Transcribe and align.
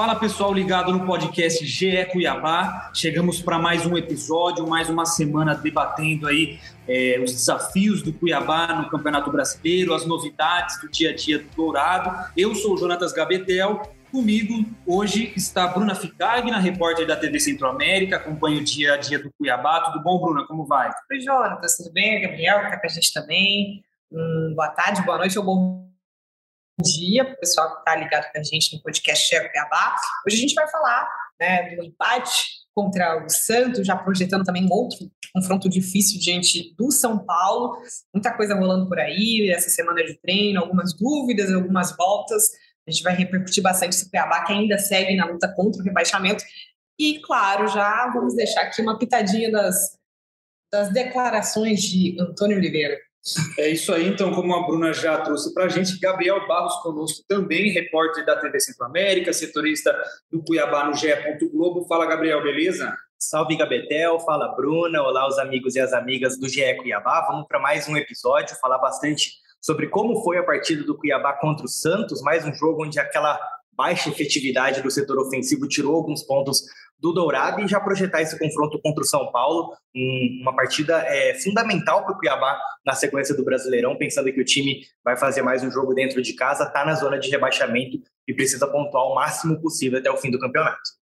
Fala 0.00 0.16
pessoal 0.16 0.50
ligado 0.50 0.90
no 0.92 1.04
podcast 1.04 1.62
GE 1.66 2.06
Cuiabá. 2.06 2.90
Chegamos 2.94 3.42
para 3.42 3.58
mais 3.58 3.84
um 3.84 3.98
episódio, 3.98 4.66
mais 4.66 4.88
uma 4.88 5.04
semana 5.04 5.54
debatendo 5.54 6.26
aí 6.26 6.58
é, 6.88 7.20
os 7.22 7.32
desafios 7.32 8.00
do 8.00 8.10
Cuiabá 8.10 8.76
no 8.76 8.88
Campeonato 8.88 9.30
Brasileiro, 9.30 9.92
as 9.92 10.06
novidades 10.06 10.80
do 10.80 10.88
dia 10.88 11.10
a 11.10 11.14
dia 11.14 11.38
do 11.40 11.44
Dourado. 11.54 12.32
Eu 12.34 12.54
sou 12.54 12.72
o 12.72 12.78
Jonatas 12.78 13.12
Gabetel. 13.12 13.82
Comigo 14.10 14.64
hoje 14.86 15.34
está 15.36 15.66
Bruna 15.66 15.94
Ficagna, 15.94 16.58
repórter 16.58 17.06
da 17.06 17.14
TV 17.14 17.38
Centro-América, 17.38 18.16
acompanha 18.16 18.58
o 18.58 18.64
dia 18.64 18.94
a 18.94 18.96
dia 18.96 19.18
do 19.18 19.30
Cuiabá. 19.36 19.82
Tudo 19.82 20.02
bom, 20.02 20.18
Bruna? 20.18 20.46
Como 20.46 20.64
vai? 20.64 20.90
Oi, 21.12 21.20
Jonatas, 21.20 21.76
tudo 21.76 21.92
bem? 21.92 22.22
Gabriel, 22.22 22.62
está 22.62 22.80
com 22.80 22.86
a 22.86 22.90
gente 22.90 23.12
também. 23.12 23.84
Hum, 24.10 24.54
boa 24.56 24.70
tarde, 24.70 25.02
boa 25.02 25.18
noite 25.18 25.38
ou 25.38 25.44
bom 25.44 25.89
dia 26.80 27.24
para 27.24 27.34
o 27.34 27.38
pessoal 27.38 27.72
que 27.72 27.78
está 27.80 27.96
ligado 27.96 28.30
com 28.32 28.38
a 28.38 28.42
gente 28.42 28.74
no 28.74 28.82
podcast 28.82 29.28
Chefe 29.28 29.50
Cuiabá. 29.50 29.96
Hoje 30.26 30.36
a 30.36 30.40
gente 30.40 30.54
vai 30.54 30.68
falar 30.68 31.08
né, 31.40 31.76
do 31.76 31.84
empate 31.84 32.60
contra 32.74 33.24
o 33.24 33.28
Santos, 33.28 33.86
já 33.86 33.96
projetando 33.96 34.44
também 34.44 34.66
outro 34.70 35.10
confronto 35.32 35.68
difícil 35.68 36.18
diante 36.20 36.74
do 36.76 36.90
São 36.90 37.24
Paulo. 37.24 37.76
Muita 38.14 38.32
coisa 38.34 38.54
rolando 38.54 38.88
por 38.88 38.98
aí, 38.98 39.50
essa 39.50 39.70
semana 39.70 40.04
de 40.04 40.14
treino, 40.20 40.60
algumas 40.60 40.94
dúvidas, 40.94 41.52
algumas 41.52 41.96
voltas. 41.96 42.44
A 42.86 42.90
gente 42.90 43.02
vai 43.02 43.14
repercutir 43.14 43.62
bastante 43.62 43.94
esse 43.94 44.10
Cuiabá 44.10 44.44
que 44.44 44.52
ainda 44.52 44.78
segue 44.78 45.14
na 45.16 45.26
luta 45.26 45.52
contra 45.54 45.80
o 45.80 45.84
rebaixamento. 45.84 46.42
E, 46.98 47.20
claro, 47.20 47.68
já 47.68 48.10
vamos 48.12 48.34
deixar 48.34 48.62
aqui 48.62 48.82
uma 48.82 48.98
pitadinha 48.98 49.50
das, 49.50 49.98
das 50.72 50.92
declarações 50.92 51.82
de 51.82 52.16
Antônio 52.20 52.56
Oliveira. 52.56 52.98
É 53.58 53.68
isso 53.68 53.92
aí, 53.92 54.08
então, 54.08 54.32
como 54.32 54.54
a 54.54 54.66
Bruna 54.66 54.94
já 54.94 55.18
trouxe 55.18 55.52
para 55.52 55.64
a 55.64 55.68
gente, 55.68 55.98
Gabriel 56.00 56.46
Barros 56.48 56.74
conosco 56.82 57.22
também, 57.28 57.70
repórter 57.70 58.24
da 58.24 58.36
TV 58.36 58.58
Centro-América, 58.58 59.32
setorista 59.32 59.94
do 60.32 60.42
Cuiabá 60.42 60.84
no 60.86 60.94
GE. 60.94 61.08
Globo. 61.52 61.84
Fala, 61.86 62.06
Gabriel, 62.06 62.42
beleza? 62.42 62.96
Salve, 63.18 63.56
Gabetel, 63.56 64.18
fala, 64.20 64.48
Bruna, 64.56 65.02
olá 65.02 65.28
os 65.28 65.38
amigos 65.38 65.76
e 65.76 65.80
as 65.80 65.92
amigas 65.92 66.38
do 66.38 66.48
GE 66.48 66.74
Cuiabá. 66.76 67.26
Vamos 67.26 67.46
para 67.46 67.58
mais 67.58 67.86
um 67.86 67.96
episódio, 67.96 68.56
falar 68.56 68.78
bastante 68.78 69.32
sobre 69.60 69.88
como 69.88 70.22
foi 70.22 70.38
a 70.38 70.42
partida 70.42 70.82
do 70.84 70.96
Cuiabá 70.96 71.34
contra 71.34 71.66
o 71.66 71.68
Santos, 71.68 72.22
mais 72.22 72.46
um 72.46 72.54
jogo 72.54 72.84
onde 72.84 72.98
aquela 72.98 73.38
baixa 73.72 74.10
efetividade 74.10 74.82
do 74.82 74.90
setor 74.90 75.18
ofensivo 75.18 75.68
tirou 75.68 75.94
alguns 75.94 76.22
pontos 76.22 76.62
do 77.00 77.12
Dourado 77.12 77.62
e 77.62 77.68
já 77.68 77.80
projetar 77.80 78.20
esse 78.20 78.38
confronto 78.38 78.78
contra 78.82 79.02
o 79.02 79.06
São 79.06 79.32
Paulo, 79.32 79.74
uma 80.42 80.54
partida 80.54 81.02
é, 81.06 81.34
fundamental 81.40 82.04
para 82.04 82.12
o 82.12 82.18
Cuiabá 82.18 82.60
na 82.84 82.92
sequência 82.92 83.34
do 83.34 83.44
Brasileirão, 83.44 83.96
pensando 83.96 84.30
que 84.32 84.40
o 84.40 84.44
time 84.44 84.82
vai 85.02 85.16
fazer 85.16 85.42
mais 85.42 85.62
um 85.62 85.70
jogo 85.70 85.94
dentro 85.94 86.20
de 86.20 86.34
casa, 86.34 86.64
está 86.64 86.84
na 86.84 86.94
zona 86.94 87.18
de 87.18 87.30
rebaixamento 87.30 87.98
e 88.28 88.34
precisa 88.34 88.66
pontuar 88.66 89.04
o 89.04 89.14
máximo 89.14 89.60
possível 89.60 89.98
até 89.98 90.10
o 90.10 90.16
fim 90.16 90.30
do 90.30 90.38
campeonato. 90.38 91.00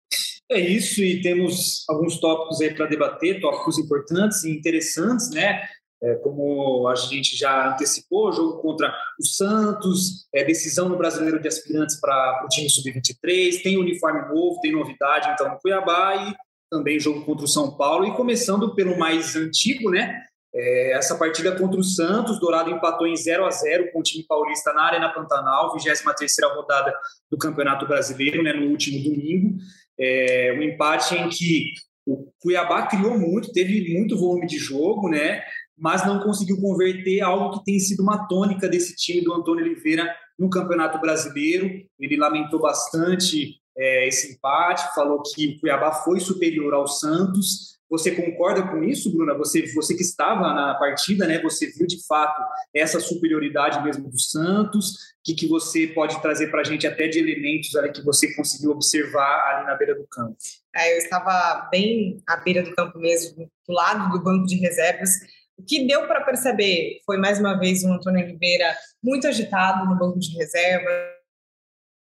É 0.48 0.60
isso, 0.60 1.02
e 1.02 1.20
temos 1.22 1.84
alguns 1.88 2.20
tópicos 2.20 2.60
aí 2.60 2.72
para 2.72 2.86
debater, 2.86 3.40
tópicos 3.40 3.78
importantes 3.78 4.44
e 4.44 4.50
interessantes, 4.50 5.30
né? 5.30 5.62
É, 6.02 6.14
como 6.16 6.86
a 6.88 6.94
gente 6.94 7.36
já 7.36 7.72
antecipou, 7.72 8.32
jogo 8.32 8.60
contra 8.60 8.94
o 9.18 9.24
Santos, 9.24 10.26
é, 10.34 10.44
decisão 10.44 10.88
no 10.88 10.98
Brasileiro 10.98 11.40
de 11.40 11.48
Aspirantes 11.48 11.98
para 11.98 12.44
o 12.44 12.48
time 12.48 12.68
Sub-23, 12.68 13.62
tem 13.62 13.78
uniforme 13.78 14.28
novo, 14.28 14.60
tem 14.60 14.72
novidade 14.72 15.30
então 15.30 15.48
no 15.48 15.58
Cuiabá 15.58 16.16
e 16.16 16.34
também 16.70 17.00
jogo 17.00 17.24
contra 17.24 17.44
o 17.44 17.48
São 17.48 17.76
Paulo. 17.76 18.06
E 18.06 18.14
começando 18.14 18.74
pelo 18.74 18.98
mais 18.98 19.34
antigo, 19.36 19.90
né? 19.90 20.22
É, 20.54 20.92
essa 20.92 21.16
partida 21.16 21.54
contra 21.56 21.78
o 21.78 21.84
Santos, 21.84 22.40
Dourado 22.40 22.70
empatou 22.70 23.06
em 23.06 23.14
0 23.14 23.44
a 23.44 23.50
0 23.50 23.92
com 23.92 24.00
o 24.00 24.02
time 24.02 24.24
paulista 24.26 24.72
na 24.72 24.84
Arena 24.84 25.12
Pantanal, 25.12 25.74
23 25.74 26.32
rodada 26.54 26.94
do 27.30 27.36
Campeonato 27.36 27.86
Brasileiro, 27.86 28.42
né, 28.42 28.54
no 28.54 28.70
último 28.70 29.02
domingo. 29.02 29.58
É, 29.98 30.54
um 30.58 30.62
empate 30.62 31.14
em 31.14 31.28
que 31.28 31.72
o 32.06 32.32
Cuiabá 32.40 32.86
criou 32.86 33.18
muito, 33.18 33.52
teve 33.52 33.92
muito 33.92 34.16
volume 34.16 34.46
de 34.46 34.56
jogo, 34.56 35.10
né? 35.10 35.42
Mas 35.76 36.06
não 36.06 36.20
conseguiu 36.20 36.60
converter 36.60 37.20
algo 37.20 37.58
que 37.58 37.64
tem 37.64 37.78
sido 37.78 38.02
uma 38.02 38.26
tônica 38.26 38.68
desse 38.68 38.96
time 38.96 39.22
do 39.22 39.32
Antônio 39.32 39.64
Oliveira 39.64 40.14
no 40.38 40.48
Campeonato 40.48 40.98
Brasileiro. 41.00 41.68
Ele 41.98 42.16
lamentou 42.16 42.60
bastante 42.60 43.60
é, 43.76 44.08
esse 44.08 44.32
empate, 44.32 44.94
falou 44.94 45.22
que 45.22 45.48
o 45.48 45.60
Cuiabá 45.60 45.92
foi 45.92 46.20
superior 46.20 46.72
ao 46.72 46.86
Santos. 46.86 47.76
Você 47.88 48.10
concorda 48.10 48.66
com 48.66 48.82
isso, 48.82 49.12
Bruna? 49.12 49.34
Você, 49.34 49.72
você 49.72 49.94
que 49.94 50.02
estava 50.02 50.52
na 50.52 50.74
partida, 50.74 51.24
né? 51.26 51.40
Você 51.42 51.70
viu 51.70 51.86
de 51.86 52.04
fato 52.06 52.42
essa 52.74 52.98
superioridade 52.98 53.82
mesmo 53.84 54.10
do 54.10 54.18
Santos? 54.18 54.90
O 54.90 54.96
que, 55.24 55.34
que 55.34 55.46
você 55.46 55.86
pode 55.88 56.20
trazer 56.20 56.50
para 56.50 56.62
a 56.62 56.64
gente 56.64 56.86
até 56.86 57.06
de 57.06 57.18
elementos 57.18 57.74
ali 57.76 57.92
que 57.92 58.02
você 58.02 58.34
conseguiu 58.34 58.72
observar 58.72 59.54
ali 59.54 59.66
na 59.66 59.76
beira 59.76 59.94
do 59.94 60.06
campo? 60.08 60.36
É, 60.74 60.94
eu 60.94 60.98
estava 60.98 61.68
bem 61.70 62.20
à 62.26 62.36
beira 62.36 62.62
do 62.62 62.74
campo 62.74 62.98
mesmo, 62.98 63.48
do 63.66 63.72
lado 63.72 64.10
do 64.10 64.22
banco 64.22 64.46
de 64.46 64.56
reservas. 64.56 65.10
O 65.58 65.62
que 65.64 65.86
deu 65.86 66.06
para 66.06 66.24
perceber 66.24 67.00
foi, 67.04 67.16
mais 67.16 67.40
uma 67.40 67.58
vez, 67.58 67.82
o 67.82 67.92
Antônio 67.92 68.24
Oliveira 68.24 68.76
muito 69.02 69.26
agitado 69.26 69.86
no 69.86 69.98
banco 69.98 70.18
de 70.18 70.36
reserva, 70.36 70.90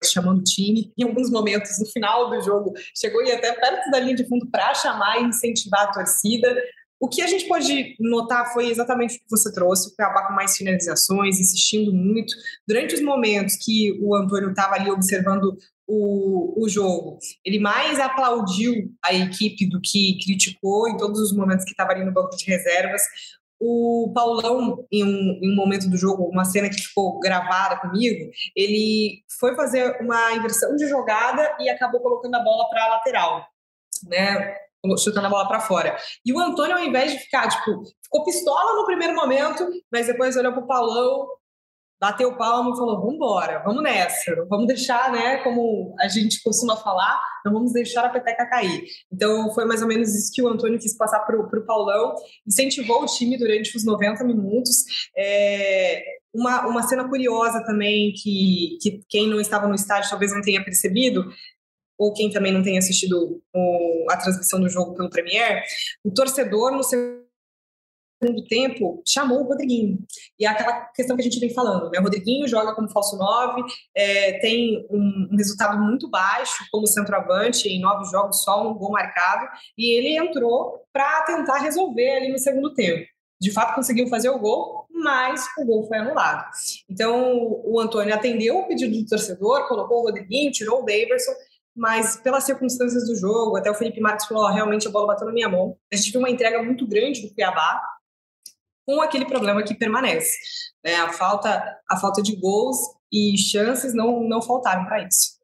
chamando 0.04 0.40
o 0.40 0.44
time. 0.44 0.92
Em 0.98 1.04
alguns 1.04 1.30
momentos, 1.30 1.80
no 1.80 1.86
final 1.86 2.30
do 2.30 2.42
jogo, 2.42 2.74
chegou 2.96 3.24
e 3.24 3.32
até 3.32 3.54
perto 3.54 3.90
da 3.92 4.00
linha 4.00 4.16
de 4.16 4.28
fundo 4.28 4.50
para 4.50 4.74
chamar 4.74 5.22
e 5.22 5.26
incentivar 5.26 5.84
a 5.84 5.92
torcida. 5.92 6.56
O 7.00 7.08
que 7.08 7.22
a 7.22 7.28
gente 7.28 7.48
pode 7.48 7.96
notar 8.00 8.52
foi 8.54 8.70
exatamente 8.70 9.18
o 9.18 9.20
que 9.20 9.30
você 9.30 9.52
trouxe, 9.54 9.96
Cuiabá 9.96 10.28
com 10.28 10.34
mais 10.34 10.56
finalizações, 10.56 11.40
insistindo 11.40 11.94
muito. 11.94 12.34
Durante 12.68 12.96
os 12.96 13.02
momentos 13.02 13.56
que 13.58 13.92
o 14.02 14.16
Antônio 14.16 14.50
estava 14.50 14.76
ali 14.76 14.90
observando 14.90 15.58
o, 15.88 16.64
o 16.64 16.68
jogo, 16.68 17.20
ele 17.44 17.60
mais 17.60 18.00
aplaudiu 18.00 18.92
a 19.04 19.14
equipe 19.14 19.68
do 19.70 19.80
que 19.82 20.18
criticou 20.24 20.88
em 20.88 20.98
todos 20.98 21.20
os 21.20 21.36
momentos 21.36 21.64
que 21.64 21.72
estava 21.72 21.92
ali 21.92 22.04
no 22.04 22.14
banco 22.14 22.36
de 22.36 22.46
reservas. 22.46 23.04
O 23.60 24.12
Paulão, 24.14 24.86
em 24.92 25.04
um, 25.04 25.40
em 25.42 25.52
um, 25.52 25.56
momento 25.56 25.90
do 25.90 25.96
jogo, 25.96 26.24
uma 26.26 26.44
cena 26.44 26.70
que 26.70 26.82
ficou 26.82 27.20
gravada 27.20 27.80
comigo, 27.80 28.30
ele 28.56 29.24
foi 29.40 29.56
fazer 29.56 29.98
uma 30.02 30.34
inversão 30.34 30.76
de 30.76 30.88
jogada 30.88 31.56
e 31.60 31.70
acabou 31.70 32.02
colocando 32.02 32.36
a 32.36 32.44
bola 32.44 32.68
para 32.70 32.84
a 32.84 32.90
lateral, 32.90 33.48
né? 34.08 34.56
Chutando 35.00 35.28
a 35.28 35.30
bola 35.30 35.48
para 35.48 35.62
fora. 35.62 35.98
E 36.24 36.34
o 36.34 36.40
Antônio, 36.40 36.76
ao 36.76 36.84
invés 36.84 37.14
de 37.14 37.20
ficar, 37.20 37.48
tipo, 37.48 37.84
ficou 38.04 38.24
pistola 38.24 38.80
no 38.80 38.86
primeiro 38.86 39.16
momento, 39.16 39.68
mas 39.92 40.06
depois 40.06 40.36
olhou 40.36 40.52
para 40.52 40.64
o 40.64 40.68
Paulão, 40.68 41.28
bateu 42.00 42.36
palmo 42.38 42.74
e 42.74 42.78
falou: 42.78 43.00
vamos 43.00 43.16
embora, 43.16 43.64
vamos 43.64 43.84
nessa, 43.84 44.46
vamos 44.50 44.68
deixar, 44.68 45.12
né, 45.12 45.38
como 45.38 45.96
a 46.00 46.08
gente 46.08 46.42
costuma 46.44 46.76
falar, 46.76 47.22
não 47.46 47.54
vamos 47.54 47.74
deixar 47.74 48.06
a 48.06 48.10
peteca 48.10 48.50
cair. 48.50 48.84
Então 49.12 49.54
foi 49.54 49.66
mais 49.66 49.82
ou 49.82 49.88
menos 49.88 50.14
isso 50.14 50.32
que 50.34 50.42
o 50.42 50.48
Antônio 50.48 50.80
quis 50.80 50.96
passar 50.98 51.20
para 51.22 51.40
o 51.40 51.66
Paulão, 51.66 52.16
incentivou 52.48 53.04
o 53.04 53.06
time 53.06 53.38
durante 53.38 53.76
os 53.76 53.86
90 53.86 54.24
minutos. 54.24 54.84
É, 55.18 56.04
uma, 56.34 56.68
uma 56.68 56.84
cena 56.84 57.08
curiosa 57.08 57.64
também, 57.64 58.12
que, 58.12 58.78
que 58.82 59.02
quem 59.08 59.28
não 59.28 59.40
estava 59.40 59.68
no 59.68 59.76
estádio 59.76 60.10
talvez 60.10 60.34
não 60.34 60.42
tenha 60.42 60.64
percebido, 60.64 61.26
ou 61.98 62.14
quem 62.14 62.30
também 62.30 62.52
não 62.52 62.62
tenha 62.62 62.80
assistido 62.80 63.42
o, 63.54 64.06
a 64.12 64.18
transmissão 64.18 64.60
do 64.60 64.70
jogo 64.70 64.94
pelo 64.96 65.10
Premier, 65.10 65.64
o 66.04 66.12
torcedor 66.12 66.72
no 66.72 66.84
seu 66.84 67.25
segundo 68.22 68.44
tempo, 68.46 69.02
chamou 69.08 69.42
o 69.42 69.48
Rodriguinho. 69.48 70.00
E 70.40 70.46
é 70.46 70.50
aquela 70.50 70.86
questão 70.94 71.16
que 71.16 71.22
a 71.22 71.26
gente 71.26 71.40
vem 71.40 71.54
falando, 71.54 71.90
né? 71.90 72.00
O 72.00 72.04
Rodriguinho 72.04 72.48
joga 72.48 72.74
como 72.74 72.90
falso 72.90 73.18
9, 73.18 73.64
é, 73.96 74.40
tem 74.40 74.86
um, 74.90 75.30
um, 75.32 75.38
resultado 75.38 75.78
muito 75.78 76.10
baixo 76.10 76.66
como 76.72 76.88
centroavante, 76.88 77.68
em 77.68 77.80
nove 77.80 78.10
jogos 78.10 78.44
só 78.44 78.68
um 78.70 78.74
gol 78.74 78.92
marcado, 78.92 79.48
e 79.78 79.98
ele 79.98 80.18
entrou 80.18 80.82
para 80.94 81.24
tentar 81.24 81.58
resolver 81.60 82.18
ali 82.18 82.32
no 82.32 82.40
segundo 82.40 82.74
tempo. 82.74 83.06
De 83.40 83.52
fato, 83.52 83.76
conseguiu 83.76 84.08
fazer 84.08 84.30
o 84.30 84.40
gol, 84.40 84.88
mas 84.90 85.46
o 85.58 85.66
gol 85.66 85.88
foi 85.88 85.98
anulado. 85.98 86.50
Então, 86.90 87.62
o 87.66 87.80
Antônio 87.80 88.16
atendeu 88.16 88.60
o 88.60 88.68
pedido 88.68 88.96
do 88.96 89.06
torcedor, 89.06 89.68
colocou 89.68 90.00
o 90.00 90.04
Rodriguinho, 90.04 90.52
tirou 90.52 90.82
o 90.82 90.86
Daverson, 90.86 91.34
mas 91.76 92.16
pelas 92.16 92.46
circunstâncias 92.46 93.06
do 93.06 93.16
jogo, 93.16 93.58
até 93.58 93.70
o 93.70 93.76
Felipe 93.76 94.00
Marques 94.00 94.26
falou, 94.26 94.46
oh, 94.46 94.54
realmente 94.54 94.88
a 94.88 94.92
bola 94.92 95.08
bateu 95.08 95.28
na 95.28 95.34
minha 95.34 95.50
mão. 95.50 95.76
A 95.92 95.96
gente 95.98 96.12
viu 96.12 96.22
uma 96.22 96.30
entrega 96.30 96.64
muito 96.64 96.88
grande 96.88 97.22
do 97.22 97.34
Cuiabá, 97.34 97.82
com 98.86 99.02
aquele 99.02 99.26
problema 99.26 99.64
que 99.64 99.74
permanece. 99.74 100.38
Né? 100.84 100.96
A, 100.96 101.12
falta, 101.12 101.78
a 101.90 101.98
falta 101.98 102.22
de 102.22 102.36
gols 102.36 102.78
e 103.12 103.38
chances 103.38 103.94
não, 103.94 104.22
não 104.28 104.42
faltaram 104.42 104.86
para 104.86 105.04
isso. 105.04 105.36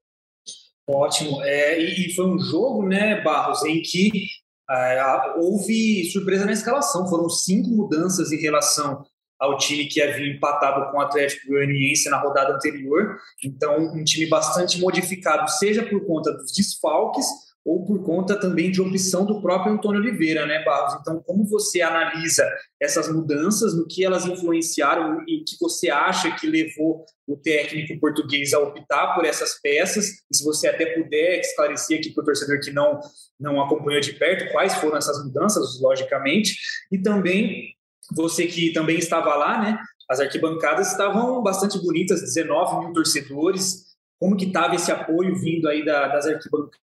Ótimo. 0.88 1.41
É, 1.43 1.79
e, 1.79 2.13
foi 2.13 2.25
um 2.25 2.39
jogo, 2.39 2.85
né, 2.85 3.21
Barros, 3.21 3.63
em 3.63 3.81
que 3.81 4.27
é, 4.69 5.03
houve 5.38 6.09
surpresa 6.11 6.45
na 6.45 6.51
escalação. 6.51 7.07
Foram 7.07 7.29
cinco 7.29 7.69
mudanças 7.69 8.31
em 8.31 8.41
relação 8.41 9.05
ao 9.39 9.57
time 9.57 9.85
que 9.85 10.01
havia 10.01 10.31
empatado 10.31 10.91
com 10.91 10.97
o 10.97 11.01
Atlético 11.01 11.47
Goianiense 11.47 12.09
na 12.09 12.19
rodada 12.19 12.53
anterior. 12.53 13.17
Então, 13.43 13.77
um 13.77 14.03
time 14.03 14.27
bastante 14.27 14.79
modificado, 14.79 15.49
seja 15.49 15.83
por 15.83 16.05
conta 16.05 16.31
dos 16.31 16.51
desfalques 16.53 17.25
ou 17.63 17.85
por 17.85 18.03
conta 18.03 18.39
também 18.39 18.71
de 18.71 18.81
opção 18.81 19.25
do 19.25 19.41
próprio 19.41 19.73
Antônio 19.73 20.01
Oliveira, 20.01 20.45
né, 20.45 20.63
Barros? 20.63 20.99
Então, 20.99 21.21
como 21.21 21.45
você 21.45 21.81
analisa 21.81 22.47
essas 22.79 23.11
mudanças, 23.11 23.75
no 23.75 23.87
que 23.87 24.03
elas 24.03 24.25
influenciaram 24.25 25.21
e 25.27 25.43
que 25.43 25.55
você 25.59 25.89
acha 25.89 26.35
que 26.35 26.47
levou 26.47 27.05
o 27.27 27.37
técnico 27.37 27.99
português 27.99 28.53
a 28.53 28.59
optar 28.59 29.13
por 29.13 29.25
essas 29.25 29.61
peças? 29.61 30.07
E 30.31 30.35
se 30.35 30.43
você 30.43 30.67
até 30.67 30.87
puder 30.87 31.39
esclarecer 31.39 31.99
aqui 31.99 32.11
para 32.11 32.23
o 32.23 32.25
torcedor 32.25 32.59
que 32.59 32.71
não, 32.71 32.99
não 33.39 33.61
acompanhou 33.61 34.01
de 34.01 34.13
perto, 34.13 34.51
quais 34.51 34.73
foram 34.75 34.97
essas 34.97 35.23
mudanças, 35.23 35.79
logicamente, 35.79 36.55
e 36.91 36.97
também 36.97 37.75
você 38.15 38.47
que 38.47 38.73
também 38.73 38.97
estava 38.97 39.35
lá, 39.35 39.61
né? 39.61 39.79
As 40.09 40.19
arquibancadas 40.19 40.91
estavam 40.91 41.41
bastante 41.41 41.79
bonitas, 41.79 42.21
19 42.21 42.85
mil 42.85 42.93
torcedores. 42.93 43.91
Como 44.19 44.35
que 44.35 44.45
estava 44.45 44.75
esse 44.75 44.91
apoio 44.91 45.35
vindo 45.35 45.69
aí 45.69 45.85
da, 45.85 46.07
das 46.07 46.25
arquibancadas? 46.25 46.81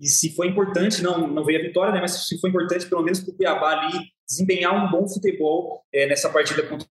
E 0.00 0.08
se 0.08 0.34
foi 0.34 0.48
importante, 0.48 1.02
não, 1.02 1.26
não 1.26 1.44
veio 1.44 1.60
a 1.60 1.62
vitória, 1.62 1.92
né, 1.92 2.00
mas 2.00 2.26
se 2.26 2.40
foi 2.40 2.50
importante 2.50 2.86
pelo 2.86 3.02
menos 3.02 3.20
para 3.20 3.32
o 3.32 3.36
Cuiabá 3.36 3.78
ali 3.78 3.98
desempenhar 4.28 4.74
um 4.74 4.90
bom 4.90 5.06
futebol 5.08 5.84
é, 5.92 6.06
nessa 6.06 6.30
partida 6.30 6.62
contra 6.62 6.86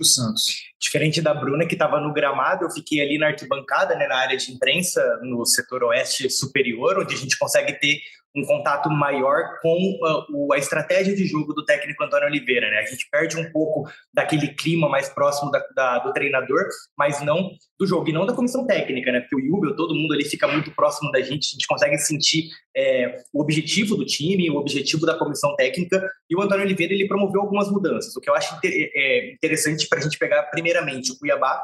o 0.00 0.04
Santos. 0.04 0.72
Diferente 0.80 1.20
da 1.20 1.34
Bruna, 1.34 1.66
que 1.66 1.74
estava 1.74 2.00
no 2.00 2.12
gramado, 2.12 2.64
eu 2.64 2.70
fiquei 2.70 3.00
ali 3.00 3.18
na 3.18 3.28
arquibancada, 3.28 3.96
né, 3.96 4.06
na 4.06 4.16
área 4.16 4.36
de 4.36 4.52
imprensa, 4.52 5.02
no 5.22 5.44
setor 5.44 5.82
oeste 5.84 6.30
superior, 6.30 6.98
onde 6.98 7.14
a 7.14 7.18
gente 7.18 7.36
consegue 7.38 7.72
ter 7.74 8.00
um 8.38 8.44
contato 8.44 8.88
maior 8.90 9.58
com 9.60 9.98
uh, 10.30 10.52
a 10.52 10.58
estratégia 10.58 11.14
de 11.14 11.26
jogo 11.26 11.52
do 11.52 11.64
técnico 11.64 12.02
Antônio 12.02 12.26
Oliveira. 12.26 12.70
Né? 12.70 12.78
A 12.78 12.86
gente 12.86 13.08
perde 13.10 13.36
um 13.36 13.50
pouco 13.50 13.88
daquele 14.12 14.48
clima 14.48 14.88
mais 14.88 15.08
próximo 15.08 15.50
da, 15.50 15.62
da, 15.74 15.98
do 15.98 16.12
treinador, 16.12 16.68
mas 16.96 17.20
não 17.22 17.50
do 17.78 17.86
jogo 17.86 18.08
e 18.08 18.12
não 18.12 18.26
da 18.26 18.32
comissão 18.32 18.66
técnica, 18.66 19.12
né? 19.12 19.20
Porque 19.20 19.36
o 19.36 19.40
Jubel, 19.40 19.76
todo 19.76 19.94
mundo 19.94 20.12
ali 20.12 20.24
fica 20.24 20.48
muito 20.48 20.70
próximo 20.72 21.12
da 21.12 21.20
gente, 21.20 21.48
a 21.48 21.52
gente 21.52 21.66
consegue 21.66 21.96
sentir 21.98 22.48
é, 22.76 23.22
o 23.32 23.40
objetivo 23.40 23.96
do 23.96 24.04
time, 24.04 24.50
o 24.50 24.56
objetivo 24.56 25.06
da 25.06 25.16
comissão 25.16 25.54
técnica. 25.54 26.08
E 26.28 26.36
o 26.36 26.42
Antônio 26.42 26.64
Oliveira 26.64 26.92
ele 26.92 27.06
promoveu 27.06 27.40
algumas 27.40 27.70
mudanças. 27.70 28.14
O 28.16 28.20
que 28.20 28.28
eu 28.28 28.34
acho 28.34 28.56
inter 28.56 28.90
é, 28.94 29.32
interessante 29.32 29.88
para 29.88 30.00
a 30.00 30.02
gente 30.02 30.18
pegar 30.18 30.42
primeiramente 30.44 31.12
o 31.12 31.18
Cuiabá 31.18 31.62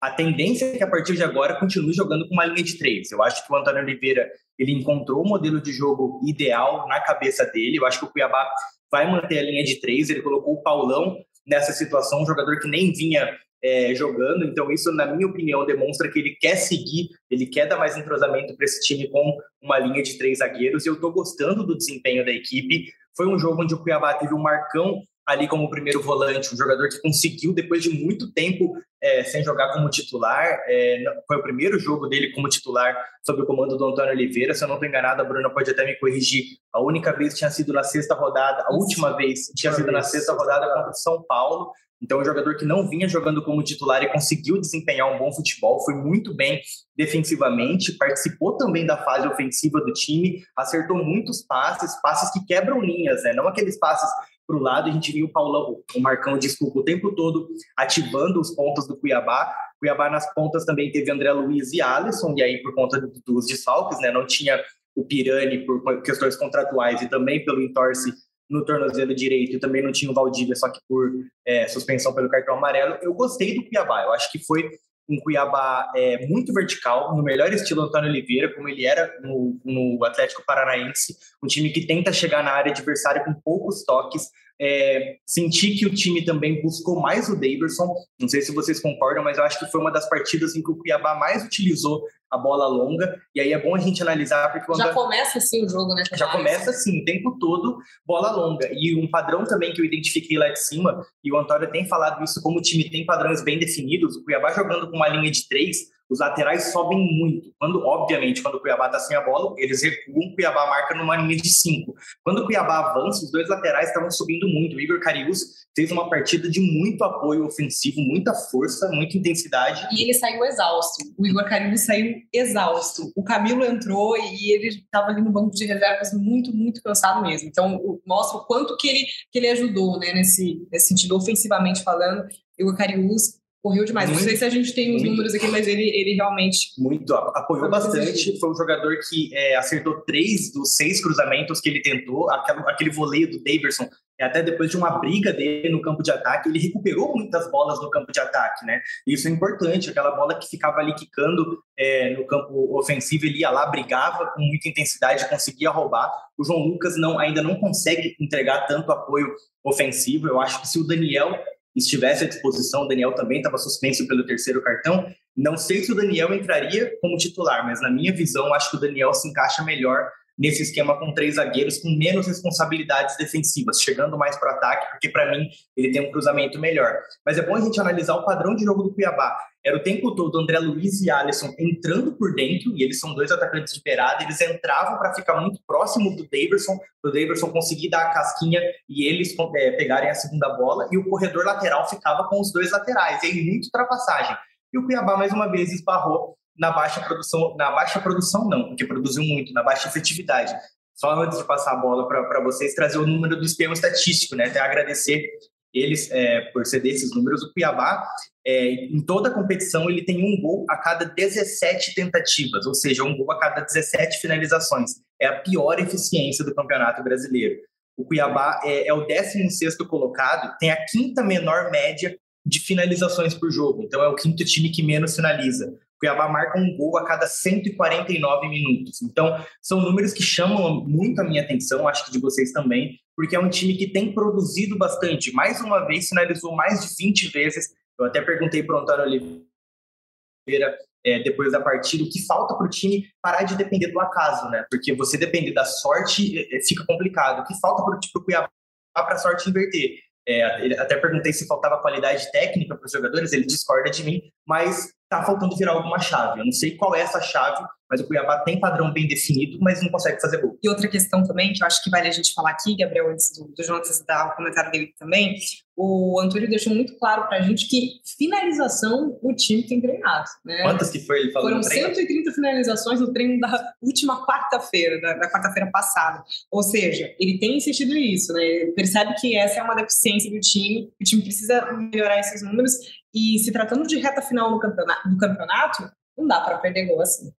a 0.00 0.10
tendência 0.10 0.66
é 0.66 0.78
que 0.78 0.82
a 0.82 0.88
partir 0.88 1.14
de 1.14 1.22
agora 1.22 1.58
continue 1.60 1.92
jogando 1.92 2.26
com 2.26 2.34
uma 2.34 2.46
linha 2.46 2.62
de 2.62 2.78
três. 2.78 3.12
Eu 3.12 3.22
acho 3.22 3.46
que 3.46 3.52
o 3.52 3.56
Antônio 3.56 3.82
Oliveira 3.82 4.30
ele 4.58 4.72
encontrou 4.72 5.22
o 5.22 5.28
modelo 5.28 5.60
de 5.60 5.72
jogo 5.72 6.20
ideal 6.24 6.88
na 6.88 7.00
cabeça 7.00 7.44
dele. 7.44 7.76
Eu 7.76 7.86
acho 7.86 7.98
que 7.98 8.06
o 8.06 8.08
Cuiabá 8.08 8.50
vai 8.90 9.10
manter 9.10 9.38
a 9.38 9.42
linha 9.42 9.62
de 9.62 9.78
três. 9.78 10.08
Ele 10.08 10.22
colocou 10.22 10.54
o 10.54 10.62
Paulão 10.62 11.18
nessa 11.46 11.72
situação, 11.72 12.22
um 12.22 12.26
jogador 12.26 12.58
que 12.60 12.68
nem 12.68 12.92
vinha 12.92 13.36
é, 13.62 13.94
jogando. 13.94 14.44
Então, 14.44 14.70
isso, 14.70 14.90
na 14.90 15.04
minha 15.06 15.28
opinião, 15.28 15.66
demonstra 15.66 16.10
que 16.10 16.18
ele 16.18 16.36
quer 16.40 16.56
seguir, 16.56 17.10
ele 17.30 17.46
quer 17.46 17.66
dar 17.66 17.76
mais 17.76 17.96
entrosamento 17.96 18.56
para 18.56 18.64
esse 18.64 18.80
time 18.80 19.08
com 19.10 19.38
uma 19.62 19.78
linha 19.78 20.02
de 20.02 20.16
três 20.16 20.38
zagueiros. 20.38 20.86
E 20.86 20.88
eu 20.88 20.94
estou 20.94 21.12
gostando 21.12 21.66
do 21.66 21.76
desempenho 21.76 22.24
da 22.24 22.30
equipe. 22.30 22.90
Foi 23.14 23.26
um 23.26 23.38
jogo 23.38 23.62
onde 23.62 23.74
o 23.74 23.82
Cuiabá 23.82 24.14
teve 24.14 24.32
um 24.34 24.38
Marcão 24.38 25.02
ali 25.26 25.46
como 25.46 25.70
primeiro 25.70 26.02
volante, 26.02 26.52
um 26.52 26.56
jogador 26.56 26.88
que 26.88 27.00
conseguiu, 27.00 27.52
depois 27.52 27.82
de 27.82 27.90
muito 27.90 28.32
tempo 28.32 28.74
é, 29.02 29.24
sem 29.24 29.42
jogar 29.42 29.72
como 29.72 29.88
titular, 29.88 30.60
é, 30.66 31.02
foi 31.26 31.36
o 31.36 31.42
primeiro 31.42 31.78
jogo 31.78 32.06
dele 32.06 32.32
como 32.32 32.48
titular 32.48 32.96
sob 33.24 33.42
o 33.42 33.46
comando 33.46 33.76
do 33.76 33.86
Antônio 33.86 34.12
Oliveira. 34.12 34.54
Se 34.54 34.64
eu 34.64 34.68
não 34.68 34.74
estou 34.74 34.88
enganado, 34.88 35.22
a 35.22 35.24
Bruna 35.24 35.50
pode 35.50 35.70
até 35.70 35.84
me 35.84 35.94
corrigir. 35.96 36.44
A 36.72 36.82
única 36.82 37.12
vez 37.12 37.34
tinha 37.34 37.50
sido 37.50 37.72
na 37.72 37.82
sexta 37.82 38.14
rodada, 38.14 38.64
a 38.66 38.74
última 38.74 39.16
vez 39.16 39.46
tinha 39.56 39.72
sido 39.72 39.90
na 39.90 40.02
sexta 40.02 40.32
rodada 40.32 40.66
contra 40.74 40.90
o 40.90 40.94
São 40.94 41.22
Paulo. 41.22 41.72
Então, 42.02 42.18
um 42.18 42.24
jogador 42.24 42.56
que 42.56 42.64
não 42.64 42.88
vinha 42.88 43.06
jogando 43.06 43.44
como 43.44 43.62
titular 43.62 44.02
e 44.02 44.10
conseguiu 44.10 44.58
desempenhar 44.58 45.12
um 45.12 45.18
bom 45.18 45.30
futebol, 45.32 45.84
foi 45.84 45.94
muito 45.94 46.34
bem 46.34 46.60
defensivamente, 46.96 47.96
participou 47.98 48.56
também 48.56 48.86
da 48.86 48.96
fase 48.96 49.28
ofensiva 49.28 49.80
do 49.80 49.92
time, 49.92 50.42
acertou 50.56 50.96
muitos 50.96 51.42
passes, 51.42 52.00
passes 52.00 52.32
que 52.32 52.44
quebram 52.46 52.80
linhas, 52.80 53.22
né? 53.22 53.34
Não 53.34 53.46
aqueles 53.46 53.78
passes 53.78 54.08
para 54.50 54.58
o 54.58 54.60
lado, 54.60 54.90
a 54.90 54.92
gente 54.92 55.12
viu 55.12 55.26
o 55.26 55.32
Paulão, 55.32 55.80
o 55.94 56.00
Marcão, 56.00 56.36
desculpa, 56.36 56.80
o 56.80 56.82
tempo 56.82 57.14
todo 57.14 57.48
ativando 57.76 58.40
os 58.40 58.50
pontos 58.50 58.88
do 58.88 58.96
Cuiabá. 58.96 59.54
Cuiabá 59.78 60.10
nas 60.10 60.32
pontas 60.34 60.64
também 60.64 60.90
teve 60.90 61.10
André 61.10 61.32
Luiz 61.32 61.72
e 61.72 61.80
Alisson, 61.80 62.34
e 62.36 62.42
aí 62.42 62.60
por 62.60 62.74
conta 62.74 63.00
dos 63.24 63.46
desfalques, 63.46 64.00
né? 64.00 64.10
Não 64.10 64.26
tinha 64.26 64.60
o 64.96 65.04
Pirani 65.04 65.64
por 65.64 66.02
questões 66.02 66.34
contratuais 66.34 67.00
e 67.00 67.08
também 67.08 67.44
pelo 67.44 67.62
entorce 67.62 68.12
no 68.50 68.64
tornozelo 68.64 69.14
direito 69.14 69.54
e 69.54 69.60
também 69.60 69.80
não 69.80 69.92
tinha 69.92 70.10
o 70.10 70.14
Valdívia, 70.14 70.56
só 70.56 70.68
que 70.68 70.80
por 70.88 71.12
é, 71.46 71.68
suspensão 71.68 72.12
pelo 72.12 72.28
cartão 72.28 72.56
amarelo. 72.56 72.96
Eu 73.00 73.14
gostei 73.14 73.54
do 73.54 73.64
Cuiabá, 73.64 74.02
eu 74.02 74.12
acho 74.12 74.30
que 74.32 74.44
foi 74.44 74.68
um 75.10 75.18
Cuiabá 75.18 75.90
é, 75.94 76.26
muito 76.28 76.52
vertical, 76.52 77.16
no 77.16 77.22
melhor 77.22 77.52
estilo 77.52 77.82
Antônio 77.82 78.08
Oliveira, 78.08 78.54
como 78.54 78.68
ele 78.68 78.86
era 78.86 79.12
no, 79.20 79.60
no, 79.64 80.04
Atlético 80.04 80.44
Paranaense, 80.46 81.16
um 81.42 81.46
time 81.46 81.70
que 81.70 81.86
tenta 81.86 82.12
chegar 82.12 82.44
na 82.44 82.52
área 82.52 82.70
adversária 82.70 83.24
com 83.24 83.34
poucos 83.34 83.84
toques. 83.84 84.28
É, 84.62 85.16
senti 85.26 85.74
que 85.74 85.86
o 85.86 85.94
time 85.94 86.22
também 86.22 86.60
buscou 86.60 87.00
mais 87.00 87.30
o 87.30 87.34
Davidson, 87.34 87.94
não 88.20 88.28
sei 88.28 88.42
se 88.42 88.54
vocês 88.54 88.78
concordam, 88.78 89.24
mas 89.24 89.38
eu 89.38 89.44
acho 89.44 89.58
que 89.58 89.70
foi 89.70 89.80
uma 89.80 89.90
das 89.90 90.06
partidas 90.06 90.54
em 90.54 90.62
que 90.62 90.70
o 90.70 90.76
Cuiabá 90.76 91.14
mais 91.14 91.42
utilizou 91.42 92.04
a 92.30 92.36
bola 92.36 92.66
longa, 92.68 93.18
e 93.34 93.40
aí 93.40 93.52
é 93.52 93.58
bom 93.58 93.74
a 93.74 93.78
gente 93.78 94.02
analisar 94.02 94.52
porque... 94.52 94.72
Já 94.76 94.92
começa 94.92 95.38
assim 95.38 95.64
o 95.64 95.68
jogo, 95.68 95.94
né? 95.94 96.04
Já 96.14 96.28
começa 96.28 96.70
assim, 96.70 97.00
o 97.00 97.04
tempo 97.04 97.38
todo, 97.40 97.78
bola 98.06 98.30
longa. 98.30 98.68
E 98.70 98.94
um 98.94 99.10
padrão 99.10 99.44
também 99.44 99.72
que 99.72 99.80
eu 99.80 99.84
identifiquei 99.84 100.36
lá 100.36 100.48
de 100.48 100.60
cima, 100.60 101.04
e 101.24 101.32
o 101.32 101.38
Antônio 101.38 101.70
tem 101.70 101.88
falado 101.88 102.22
isso, 102.22 102.42
como 102.42 102.58
o 102.58 102.62
time 102.62 102.88
tem 102.88 103.06
padrões 103.06 103.42
bem 103.42 103.58
definidos, 103.58 104.14
o 104.14 104.24
Cuiabá 104.24 104.52
jogando 104.52 104.90
com 104.90 104.96
uma 104.96 105.08
linha 105.08 105.30
de 105.30 105.48
três, 105.48 105.78
os 106.10 106.18
laterais 106.18 106.72
sobem 106.72 106.98
muito. 106.98 107.52
Quando, 107.58 107.86
obviamente, 107.86 108.42
quando 108.42 108.56
o 108.56 108.60
Cuiabá 108.60 108.86
está 108.86 108.98
sem 108.98 109.16
a 109.16 109.20
bola, 109.20 109.54
eles 109.56 109.82
recuam, 109.82 110.18
o 110.18 110.34
Cuiabá 110.34 110.66
marca 110.66 110.94
numa 110.94 111.16
linha 111.16 111.36
de 111.36 111.48
cinco. 111.48 111.94
Quando 112.24 112.38
o 112.38 112.46
Cuiabá 112.46 112.90
avança, 112.90 113.24
os 113.24 113.30
dois 113.30 113.48
laterais 113.48 113.88
estavam 113.88 114.10
subindo 114.10 114.48
muito. 114.48 114.76
O 114.76 114.80
Igor 114.80 114.98
Carius 115.00 115.60
fez 115.74 115.92
uma 115.92 116.10
partida 116.10 116.50
de 116.50 116.60
muito 116.60 117.02
apoio 117.04 117.46
ofensivo, 117.46 118.00
muita 118.00 118.34
força, 118.34 118.90
muita 118.90 119.16
intensidade. 119.16 119.86
E 119.92 120.02
ele 120.02 120.14
saiu 120.14 120.44
exausto. 120.44 121.04
O 121.16 121.24
Igor 121.24 121.44
Carius 121.44 121.82
saiu 121.82 122.16
exausto. 122.32 123.12
O 123.14 123.22
Camilo 123.22 123.64
entrou 123.64 124.16
e 124.16 124.52
ele 124.52 124.68
estava 124.68 125.08
ali 125.08 125.22
no 125.22 125.30
banco 125.30 125.54
de 125.54 125.64
reservas 125.64 126.12
muito, 126.12 126.52
muito 126.52 126.82
cansado 126.82 127.22
mesmo. 127.22 127.48
Então, 127.48 128.00
mostra 128.04 128.38
o 128.38 128.44
quanto 128.46 128.76
que 128.76 128.88
ele, 128.88 129.06
que 129.30 129.38
ele 129.38 129.48
ajudou, 129.48 129.98
né, 129.98 130.12
nesse, 130.12 130.66
nesse 130.72 130.88
sentido, 130.88 131.16
ofensivamente 131.16 131.84
falando. 131.84 132.26
Igor 132.58 132.76
Carius 132.76 133.39
correu 133.62 133.84
demais. 133.84 134.08
Muito, 134.08 134.20
não 134.20 134.28
sei 134.28 134.36
se 134.36 134.44
a 134.44 134.48
gente 134.48 134.74
tem 134.74 134.94
os 134.94 135.02
muito, 135.02 135.10
números 135.10 135.34
aqui, 135.34 135.46
mas 135.48 135.66
ele, 135.66 135.82
ele 135.82 136.14
realmente. 136.14 136.70
Muito, 136.78 137.14
apoiou 137.14 137.68
bastante. 137.70 138.38
Foi 138.38 138.50
um 138.50 138.54
jogador 138.54 138.96
que 139.08 139.34
é, 139.34 139.56
acertou 139.56 140.00
três 140.02 140.52
dos 140.52 140.76
seis 140.76 141.02
cruzamentos 141.02 141.60
que 141.60 141.68
ele 141.68 141.82
tentou. 141.82 142.30
Aquele, 142.30 142.58
aquele 142.60 142.90
voleio 142.90 143.30
do 143.30 143.42
Daverson, 143.42 143.88
até 144.20 144.42
depois 144.42 144.70
de 144.70 144.76
uma 144.76 144.98
briga 144.98 145.32
dele 145.32 145.68
no 145.70 145.82
campo 145.82 146.02
de 146.02 146.10
ataque, 146.10 146.48
ele 146.48 146.58
recuperou 146.58 147.14
muitas 147.14 147.50
bolas 147.50 147.80
no 147.80 147.90
campo 147.90 148.12
de 148.12 148.20
ataque, 148.20 148.64
né? 148.64 148.80
Isso 149.06 149.28
é 149.28 149.30
importante. 149.30 149.90
Aquela 149.90 150.10
bola 150.12 150.38
que 150.38 150.48
ficava 150.48 150.78
ali 150.78 150.94
quicando 150.94 151.58
é, 151.78 152.10
no 152.16 152.26
campo 152.26 152.78
ofensivo, 152.78 153.26
ele 153.26 153.40
ia 153.40 153.50
lá, 153.50 153.66
brigava 153.66 154.26
com 154.34 154.40
muita 154.40 154.68
intensidade, 154.68 155.28
conseguia 155.28 155.70
roubar. 155.70 156.10
O 156.38 156.44
João 156.44 156.60
Lucas 156.60 156.96
não, 156.96 157.18
ainda 157.18 157.42
não 157.42 157.56
consegue 157.56 158.16
entregar 158.18 158.66
tanto 158.66 158.90
apoio 158.90 159.28
ofensivo. 159.64 160.28
Eu 160.28 160.40
acho 160.40 160.60
que 160.60 160.68
se 160.68 160.78
o 160.78 160.86
Daniel 160.86 161.38
estivesse 161.74 162.24
à 162.24 162.28
disposição. 162.28 162.82
O 162.82 162.88
Daniel 162.88 163.14
também 163.14 163.38
estava 163.38 163.58
suspenso 163.58 164.06
pelo 164.06 164.24
terceiro 164.24 164.62
cartão. 164.62 165.06
Não 165.36 165.56
sei 165.56 165.82
se 165.82 165.92
o 165.92 165.94
Daniel 165.94 166.34
entraria 166.34 166.90
como 167.00 167.16
titular, 167.16 167.64
mas 167.64 167.80
na 167.80 167.90
minha 167.90 168.12
visão, 168.12 168.52
acho 168.52 168.70
que 168.70 168.76
o 168.76 168.80
Daniel 168.80 169.14
se 169.14 169.28
encaixa 169.28 169.62
melhor 169.64 170.10
nesse 170.40 170.62
esquema 170.62 170.98
com 170.98 171.12
três 171.12 171.34
zagueiros 171.34 171.78
com 171.78 171.90
menos 171.90 172.26
responsabilidades 172.26 173.14
defensivas, 173.18 173.82
chegando 173.82 174.16
mais 174.16 174.38
para 174.38 174.52
o 174.52 174.56
ataque, 174.56 174.90
porque 174.92 175.10
para 175.10 175.30
mim 175.30 175.50
ele 175.76 175.92
tem 175.92 176.00
um 176.00 176.10
cruzamento 176.10 176.58
melhor. 176.58 176.96
Mas 177.26 177.36
é 177.36 177.42
bom 177.42 177.54
a 177.54 177.60
gente 177.60 177.78
analisar 177.78 178.14
o 178.14 178.24
padrão 178.24 178.56
de 178.56 178.64
jogo 178.64 178.82
do 178.82 178.94
Cuiabá. 178.94 179.36
Era 179.62 179.76
o 179.76 179.82
tempo 179.82 180.14
todo 180.14 180.38
André 180.38 180.58
Luiz 180.58 181.02
e 181.02 181.10
Alisson 181.10 181.54
entrando 181.58 182.12
por 182.12 182.34
dentro, 182.34 182.74
e 182.74 182.82
eles 182.82 182.98
são 182.98 183.14
dois 183.14 183.30
atacantes 183.30 183.74
de 183.74 183.82
beirada, 183.82 184.24
eles 184.24 184.40
entravam 184.40 184.98
para 184.98 185.12
ficar 185.12 185.38
muito 185.38 185.60
próximo 185.66 186.16
do 186.16 186.22
Daverson, 186.22 186.78
para 187.02 187.10
o 187.10 187.12
Daverson 187.12 187.50
conseguir 187.50 187.90
dar 187.90 188.06
a 188.06 188.10
casquinha 188.10 188.62
e 188.88 189.06
eles 189.06 189.36
é, 189.56 189.72
pegarem 189.72 190.08
a 190.08 190.14
segunda 190.14 190.48
bola, 190.56 190.88
e 190.90 190.96
o 190.96 191.06
corredor 191.10 191.44
lateral 191.44 191.86
ficava 191.90 192.26
com 192.28 192.40
os 192.40 192.50
dois 192.50 192.70
laterais, 192.70 193.22
e 193.22 193.26
aí 193.26 193.44
muito 193.44 193.66
ultrapassagem. 193.66 194.34
E 194.72 194.78
o 194.78 194.86
Cuiabá, 194.86 195.18
mais 195.18 195.32
uma 195.32 195.50
vez, 195.50 195.70
esbarrou 195.70 196.38
na 196.58 196.70
baixa 196.70 197.00
produção, 197.00 197.56
na 197.56 197.70
baixa 197.70 198.00
produção 198.00 198.48
não, 198.48 198.68
porque 198.68 198.84
produziu 198.84 199.22
muito, 199.24 199.52
na 199.52 199.62
baixa 199.62 199.88
efetividade. 199.88 200.54
Só 200.94 201.12
antes 201.22 201.38
de 201.38 201.44
passar 201.44 201.72
a 201.72 201.76
bola 201.76 202.06
para 202.06 202.42
vocês, 202.42 202.74
trazer 202.74 202.98
o 202.98 203.06
número 203.06 203.36
do 203.36 203.44
esquema 203.44 203.72
estatístico, 203.72 204.36
né? 204.36 204.44
Até 204.46 204.60
agradecer 204.60 205.26
eles 205.72 206.10
é, 206.10 206.42
por 206.52 206.66
ceder 206.66 206.94
esses 206.94 207.14
números. 207.14 207.42
O 207.42 207.52
Cuiabá, 207.52 208.06
é, 208.46 208.86
em 208.86 209.00
toda 209.04 209.28
a 209.28 209.32
competição, 209.32 209.88
ele 209.88 210.04
tem 210.04 210.22
um 210.22 210.40
gol 210.42 210.66
a 210.68 210.76
cada 210.76 211.04
17 211.06 211.94
tentativas, 211.94 212.66
ou 212.66 212.74
seja, 212.74 213.04
um 213.04 213.16
gol 213.16 213.30
a 213.32 213.38
cada 213.38 213.62
17 213.62 214.20
finalizações. 214.20 214.92
É 215.20 215.26
a 215.26 215.40
pior 215.40 215.78
eficiência 215.78 216.44
do 216.44 216.54
Campeonato 216.54 217.02
Brasileiro. 217.02 217.56
o 217.96 218.04
Cuiabá 218.04 218.60
é, 218.64 218.88
é 218.88 218.94
o 218.94 219.06
16 219.06 219.76
colocado, 219.88 220.56
tem 220.58 220.70
a 220.70 220.84
quinta 220.86 221.22
menor 221.22 221.70
média 221.70 222.18
de 222.44 222.58
finalizações 222.60 223.34
por 223.34 223.50
jogo. 223.50 223.82
Então 223.82 224.02
é 224.02 224.08
o 224.08 224.14
quinto 224.14 224.44
time 224.44 224.70
que 224.70 224.82
menos 224.82 225.14
finaliza. 225.14 225.78
Cuiabá 226.00 226.28
marca 226.28 226.58
um 226.58 226.74
gol 226.76 226.96
a 226.96 227.04
cada 227.04 227.26
149 227.26 228.48
minutos. 228.48 229.02
Então 229.02 229.44
são 229.60 229.80
números 229.80 230.12
que 230.12 230.22
chamam 230.22 230.82
muito 230.84 231.20
a 231.20 231.24
minha 231.24 231.42
atenção, 231.42 231.86
acho 231.86 232.06
que 232.06 232.10
de 232.10 232.18
vocês 232.18 232.50
também, 232.52 232.98
porque 233.14 233.36
é 233.36 233.38
um 233.38 233.50
time 233.50 233.76
que 233.76 233.92
tem 233.92 234.12
produzido 234.12 234.78
bastante. 234.78 235.30
Mais 235.32 235.60
uma 235.60 235.86
vez 235.86 236.08
finalizou 236.08 236.56
mais 236.56 236.80
de 236.80 236.94
20 236.96 237.28
vezes. 237.28 237.68
Eu 237.98 238.06
até 238.06 238.22
perguntei 238.22 238.62
para 238.62 238.76
o 238.76 238.78
Antônio 238.80 239.04
Oliveira 239.04 240.78
é, 241.04 241.22
depois 241.22 241.52
da 241.52 241.60
partida, 241.60 242.04
o 242.04 242.08
que 242.08 242.24
falta 242.26 242.54
para 242.54 242.66
o 242.66 242.70
time 242.70 243.06
parar 243.22 243.42
de 243.42 243.56
depender 243.56 243.88
do 243.88 244.00
acaso, 244.00 244.48
né? 244.50 244.64
Porque 244.70 244.94
você 244.94 245.16
depender 245.16 245.52
da 245.52 245.64
sorte 245.64 246.38
é, 246.38 246.56
é 246.56 246.62
fica 246.62 246.84
complicado. 246.86 247.40
O 247.40 247.46
que 247.46 247.58
falta 247.60 247.82
para 247.82 247.98
o 247.98 248.24
Cuiabá 248.24 248.50
para 248.94 249.14
a 249.14 249.18
sorte 249.18 249.48
inverter? 249.48 249.98
É, 250.26 250.74
até 250.78 250.96
perguntei 250.96 251.32
se 251.32 251.46
faltava 251.46 251.80
qualidade 251.80 252.30
técnica 252.30 252.76
para 252.76 252.86
os 252.86 252.92
jogadores, 252.92 253.32
ele 253.32 253.46
discorda 253.46 253.90
de 253.90 254.04
mim, 254.04 254.22
mas 254.46 254.92
está 255.10 255.24
faltando 255.24 255.56
virar 255.56 255.72
alguma 255.72 255.98
chave. 255.98 256.40
Eu 256.40 256.44
não 256.44 256.52
sei 256.52 256.76
qual 256.76 256.94
é 256.94 257.00
essa 257.00 257.20
chave, 257.20 257.64
mas 257.90 258.00
o 258.00 258.06
Cuiabá 258.06 258.38
tem 258.44 258.60
padrão 258.60 258.92
bem 258.92 259.08
definido, 259.08 259.58
mas 259.60 259.82
não 259.82 259.90
consegue 259.90 260.20
fazer 260.20 260.40
gol. 260.40 260.56
E 260.62 260.68
outra 260.68 260.86
questão 260.86 261.24
também, 261.24 261.52
que 261.52 261.60
eu 261.60 261.66
acho 261.66 261.82
que 261.82 261.90
vale 261.90 262.06
a 262.06 262.12
gente 262.12 262.32
falar 262.32 262.50
aqui, 262.50 262.76
Gabriel, 262.76 263.10
antes 263.10 263.36
do, 263.36 263.48
do 263.48 263.64
Jonas 263.64 264.04
dar 264.06 264.28
o 264.28 264.36
comentário 264.36 264.70
dele 264.70 264.94
também, 264.96 265.34
o 265.76 266.20
Antônio 266.20 266.48
deixou 266.48 266.72
muito 266.72 266.96
claro 266.98 267.26
para 267.26 267.38
a 267.38 267.40
gente 267.40 267.66
que 267.66 267.94
finalização 268.16 269.18
o 269.22 269.34
time 269.34 269.66
tem 269.66 269.80
treinado. 269.80 270.28
Né? 270.44 270.62
Quantas 270.62 270.90
que 270.90 271.00
foi? 271.00 271.20
Ele 271.20 271.32
falou 271.32 271.48
Foram 271.48 271.62
130 271.62 272.32
finalizações 272.32 273.00
no 273.00 273.12
treino 273.12 273.40
da 273.40 273.74
última 273.82 274.24
quarta-feira, 274.24 275.00
da, 275.00 275.14
da 275.14 275.30
quarta-feira 275.30 275.70
passada. 275.72 276.22
Ou 276.52 276.62
seja, 276.62 277.12
ele 277.18 277.38
tem 277.38 277.56
insistido 277.56 277.94
nisso, 277.94 278.32
né? 278.32 278.44
Ele 278.44 278.72
percebe 278.72 279.14
que 279.14 279.36
essa 279.36 279.58
é 279.58 279.62
uma 279.62 279.74
deficiência 279.74 280.30
do 280.30 280.38
time, 280.38 280.92
o 281.00 281.04
time 281.04 281.22
precisa 281.22 281.72
melhorar 281.72 282.20
esses 282.20 282.42
números, 282.42 282.74
e 283.14 283.38
se 283.38 283.52
tratando 283.52 283.86
de 283.86 283.98
reta 283.98 284.22
final 284.22 284.50
do 284.50 284.60
campeonato, 284.60 285.08
do 285.08 285.16
campeonato 285.16 285.90
não 286.16 286.26
dá 286.26 286.40
para 286.40 286.58
perder 286.58 286.86
gol 286.86 287.00
assim. 287.00 287.32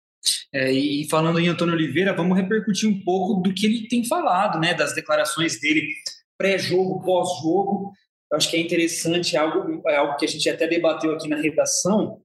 É, 0.53 0.71
e 0.71 1.07
falando 1.09 1.39
em 1.39 1.47
Antônio 1.47 1.73
Oliveira, 1.73 2.13
vamos 2.13 2.37
repercutir 2.37 2.87
um 2.87 3.03
pouco 3.03 3.41
do 3.41 3.53
que 3.53 3.65
ele 3.65 3.87
tem 3.87 4.05
falado, 4.05 4.59
né, 4.59 4.73
das 4.73 4.93
declarações 4.93 5.59
dele 5.59 5.87
pré-jogo, 6.37 7.01
pós-jogo. 7.03 7.91
Eu 8.31 8.37
acho 8.37 8.49
que 8.49 8.57
é 8.57 8.59
interessante, 8.59 9.35
é 9.35 9.39
algo, 9.39 9.81
é 9.87 9.95
algo 9.95 10.15
que 10.17 10.25
a 10.25 10.27
gente 10.27 10.47
até 10.49 10.67
debateu 10.67 11.13
aqui 11.13 11.27
na 11.27 11.37
redação, 11.37 12.21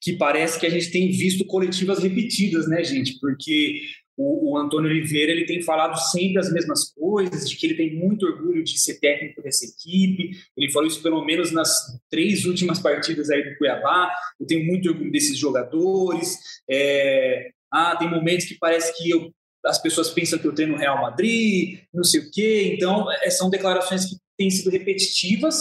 que 0.00 0.14
parece 0.14 0.58
que 0.58 0.66
a 0.66 0.70
gente 0.70 0.90
tem 0.90 1.10
visto 1.10 1.44
coletivas 1.46 1.98
repetidas, 2.02 2.68
né, 2.68 2.84
gente? 2.84 3.18
Porque 3.18 3.80
o, 4.16 4.52
o, 4.52 4.58
Antônio 4.58 4.90
Oliveira 4.90 5.32
ele 5.32 5.44
tem 5.44 5.62
falado 5.62 5.96
sempre 5.96 6.38
as 6.38 6.52
mesmas 6.52 6.92
coisas, 6.92 7.48
de 7.48 7.56
que 7.56 7.66
ele 7.66 7.74
tem 7.74 7.94
muito 7.94 8.26
orgulho 8.26 8.62
de 8.62 8.78
ser 8.78 9.00
técnico 9.00 9.42
dessa 9.42 9.64
equipe. 9.64 10.30
Ele 10.56 10.72
falou 10.72 10.86
isso 10.86 11.02
pelo 11.02 11.24
menos 11.24 11.50
nas 11.50 11.70
três 12.08 12.44
últimas 12.44 12.78
partidas 12.78 13.30
aí 13.30 13.42
do 13.42 13.56
Cuiabá. 13.58 14.12
Eu 14.38 14.46
tenho 14.46 14.64
muito 14.64 14.88
orgulho 14.88 15.10
desses 15.10 15.36
jogadores. 15.36 16.38
É, 16.70 17.50
ah, 17.72 17.96
tem 17.96 18.08
momentos 18.08 18.46
que 18.46 18.56
parece 18.56 18.96
que 18.96 19.10
eu, 19.10 19.32
as 19.66 19.82
pessoas 19.82 20.10
pensam 20.10 20.38
que 20.38 20.46
eu 20.46 20.54
treino 20.54 20.76
Real 20.76 21.00
Madrid, 21.00 21.80
não 21.92 22.04
sei 22.04 22.20
o 22.20 22.30
quê. 22.30 22.72
Então, 22.74 23.10
é, 23.10 23.30
são 23.30 23.50
declarações 23.50 24.04
que 24.04 24.16
têm 24.38 24.50
sido 24.50 24.70
repetitivas 24.70 25.58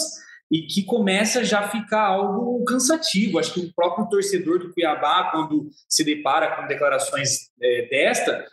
e 0.53 0.67
que 0.67 0.83
começa 0.83 1.43
já 1.43 1.61
a 1.61 1.69
ficar 1.69 2.05
algo 2.05 2.63
cansativo. 2.63 3.39
Acho 3.39 3.55
que 3.55 3.59
o 3.61 3.73
próprio 3.73 4.07
torcedor 4.07 4.59
do 4.59 4.71
Cuiabá, 4.71 5.31
quando 5.31 5.71
se 5.89 6.03
depara 6.03 6.55
com 6.55 6.67
declarações 6.67 7.49
é, 7.59 7.87
desta, 7.89 8.45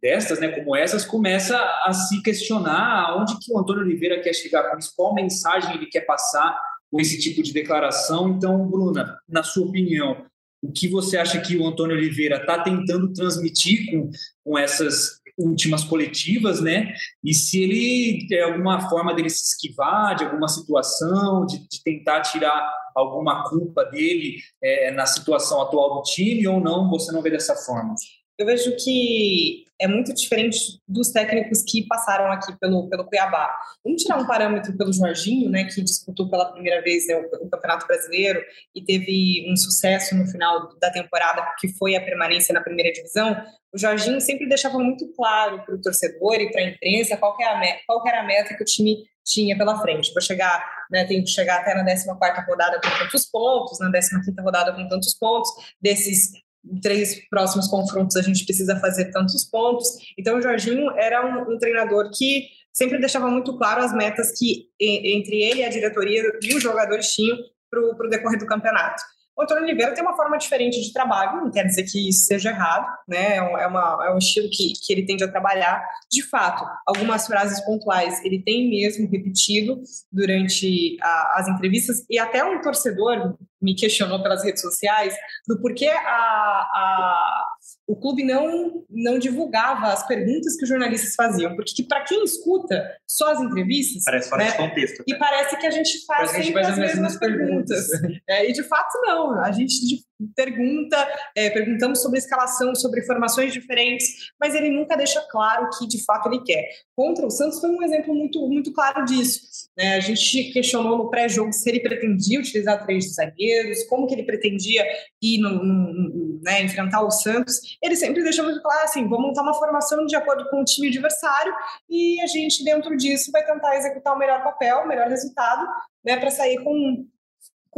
destas, 0.00 0.38
né, 0.38 0.50
como 0.50 0.76
essas, 0.76 1.04
começa 1.04 1.58
a 1.84 1.92
se 1.92 2.22
questionar 2.22 3.08
aonde 3.08 3.36
que 3.40 3.52
o 3.52 3.58
Antônio 3.58 3.82
Oliveira 3.82 4.20
quer 4.20 4.32
chegar 4.34 4.70
com 4.70 4.78
isso, 4.78 4.92
qual 4.96 5.12
mensagem 5.12 5.74
ele 5.74 5.86
quer 5.86 6.02
passar 6.02 6.56
com 6.92 7.00
esse 7.00 7.18
tipo 7.18 7.42
de 7.42 7.52
declaração. 7.52 8.28
Então, 8.28 8.64
Bruna, 8.68 9.18
na 9.28 9.42
sua 9.42 9.66
opinião, 9.66 10.24
o 10.62 10.70
que 10.70 10.86
você 10.86 11.18
acha 11.18 11.40
que 11.40 11.56
o 11.56 11.66
Antônio 11.66 11.96
Oliveira 11.96 12.36
está 12.36 12.62
tentando 12.62 13.12
transmitir 13.12 13.90
com, 13.90 14.10
com 14.44 14.56
essas 14.56 15.17
últimas 15.38 15.84
coletivas, 15.84 16.60
né? 16.60 16.92
E 17.22 17.32
se 17.32 17.62
ele 17.62 18.26
tem 18.26 18.42
alguma 18.42 18.88
forma 18.88 19.14
dele 19.14 19.30
se 19.30 19.46
esquivar 19.46 20.16
de 20.16 20.24
alguma 20.24 20.48
situação, 20.48 21.46
de, 21.46 21.58
de 21.68 21.82
tentar 21.82 22.22
tirar 22.22 22.70
alguma 22.94 23.48
culpa 23.48 23.84
dele 23.84 24.38
é, 24.62 24.90
na 24.90 25.06
situação 25.06 25.62
atual 25.62 25.94
do 25.94 26.02
time 26.02 26.46
ou 26.48 26.60
não, 26.60 26.90
você 26.90 27.12
não 27.12 27.22
vê 27.22 27.30
dessa 27.30 27.54
forma? 27.54 27.94
Eu 28.38 28.46
vejo 28.46 28.76
que 28.76 29.64
é 29.80 29.88
muito 29.88 30.14
diferente 30.14 30.80
dos 30.86 31.10
técnicos 31.10 31.62
que 31.62 31.86
passaram 31.88 32.30
aqui 32.30 32.56
pelo, 32.58 32.88
pelo 32.88 33.04
Cuiabá. 33.04 33.52
Vamos 33.84 34.02
tirar 34.02 34.16
um 34.16 34.26
parâmetro 34.26 34.76
pelo 34.76 34.92
Jorginho, 34.92 35.50
né, 35.50 35.64
que 35.64 35.82
disputou 35.82 36.30
pela 36.30 36.52
primeira 36.52 36.80
vez 36.80 37.06
né, 37.08 37.16
o, 37.16 37.46
o, 37.46 37.50
Campeonato 37.50 37.86
Brasileiro 37.86 38.40
e 38.74 38.82
teve 38.82 39.44
um 39.50 39.56
sucesso 39.56 40.14
no 40.16 40.26
final 40.26 40.68
da 40.80 40.90
temporada, 40.90 41.46
que 41.58 41.68
foi 41.68 41.96
a 41.96 42.00
permanência 42.00 42.52
na 42.52 42.60
primeira 42.60 42.92
divisão. 42.92 43.36
O 43.72 43.78
Jorginho 43.78 44.20
sempre 44.20 44.48
deixava 44.48 44.78
muito 44.78 45.12
claro 45.14 45.64
para 45.64 45.74
o 45.74 45.80
torcedor 45.80 46.36
e 46.36 46.50
para 46.50 46.62
a 46.62 46.68
imprensa 46.68 47.16
qual, 47.16 47.36
é 47.40 47.44
a 47.44 47.58
meta, 47.58 47.80
qual 47.86 48.06
era 48.06 48.20
a 48.20 48.26
meta 48.26 48.56
que 48.56 48.62
o 48.62 48.66
time 48.66 49.04
tinha 49.24 49.58
pela 49.58 49.80
frente. 49.80 50.12
Vou 50.12 50.22
chegar, 50.22 50.64
né, 50.90 51.04
tenho 51.04 51.24
que 51.24 51.30
chegar 51.30 51.60
até 51.60 51.74
na 51.74 51.84
14 51.84 52.08
rodada 52.48 52.80
com 52.80 52.98
tantos 52.98 53.26
pontos, 53.26 53.78
na 53.80 53.90
15 53.90 54.32
rodada 54.40 54.72
com 54.72 54.88
tantos 54.88 55.14
pontos, 55.14 55.50
desses 55.80 56.32
três 56.82 57.28
próximos 57.28 57.68
confrontos 57.68 58.16
a 58.16 58.22
gente 58.22 58.44
precisa 58.44 58.78
fazer 58.80 59.10
tantos 59.10 59.44
pontos. 59.44 59.88
Então, 60.18 60.38
o 60.38 60.42
Jorginho 60.42 60.90
era 60.96 61.24
um, 61.26 61.54
um 61.54 61.58
treinador 61.58 62.10
que 62.12 62.46
sempre 62.72 62.98
deixava 62.98 63.28
muito 63.28 63.56
claro 63.58 63.82
as 63.82 63.92
metas 63.92 64.38
que 64.38 64.68
entre 64.80 65.42
ele, 65.42 65.64
a 65.64 65.68
diretoria 65.68 66.22
e 66.42 66.54
os 66.54 66.62
jogadores 66.62 67.12
tinham 67.12 67.36
para 67.70 67.80
o 67.80 68.08
decorrer 68.08 68.38
do 68.38 68.46
campeonato. 68.46 69.02
O 69.38 69.42
Antônio 69.44 69.62
Oliveira 69.62 69.94
tem 69.94 70.02
uma 70.02 70.16
forma 70.16 70.36
diferente 70.36 70.82
de 70.82 70.92
trabalho, 70.92 71.36
não 71.36 71.50
quer 71.52 71.64
dizer 71.64 71.84
que 71.84 72.08
isso 72.08 72.24
seja 72.24 72.50
errado, 72.50 72.88
né? 73.06 73.36
É, 73.36 73.36
é, 73.36 73.66
uma, 73.68 74.06
é 74.08 74.12
um 74.12 74.18
estilo 74.18 74.48
que, 74.50 74.72
que 74.84 74.92
ele 74.92 75.06
tende 75.06 75.22
a 75.22 75.30
trabalhar. 75.30 75.80
De 76.10 76.24
fato, 76.24 76.68
algumas 76.84 77.24
frases 77.24 77.64
pontuais 77.64 78.20
ele 78.24 78.42
tem 78.42 78.68
mesmo 78.68 79.08
repetido 79.08 79.80
durante 80.10 80.96
a, 81.00 81.38
as 81.38 81.46
entrevistas, 81.46 82.04
e 82.10 82.18
até 82.18 82.42
um 82.42 82.60
torcedor 82.60 83.38
me 83.62 83.76
questionou 83.76 84.20
pelas 84.20 84.42
redes 84.42 84.60
sociais 84.60 85.14
do 85.46 85.60
porquê 85.60 85.88
a, 85.88 86.00
a 86.00 87.37
o 87.86 87.96
clube 87.96 88.22
não, 88.22 88.84
não 88.90 89.18
divulgava 89.18 89.86
as 89.86 90.06
perguntas 90.06 90.56
que 90.56 90.64
os 90.64 90.68
jornalistas 90.68 91.14
faziam, 91.14 91.56
porque 91.56 91.82
para 91.82 92.04
quem 92.04 92.22
escuta 92.22 92.86
só 93.06 93.32
as 93.32 93.40
entrevistas. 93.40 94.04
Parece 94.04 94.28
fora 94.28 94.44
né, 94.44 94.50
de 94.50 94.56
contexto. 94.56 95.04
E 95.06 95.14
parece 95.14 95.56
que 95.56 95.66
a 95.66 95.70
gente 95.70 96.04
faz, 96.04 96.34
a 96.34 96.40
gente 96.40 96.52
faz 96.52 96.68
as 96.68 96.78
mesmas, 96.78 96.94
mesmas 96.94 97.18
perguntas. 97.18 97.88
perguntas. 97.88 98.20
É, 98.28 98.48
e 98.48 98.52
de 98.52 98.62
fato, 98.62 98.98
não. 99.02 99.40
A 99.40 99.50
gente 99.52 100.04
pergunta, 100.34 100.96
é, 101.36 101.50
perguntamos 101.50 102.02
sobre 102.02 102.18
escalação, 102.18 102.74
sobre 102.74 103.02
formações 103.02 103.52
diferentes, 103.52 104.32
mas 104.40 104.54
ele 104.54 104.70
nunca 104.70 104.96
deixa 104.96 105.20
claro 105.30 105.68
que 105.78 105.86
de 105.86 106.04
fato 106.04 106.28
ele 106.28 106.42
quer. 106.42 106.68
Contra 106.96 107.26
o 107.26 107.30
Santos 107.30 107.60
foi 107.60 107.70
um 107.70 107.82
exemplo 107.82 108.14
muito, 108.14 108.46
muito 108.48 108.72
claro 108.72 109.04
disso. 109.04 109.68
Né? 109.76 109.94
A 109.94 110.00
gente 110.00 110.52
questionou 110.52 110.98
no 110.98 111.10
pré-jogo 111.10 111.52
se 111.52 111.68
ele 111.68 111.80
pretendia 111.80 112.40
utilizar 112.40 112.84
três 112.84 113.14
zagueiros, 113.14 113.84
como 113.84 114.06
que 114.06 114.14
ele 114.14 114.24
pretendia 114.24 114.84
ir 115.22 115.38
no, 115.38 115.62
no, 115.62 116.40
né, 116.42 116.62
enfrentar 116.62 117.02
o 117.02 117.10
Santos. 117.10 117.78
Ele 117.82 117.96
sempre 117.96 118.22
deixou 118.22 118.44
muito 118.44 118.60
claro 118.60 118.84
assim: 118.84 119.08
vamos 119.08 119.28
montar 119.28 119.42
uma 119.42 119.54
formação 119.54 120.04
de 120.06 120.16
acordo 120.16 120.48
com 120.50 120.60
o 120.60 120.64
time 120.64 120.88
adversário 120.88 121.52
e 121.88 122.20
a 122.20 122.26
gente, 122.26 122.64
dentro 122.64 122.96
disso, 122.96 123.30
vai 123.30 123.44
tentar 123.44 123.76
executar 123.76 124.14
o 124.14 124.18
melhor 124.18 124.42
papel, 124.42 124.78
o 124.80 124.88
melhor 124.88 125.08
resultado, 125.08 125.66
né, 126.04 126.16
para 126.16 126.30
sair 126.30 126.62
com 126.62 127.06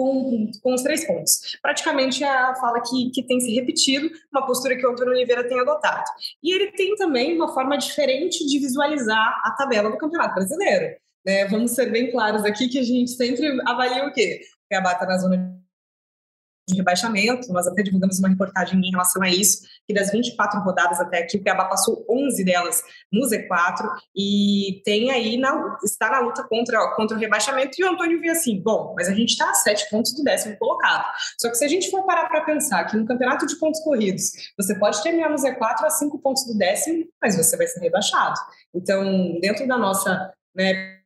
com, 0.00 0.50
com 0.62 0.74
os 0.74 0.82
três 0.82 1.06
pontos. 1.06 1.58
Praticamente 1.60 2.24
é 2.24 2.28
a 2.28 2.54
fala 2.54 2.80
que, 2.80 3.10
que 3.10 3.22
tem 3.22 3.40
se 3.40 3.54
repetido, 3.54 4.10
uma 4.32 4.46
postura 4.46 4.76
que 4.76 4.86
o 4.86 4.90
Antônio 4.90 5.12
Oliveira 5.12 5.46
tem 5.46 5.60
adotado. 5.60 6.04
E 6.42 6.54
ele 6.54 6.72
tem 6.72 6.94
também 6.96 7.36
uma 7.36 7.52
forma 7.52 7.76
diferente 7.76 8.46
de 8.46 8.58
visualizar 8.58 9.40
a 9.44 9.50
tabela 9.52 9.90
do 9.90 9.98
Campeonato 9.98 10.34
Brasileiro. 10.34 10.96
Né? 11.24 11.46
Vamos 11.46 11.72
ser 11.72 11.90
bem 11.90 12.10
claros 12.10 12.44
aqui 12.44 12.68
que 12.68 12.78
a 12.78 12.82
gente 12.82 13.10
sempre 13.10 13.46
avalia 13.66 14.06
o 14.06 14.12
quê? 14.12 14.40
Que 14.68 14.74
a 14.74 14.80
bata 14.80 15.04
na 15.04 15.18
zona 15.18 15.59
de 16.70 16.76
rebaixamento, 16.76 17.52
nós 17.52 17.66
até 17.66 17.82
divulgamos 17.82 18.18
uma 18.18 18.28
reportagem 18.28 18.80
em 18.80 18.90
relação 18.90 19.22
a 19.22 19.28
isso, 19.28 19.62
que 19.86 19.94
das 19.94 20.10
24 20.10 20.60
rodadas 20.60 21.00
até 21.00 21.18
aqui, 21.18 21.36
o 21.36 21.42
Cuiabá 21.42 21.66
passou 21.66 22.04
11 22.08 22.44
delas 22.44 22.82
no 23.12 23.26
Z4 23.28 23.88
e 24.16 24.80
tem 24.84 25.10
aí, 25.10 25.36
na, 25.36 25.78
está 25.84 26.10
na 26.10 26.20
luta 26.20 26.42
contra, 26.44 26.94
contra 26.94 27.16
o 27.16 27.20
rebaixamento, 27.20 27.72
e 27.78 27.84
o 27.84 27.90
Antônio 27.90 28.20
viu 28.20 28.32
assim, 28.32 28.60
bom, 28.60 28.94
mas 28.96 29.08
a 29.08 29.14
gente 29.14 29.30
está 29.30 29.50
a 29.50 29.54
7 29.54 29.90
pontos 29.90 30.14
do 30.14 30.22
décimo 30.22 30.56
colocado. 30.56 31.06
Só 31.38 31.48
que 31.50 31.56
se 31.56 31.64
a 31.64 31.68
gente 31.68 31.90
for 31.90 32.04
parar 32.04 32.28
para 32.28 32.42
pensar 32.42 32.84
que 32.84 32.96
no 32.96 33.06
campeonato 33.06 33.46
de 33.46 33.56
pontos 33.56 33.80
corridos, 33.80 34.30
você 34.56 34.74
pode 34.74 35.02
terminar 35.02 35.30
no 35.30 35.36
Z4 35.36 35.84
a 35.84 35.90
5 35.90 36.18
pontos 36.18 36.44
do 36.46 36.56
décimo, 36.56 37.04
mas 37.20 37.36
você 37.36 37.56
vai 37.56 37.66
ser 37.66 37.80
rebaixado. 37.80 38.38
Então, 38.74 39.38
dentro 39.40 39.66
da 39.66 39.76
nossa 39.76 40.32
né, 40.54 40.99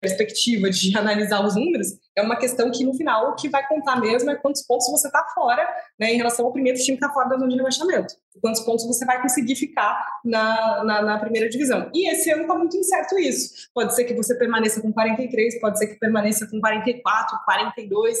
perspectiva 0.00 0.70
de 0.70 0.96
analisar 0.98 1.44
os 1.44 1.54
números, 1.54 1.88
é 2.16 2.22
uma 2.22 2.36
questão 2.36 2.70
que 2.70 2.84
no 2.84 2.94
final 2.94 3.30
o 3.30 3.34
que 3.34 3.48
vai 3.48 3.66
contar 3.66 4.00
mesmo 4.00 4.30
é 4.30 4.36
quantos 4.36 4.62
pontos 4.62 4.90
você 4.90 5.08
está 5.08 5.24
fora, 5.34 5.68
né, 5.98 6.12
em 6.12 6.16
relação 6.16 6.46
ao 6.46 6.52
primeiro 6.52 6.78
time 6.78 6.96
que 6.96 7.04
está 7.04 7.12
fora 7.12 7.28
da 7.28 7.36
zona 7.36 7.48
de 7.48 7.56
rebaixamento. 7.56 8.14
Quantos 8.40 8.62
pontos 8.62 8.86
você 8.86 9.04
vai 9.04 9.20
conseguir 9.20 9.56
ficar 9.56 10.00
na, 10.24 10.84
na, 10.84 11.02
na 11.02 11.18
primeira 11.18 11.48
divisão. 11.48 11.90
E 11.92 12.08
esse 12.08 12.30
ano 12.30 12.42
está 12.42 12.54
muito 12.54 12.76
incerto 12.76 13.18
isso. 13.18 13.68
Pode 13.74 13.94
ser 13.94 14.04
que 14.04 14.14
você 14.14 14.34
permaneça 14.36 14.80
com 14.80 14.92
43, 14.92 15.60
pode 15.60 15.78
ser 15.78 15.88
que 15.88 15.98
permaneça 15.98 16.46
com 16.46 16.60
44, 16.60 17.38
42 17.44 18.18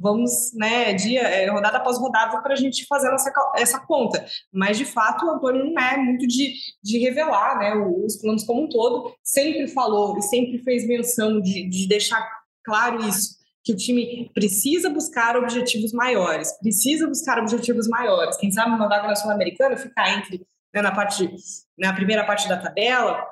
vamos, 0.00 0.52
né, 0.54 0.94
dia, 0.94 1.20
é, 1.20 1.48
rodada 1.50 1.76
após 1.76 1.98
rodada, 1.98 2.40
para 2.40 2.54
a 2.54 2.56
gente 2.56 2.86
fazer 2.86 3.12
essa, 3.12 3.30
essa 3.56 3.80
conta. 3.80 4.24
Mas, 4.52 4.78
de 4.78 4.86
fato, 4.86 5.26
o 5.26 5.30
Antônio 5.30 5.64
não 5.64 5.80
é 5.80 5.96
muito 5.98 6.26
de, 6.26 6.54
de 6.82 6.98
revelar 6.98 7.58
né, 7.58 7.74
os 7.74 8.16
planos 8.16 8.44
como 8.44 8.64
um 8.64 8.68
todo, 8.68 9.14
sempre 9.22 9.68
falou 9.68 10.16
e 10.16 10.22
sempre 10.22 10.58
fez 10.58 10.86
menção 10.86 11.40
de, 11.40 11.68
de 11.68 11.86
deixar 11.86 12.26
claro 12.64 13.06
isso, 13.06 13.38
que 13.62 13.72
o 13.72 13.76
time 13.76 14.30
precisa 14.32 14.88
buscar 14.88 15.36
objetivos 15.36 15.92
maiores, 15.92 16.50
precisa 16.60 17.06
buscar 17.06 17.38
objetivos 17.38 17.86
maiores. 17.86 18.38
Quem 18.38 18.50
sabe 18.50 18.70
uma 18.70 18.88
vaga 18.88 19.06
na 19.06 19.16
Sul-Americana 19.16 19.76
ficar 19.76 20.16
entre, 20.16 20.46
né, 20.74 20.80
na, 20.80 20.92
parte, 20.92 21.30
na 21.78 21.92
primeira 21.92 22.24
parte 22.24 22.48
da 22.48 22.56
tabela. 22.56 23.22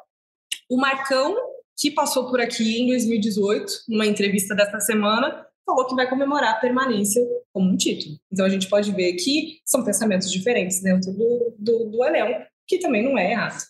O 0.68 0.76
Marcão, 0.76 1.34
que 1.78 1.90
passou 1.90 2.28
por 2.28 2.40
aqui 2.42 2.82
em 2.82 2.88
2018, 2.88 3.72
numa 3.88 4.06
entrevista 4.06 4.54
desta 4.54 4.80
semana, 4.80 5.47
falou 5.68 5.86
que 5.86 5.94
vai 5.94 6.08
comemorar 6.08 6.54
a 6.54 6.60
permanência 6.60 7.22
como 7.52 7.70
um 7.70 7.76
título. 7.76 8.18
Então 8.32 8.46
a 8.46 8.48
gente 8.48 8.68
pode 8.68 8.90
ver 8.92 9.12
que 9.14 9.60
são 9.66 9.84
pensamentos 9.84 10.32
diferentes 10.32 10.80
dentro 10.80 11.12
do, 11.12 11.54
do, 11.58 11.84
do 11.90 11.98
que 12.66 12.78
também 12.78 13.04
não 13.04 13.18
é 13.18 13.32
errado. 13.32 13.62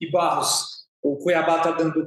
E 0.00 0.10
Barros, 0.10 0.86
o 1.02 1.16
Cuiabá 1.16 1.58
está 1.58 1.72
dando 1.72 2.06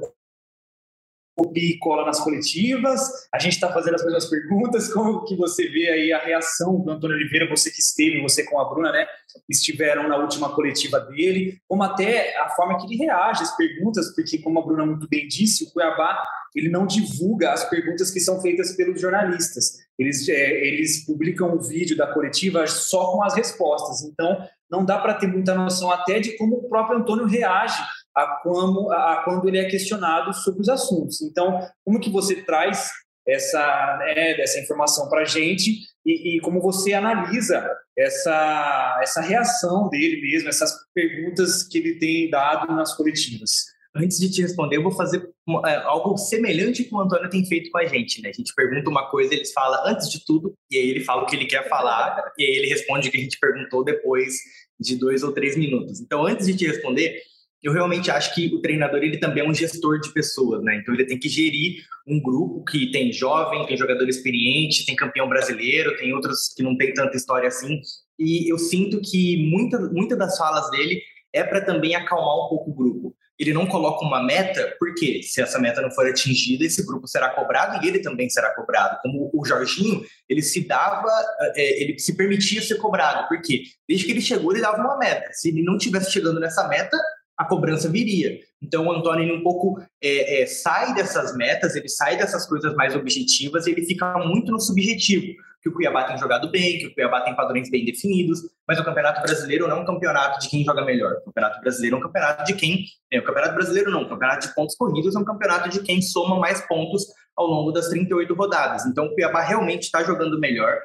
copia 1.36 1.70
e 1.70 1.78
cola 1.78 2.04
nas 2.04 2.20
coletivas. 2.20 3.00
A 3.32 3.38
gente 3.38 3.54
está 3.54 3.72
fazendo 3.72 3.94
as 3.94 4.04
mesmas 4.04 4.28
perguntas. 4.28 4.92
Como 4.94 5.24
que 5.24 5.36
você 5.36 5.68
vê 5.68 5.88
aí 5.88 6.12
a 6.12 6.18
reação 6.18 6.80
do 6.80 6.90
Antônio 6.90 7.16
Oliveira, 7.16 7.48
você 7.48 7.70
que 7.70 7.80
esteve, 7.80 8.20
você 8.20 8.44
com 8.44 8.60
a 8.60 8.68
Bruna, 8.68 8.92
né? 8.92 9.06
Estiveram 9.48 10.08
na 10.08 10.16
última 10.16 10.54
coletiva 10.54 11.00
dele, 11.00 11.58
como 11.66 11.82
até 11.82 12.36
a 12.38 12.50
forma 12.50 12.76
que 12.78 12.86
ele 12.86 12.96
reage 12.96 13.42
às 13.42 13.56
perguntas, 13.56 14.14
porque 14.14 14.38
como 14.38 14.58
a 14.58 14.62
Bruna 14.62 14.84
muito 14.84 15.08
bem 15.08 15.26
disse, 15.26 15.64
o 15.64 15.70
Cuiabá 15.72 16.22
ele 16.54 16.68
não 16.68 16.86
divulga 16.86 17.52
as 17.52 17.68
perguntas 17.68 18.10
que 18.10 18.20
são 18.20 18.40
feitas 18.40 18.76
pelos 18.76 19.00
jornalistas. 19.00 19.78
Eles, 19.98 20.28
é, 20.28 20.66
eles 20.66 21.04
publicam 21.06 21.54
o 21.54 21.60
vídeo 21.60 21.96
da 21.96 22.12
coletiva 22.12 22.66
só 22.66 23.12
com 23.12 23.22
as 23.22 23.34
respostas. 23.34 24.02
Então, 24.02 24.36
não 24.70 24.84
dá 24.84 24.98
para 24.98 25.14
ter 25.14 25.26
muita 25.26 25.54
noção 25.54 25.90
até 25.90 26.20
de 26.20 26.36
como 26.36 26.56
o 26.56 26.68
próprio 26.68 26.98
Antônio 26.98 27.26
reage 27.26 27.82
a, 28.14 28.40
como, 28.42 28.90
a, 28.92 29.22
quando 29.24 29.48
ele 29.48 29.58
é 29.58 29.68
questionado 29.68 30.32
sobre 30.34 30.60
os 30.60 30.68
assuntos. 30.68 31.22
Então, 31.22 31.60
como 31.84 32.00
que 32.00 32.10
você 32.10 32.42
traz 32.42 32.90
essa, 33.26 33.98
né, 33.98 34.40
essa 34.40 34.60
informação 34.60 35.08
para 35.08 35.22
a 35.22 35.24
gente 35.24 35.80
e, 36.04 36.36
e, 36.36 36.40
como 36.40 36.60
você 36.60 36.92
analisa 36.92 37.64
essa, 37.96 38.98
essa 39.00 39.20
reação 39.20 39.88
dele 39.88 40.20
mesmo, 40.20 40.48
essas 40.48 40.72
perguntas 40.92 41.62
que 41.62 41.78
ele 41.78 41.98
tem 41.98 42.28
dado 42.28 42.72
nas 42.74 42.94
coletivas? 42.96 43.72
Antes 43.94 44.18
de 44.18 44.30
te 44.30 44.40
responder, 44.40 44.78
eu 44.78 44.82
vou 44.82 44.92
fazer 44.92 45.22
é, 45.66 45.74
algo 45.84 46.16
semelhante 46.16 46.84
com 46.84 46.96
o 46.96 47.00
Antônio 47.00 47.28
tem 47.28 47.44
feito 47.44 47.70
com 47.70 47.78
a 47.78 47.84
gente, 47.84 48.22
né? 48.22 48.30
A 48.30 48.32
gente 48.32 48.54
pergunta 48.54 48.88
uma 48.88 49.10
coisa, 49.10 49.34
ele 49.34 49.44
fala 49.46 49.82
antes 49.86 50.10
de 50.10 50.24
tudo, 50.24 50.54
e 50.70 50.78
aí 50.78 50.90
ele 50.90 51.04
fala 51.04 51.22
o 51.22 51.26
que 51.26 51.36
ele 51.36 51.44
quer 51.44 51.68
falar, 51.68 52.32
e 52.38 52.42
aí 52.42 52.56
ele 52.56 52.68
responde 52.68 53.08
o 53.08 53.10
que 53.12 53.18
a 53.18 53.20
gente 53.20 53.38
perguntou 53.38 53.84
depois 53.84 54.36
de 54.80 54.96
dois 54.96 55.22
ou 55.22 55.32
três 55.32 55.58
minutos. 55.58 56.00
Então, 56.00 56.26
antes 56.26 56.46
de 56.46 56.56
te 56.56 56.66
responder, 56.66 57.20
eu 57.62 57.72
realmente 57.72 58.10
acho 58.10 58.34
que 58.34 58.52
o 58.52 58.60
treinador 58.60 59.02
ele 59.02 59.18
também 59.18 59.44
é 59.44 59.48
um 59.48 59.54
gestor 59.54 60.00
de 60.00 60.12
pessoas, 60.12 60.62
né? 60.64 60.76
Então 60.76 60.92
ele 60.92 61.04
tem 61.04 61.18
que 61.18 61.28
gerir 61.28 61.82
um 62.06 62.20
grupo 62.20 62.64
que 62.64 62.90
tem 62.90 63.12
jovem, 63.12 63.64
tem 63.66 63.76
jogador 63.76 64.08
experiente, 64.08 64.84
tem 64.84 64.96
campeão 64.96 65.28
brasileiro, 65.28 65.96
tem 65.96 66.12
outros 66.12 66.52
que 66.56 66.62
não 66.62 66.76
tem 66.76 66.92
tanta 66.92 67.16
história 67.16 67.46
assim. 67.46 67.80
E 68.18 68.52
eu 68.52 68.58
sinto 68.58 69.00
que 69.00 69.36
muita, 69.48 69.78
muita 69.78 70.16
das 70.16 70.36
falas 70.36 70.68
dele 70.70 71.00
é 71.32 71.44
para 71.44 71.60
também 71.60 71.94
acalmar 71.94 72.46
um 72.46 72.48
pouco 72.48 72.70
o 72.70 72.74
grupo. 72.74 73.16
Ele 73.38 73.52
não 73.52 73.66
coloca 73.66 74.04
uma 74.04 74.22
meta, 74.22 74.74
porque 74.78 75.22
se 75.22 75.40
essa 75.40 75.58
meta 75.58 75.80
não 75.80 75.90
for 75.90 76.06
atingida, 76.06 76.64
esse 76.64 76.84
grupo 76.84 77.08
será 77.08 77.30
cobrado 77.30 77.84
e 77.84 77.88
ele 77.88 78.00
também 78.00 78.28
será 78.28 78.54
cobrado. 78.54 78.98
Como 79.02 79.30
o 79.32 79.44
Jorginho, 79.44 80.04
ele 80.28 80.42
se 80.42 80.66
dava, 80.66 81.10
é, 81.56 81.82
ele 81.82 81.98
se 81.98 82.16
permitia 82.16 82.60
ser 82.60 82.76
cobrado, 82.76 83.26
porque 83.28 83.62
desde 83.88 84.06
que 84.06 84.12
ele 84.12 84.20
chegou, 84.20 84.52
ele 84.52 84.60
dava 84.60 84.80
uma 84.80 84.98
meta. 84.98 85.28
Se 85.32 85.48
ele 85.48 85.62
não 85.62 85.78
tivesse 85.78 86.12
chegando 86.12 86.38
nessa 86.38 86.68
meta, 86.68 86.96
a 87.42 87.44
cobrança 87.44 87.88
viria. 87.88 88.38
Então 88.62 88.86
o 88.86 88.92
Antônio 88.92 89.34
um 89.34 89.42
pouco 89.42 89.80
é, 90.00 90.42
é, 90.42 90.46
sai 90.46 90.94
dessas 90.94 91.36
metas, 91.36 91.74
ele 91.74 91.88
sai 91.88 92.16
dessas 92.16 92.46
coisas 92.46 92.74
mais 92.74 92.94
objetivas, 92.94 93.66
ele 93.66 93.84
fica 93.84 94.16
muito 94.18 94.52
no 94.52 94.60
subjetivo, 94.60 95.34
que 95.60 95.68
o 95.68 95.72
Cuiabá 95.72 96.04
tem 96.04 96.16
jogado 96.16 96.50
bem, 96.50 96.78
que 96.78 96.86
o 96.86 96.94
Cuiabá 96.94 97.20
tem 97.22 97.34
padrões 97.34 97.68
bem 97.70 97.84
definidos, 97.84 98.40
mas 98.66 98.78
o 98.78 98.84
Campeonato 98.84 99.22
Brasileiro 99.22 99.66
não 99.66 99.78
é 99.78 99.80
um 99.80 99.84
campeonato 99.84 100.40
de 100.40 100.48
quem 100.48 100.64
joga 100.64 100.84
melhor. 100.84 101.14
O 101.14 101.24
Campeonato 101.26 101.60
Brasileiro 101.60 101.96
é 101.96 101.98
um 101.98 102.02
campeonato 102.02 102.44
de 102.44 102.54
quem. 102.54 102.84
É, 103.10 103.18
o 103.18 103.24
Campeonato 103.24 103.54
Brasileiro 103.54 103.90
não, 103.90 104.02
o 104.02 104.08
Campeonato 104.08 104.46
de 104.46 104.54
pontos 104.54 104.76
corridos 104.76 105.16
é 105.16 105.18
um 105.18 105.24
campeonato 105.24 105.68
de 105.68 105.82
quem 105.82 106.00
soma 106.00 106.38
mais 106.38 106.60
pontos 106.66 107.06
ao 107.36 107.46
longo 107.46 107.72
das 107.72 107.88
38 107.88 108.32
rodadas. 108.34 108.86
Então 108.86 109.06
o 109.06 109.14
Cuiabá 109.14 109.42
realmente 109.42 109.82
está 109.82 110.02
jogando 110.04 110.38
melhor, 110.38 110.80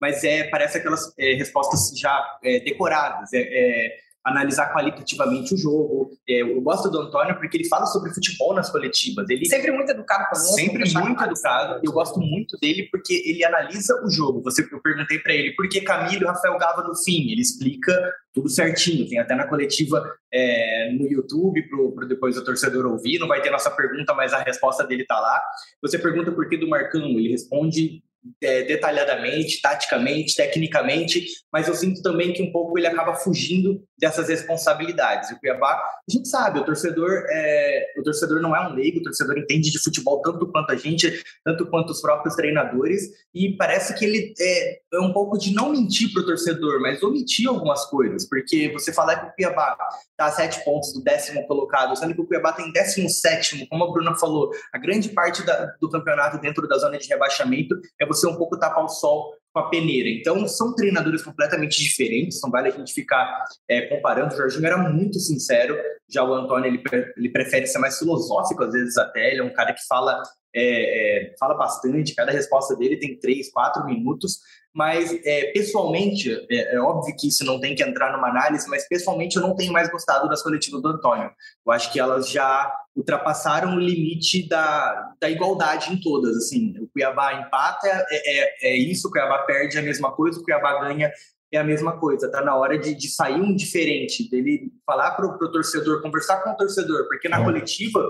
mas 0.00 0.24
é 0.24 0.44
parece 0.44 0.78
aquelas 0.78 1.12
é, 1.18 1.34
respostas 1.34 1.98
já 1.98 2.38
é, 2.42 2.60
decoradas. 2.60 3.32
É, 3.34 3.40
é 3.40 4.09
analisar 4.24 4.72
qualitativamente 4.72 5.54
o 5.54 5.56
jogo. 5.56 6.10
É, 6.28 6.42
eu 6.42 6.60
gosto 6.60 6.90
do 6.90 7.00
Antônio 7.00 7.38
porque 7.38 7.56
ele 7.56 7.68
fala 7.68 7.86
sobre 7.86 8.12
futebol 8.12 8.54
nas 8.54 8.70
coletivas. 8.70 9.28
Ele 9.28 9.46
sempre 9.46 9.72
muito 9.72 9.90
educado 9.90 10.24
conosco. 10.28 10.54
Sempre 10.54 10.92
muito 10.92 11.22
educado. 11.22 11.80
Eu 11.82 11.92
gosto 11.92 12.20
muito 12.20 12.58
dele 12.60 12.88
porque 12.90 13.14
ele 13.24 13.44
analisa 13.44 13.94
o 14.04 14.10
jogo. 14.10 14.42
Você, 14.42 14.68
eu 14.70 14.80
perguntei 14.80 15.18
para 15.18 15.32
ele 15.32 15.52
por 15.54 15.68
que 15.68 15.80
Camilo 15.80 16.24
e 16.24 16.26
Rafael 16.26 16.58
Gava 16.58 16.82
no 16.82 16.94
fim. 16.96 17.30
Ele 17.30 17.40
explica 17.40 17.92
tudo 18.32 18.48
certinho. 18.48 19.08
Tem 19.08 19.18
até 19.18 19.34
na 19.34 19.46
coletiva 19.46 20.04
é, 20.32 20.92
no 20.92 21.10
YouTube 21.10 21.62
para 21.94 22.06
depois 22.06 22.36
o 22.36 22.44
torcedor 22.44 22.86
ouvir. 22.86 23.18
Não 23.18 23.28
vai 23.28 23.40
ter 23.40 23.50
nossa 23.50 23.70
pergunta, 23.70 24.14
mas 24.14 24.32
a 24.32 24.42
resposta 24.42 24.86
dele 24.86 25.02
está 25.02 25.18
lá. 25.18 25.40
Você 25.82 25.98
pergunta 25.98 26.30
por 26.30 26.48
que 26.48 26.58
do 26.58 26.68
Marcão. 26.68 27.00
Ele 27.00 27.30
responde 27.30 28.02
é, 28.42 28.62
detalhadamente, 28.64 29.60
taticamente, 29.60 30.34
tecnicamente, 30.34 31.26
mas 31.52 31.68
eu 31.68 31.74
sinto 31.74 32.02
também 32.02 32.32
que 32.32 32.42
um 32.42 32.52
pouco 32.52 32.78
ele 32.78 32.86
acaba 32.86 33.14
fugindo 33.14 33.82
dessas 34.00 34.28
responsabilidades. 34.28 35.30
O 35.30 35.38
Cuiabá, 35.38 35.72
a 35.74 36.10
gente 36.10 36.26
sabe, 36.26 36.58
o 36.58 36.64
torcedor, 36.64 37.10
é, 37.28 37.92
o 37.98 38.02
torcedor 38.02 38.40
não 38.40 38.56
é 38.56 38.66
um 38.66 38.72
leigo, 38.72 38.98
o 38.98 39.02
torcedor 39.02 39.38
entende 39.38 39.70
de 39.70 39.78
futebol 39.78 40.22
tanto 40.22 40.50
quanto 40.50 40.72
a 40.72 40.76
gente, 40.76 41.22
tanto 41.44 41.66
quanto 41.66 41.90
os 41.90 42.00
próprios 42.00 42.34
treinadores, 42.34 43.02
e 43.34 43.56
parece 43.56 43.94
que 43.94 44.04
ele 44.04 44.34
é, 44.40 44.80
é 44.94 45.00
um 45.00 45.12
pouco 45.12 45.38
de 45.38 45.54
não 45.54 45.70
mentir 45.70 46.12
para 46.12 46.22
o 46.22 46.26
torcedor, 46.26 46.80
mas 46.80 47.02
omitir 47.02 47.48
algumas 47.48 47.84
coisas, 47.86 48.26
porque 48.28 48.72
você 48.72 48.92
falar 48.92 49.16
que 49.16 49.26
o 49.26 49.32
Cuiabá 49.34 49.76
está 50.10 50.26
a 50.26 50.30
sete 50.30 50.64
pontos 50.64 50.92
do 50.92 51.02
décimo 51.02 51.46
colocado, 51.46 51.94
sendo 51.96 52.14
que 52.14 52.20
o 52.20 52.26
Cuiabá 52.26 52.52
tem 52.52 52.72
décimo 52.72 53.08
sétimo, 53.10 53.66
como 53.68 53.84
a 53.84 53.92
Bruna 53.92 54.16
falou, 54.16 54.50
a 54.72 54.78
grande 54.78 55.10
parte 55.10 55.44
da, 55.44 55.74
do 55.80 55.90
campeonato 55.90 56.40
dentro 56.40 56.66
da 56.66 56.78
zona 56.78 56.98
de 56.98 57.06
rebaixamento 57.06 57.78
é 58.00 58.06
você 58.06 58.26
um 58.26 58.36
pouco 58.36 58.58
tapar 58.58 58.84
o 58.84 58.88
sol 58.88 59.34
com 59.52 59.60
a 59.60 59.68
peneira. 59.68 60.08
Então, 60.08 60.46
são 60.46 60.74
treinadores 60.74 61.22
completamente 61.22 61.82
diferentes, 61.82 62.40
não 62.42 62.50
vale 62.50 62.68
a 62.68 62.72
gente 62.72 62.92
ficar 62.92 63.44
é, 63.68 63.82
comparando. 63.82 64.34
O 64.34 64.36
Jorginho 64.36 64.66
era 64.66 64.78
muito 64.78 65.18
sincero, 65.18 65.76
já 66.08 66.24
o 66.24 66.32
Antônio 66.32 66.66
ele, 66.66 66.82
ele 67.16 67.28
prefere 67.30 67.66
ser 67.66 67.78
mais 67.78 67.98
filosófico, 67.98 68.64
às 68.64 68.72
vezes 68.72 68.96
até. 68.96 69.32
Ele 69.32 69.40
é 69.40 69.44
um 69.44 69.52
cara 69.52 69.72
que 69.72 69.84
fala, 69.86 70.22
é, 70.54 71.30
é, 71.32 71.34
fala 71.38 71.54
bastante, 71.54 72.14
cada 72.14 72.32
resposta 72.32 72.76
dele 72.76 72.96
tem 72.96 73.18
três, 73.18 73.50
quatro 73.50 73.84
minutos, 73.84 74.38
mas 74.72 75.12
é, 75.24 75.52
pessoalmente, 75.52 76.30
é, 76.50 76.76
é, 76.76 76.80
óbvio 76.80 77.14
que 77.16 77.28
isso 77.28 77.44
não 77.44 77.60
tem 77.60 77.74
que 77.74 77.82
entrar 77.82 78.12
numa 78.12 78.28
análise, 78.28 78.68
mas 78.68 78.86
pessoalmente 78.88 79.36
eu 79.36 79.42
não 79.42 79.56
tenho 79.56 79.72
mais 79.72 79.90
gostado 79.90 80.28
das 80.28 80.42
coletivas 80.42 80.80
do 80.80 80.88
Antônio. 80.88 81.30
Eu 81.66 81.72
acho 81.72 81.92
que 81.92 81.98
elas 81.98 82.30
já 82.30 82.72
ultrapassaram 82.94 83.74
o 83.74 83.80
limite 83.80 84.48
da, 84.48 85.12
da 85.20 85.28
igualdade 85.28 85.92
em 85.92 86.00
todas. 86.00 86.36
Assim, 86.36 86.74
o 86.78 86.88
Cuiabá 86.88 87.34
empata, 87.34 87.88
é, 87.88 88.38
é, 88.38 88.72
é 88.72 88.76
isso, 88.76 89.08
o 89.08 89.10
Cuiabá 89.10 89.38
perde 89.38 89.78
a 89.78 89.82
mesma 89.82 90.12
coisa, 90.12 90.38
o 90.38 90.44
Cuiabá 90.44 90.80
ganha 90.80 91.10
é 91.52 91.58
a 91.58 91.64
mesma 91.64 91.98
coisa. 91.98 92.26
Está 92.26 92.42
na 92.42 92.54
hora 92.54 92.78
de, 92.78 92.94
de, 92.94 93.08
sair 93.08 93.40
um 93.40 93.54
diferente, 93.54 94.30
dele 94.30 94.70
falar 94.86 95.12
para 95.12 95.26
o 95.26 95.50
torcedor, 95.50 96.00
conversar 96.00 96.42
com 96.44 96.50
o 96.50 96.56
torcedor, 96.56 97.08
porque 97.08 97.28
na 97.28 97.42
coletiva 97.42 98.00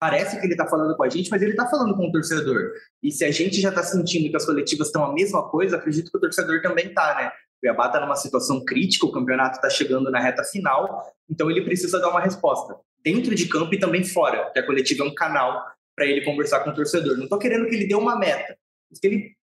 parece 0.00 0.38
que 0.38 0.46
ele 0.46 0.54
está 0.54 0.66
falando 0.66 0.96
com 0.96 1.02
a 1.02 1.08
gente, 1.08 1.30
mas 1.30 1.42
ele 1.42 1.52
está 1.52 1.66
falando 1.66 1.96
com 1.96 2.08
o 2.08 2.12
torcedor. 2.12 2.72
E 3.02 3.10
se 3.10 3.24
a 3.24 3.30
gente 3.30 3.60
já 3.60 3.70
está 3.70 3.82
sentindo 3.82 4.30
que 4.30 4.36
as 4.36 4.46
coletivas 4.46 4.88
estão 4.88 5.04
a 5.04 5.12
mesma 5.12 5.48
coisa, 5.48 5.76
acredito 5.76 6.10
que 6.10 6.16
o 6.16 6.20
torcedor 6.20 6.62
também 6.62 6.86
está, 6.86 7.14
né? 7.14 7.28
O 7.28 7.60
Cuiabá 7.60 7.86
está 7.86 8.00
numa 8.00 8.14
situação 8.14 8.64
crítica, 8.64 9.06
o 9.06 9.12
campeonato 9.12 9.56
está 9.56 9.68
chegando 9.68 10.10
na 10.10 10.20
reta 10.20 10.44
final, 10.44 11.12
então 11.28 11.50
ele 11.50 11.62
precisa 11.62 11.98
dar 11.98 12.10
uma 12.10 12.20
resposta 12.20 12.76
dentro 13.02 13.34
de 13.34 13.46
campo 13.46 13.74
e 13.74 13.78
também 13.78 14.04
fora, 14.04 14.50
que 14.52 14.58
a 14.58 14.66
coletiva 14.66 15.04
é 15.04 15.06
um 15.06 15.14
canal 15.14 15.64
para 15.96 16.06
ele 16.06 16.24
conversar 16.24 16.60
com 16.60 16.70
o 16.70 16.74
torcedor. 16.74 17.16
Não 17.16 17.24
estou 17.24 17.38
querendo 17.38 17.66
que 17.66 17.74
ele 17.74 17.88
dê 17.88 17.94
uma 17.94 18.16
meta, 18.16 18.56
mas 18.88 19.00
que 19.00 19.06
ele 19.06 19.37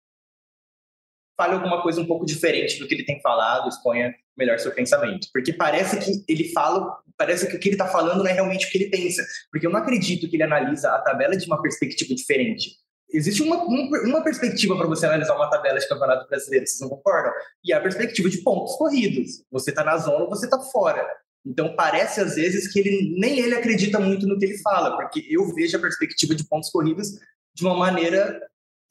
fale 1.38 1.54
alguma 1.54 1.82
coisa 1.82 2.02
um 2.02 2.06
pouco 2.06 2.26
diferente 2.26 2.80
do 2.80 2.88
que 2.88 2.94
ele 2.94 3.06
tem 3.06 3.20
falado, 3.22 3.70
exponha 3.70 4.14
melhor 4.38 4.60
seu 4.60 4.72
pensamento. 4.72 5.28
Porque 5.32 5.54
parece 5.54 6.00
que 6.00 6.24
ele 6.32 6.52
fala, 6.52 6.98
parece 7.18 7.48
que 7.48 7.56
o 7.56 7.60
que 7.60 7.70
ele 7.70 7.76
está 7.76 7.88
falando 7.88 8.20
não 8.20 8.28
é 8.28 8.34
realmente 8.34 8.68
o 8.68 8.70
que 8.70 8.78
ele 8.78 8.90
pensa. 8.90 9.24
Porque 9.52 9.66
eu 9.66 9.72
não 9.72 9.80
acredito 9.80 10.30
que 10.30 10.36
ele 10.36 10.44
analisa 10.44 10.92
a 10.92 11.00
tabela 11.00 11.36
de 11.36 11.46
uma 11.46 11.62
perspectiva 11.62 12.14
diferente. 12.14 12.72
Existe 13.12 13.44
uma, 13.44 13.64
uma 13.64 14.24
perspectiva 14.24 14.76
para 14.76 14.88
você 14.88 15.06
analisar 15.06 15.36
uma 15.36 15.50
tabela 15.50 15.80
de 15.80 15.88
campeonato 15.88 16.28
brasileiro, 16.28 16.66
vocês 16.66 16.82
não 16.82 16.90
concordam? 16.90 17.32
E 17.64 17.72
é 17.72 17.76
a 17.76 17.82
perspectiva 17.82 18.28
de 18.28 18.42
pontos 18.42 18.76
corridos. 18.76 19.44
Você 19.52 19.70
está 19.70 19.84
na 19.84 19.98
zona 19.98 20.24
ou 20.24 20.30
você 20.30 20.46
está 20.46 20.60
fora. 20.60 21.08
Então 21.46 21.76
parece 21.76 22.22
às 22.22 22.36
vezes 22.36 22.72
que 22.72 22.80
ele 22.80 23.16
nem 23.20 23.40
ele 23.40 23.54
acredita 23.54 24.00
muito 24.00 24.26
no 24.26 24.40
que 24.40 24.46
ele 24.46 24.58
fala, 24.60 24.96
porque 24.96 25.24
eu 25.30 25.54
vejo 25.54 25.78
a 25.78 25.82
perspectiva 25.82 26.34
de 26.34 26.48
pontos 26.48 26.70
corridos 26.70 27.10
de 27.54 27.64
uma 27.64 27.76
maneira 27.76 28.42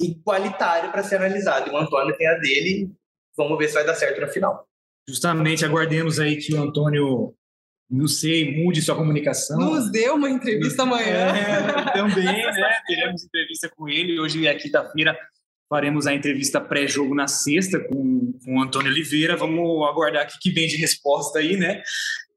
igualitária 0.01 0.91
para 0.91 1.03
ser 1.03 1.17
analisada. 1.17 1.69
E 1.69 1.73
o 1.73 1.77
Antônio 1.77 2.17
tem 2.17 2.27
a 2.27 2.35
dele, 2.39 2.91
vamos 3.37 3.59
ver 3.59 3.69
se 3.69 3.75
vai 3.75 3.85
dar 3.85 3.95
certo 3.95 4.21
no 4.21 4.29
final. 4.29 4.67
Justamente 5.09 5.65
aguardemos 5.65 6.21
aí 6.21 6.37
que 6.37 6.55
o 6.55 6.63
Antônio, 6.63 7.35
não 7.91 8.07
sei, 8.07 8.63
mude 8.63 8.81
sua 8.81 8.95
comunicação. 8.95 9.59
Nos 9.59 9.91
deu 9.91 10.15
uma 10.15 10.31
entrevista 10.31 10.83
amanhã. 10.83 11.29
É, 11.29 11.93
também, 11.93 12.25
né? 12.25 12.81
Teremos 12.87 13.25
entrevista 13.25 13.69
com 13.77 13.89
ele. 13.89 14.21
Hoje 14.21 14.47
é 14.47 14.55
quinta-feira, 14.55 15.17
faremos 15.69 16.07
a 16.07 16.15
entrevista 16.15 16.61
pré-jogo 16.61 17.15
na 17.15 17.27
sexta 17.27 17.81
com, 17.81 18.33
com 18.45 18.57
o 18.57 18.63
Antônio 18.63 18.91
Oliveira. 18.91 19.37
Vamos 19.37 19.89
aguardar 19.89 20.27
o 20.27 20.41
que 20.41 20.51
vem 20.51 20.69
de 20.69 20.77
resposta 20.77 21.41
aí, 21.41 21.57
né? 21.57 21.83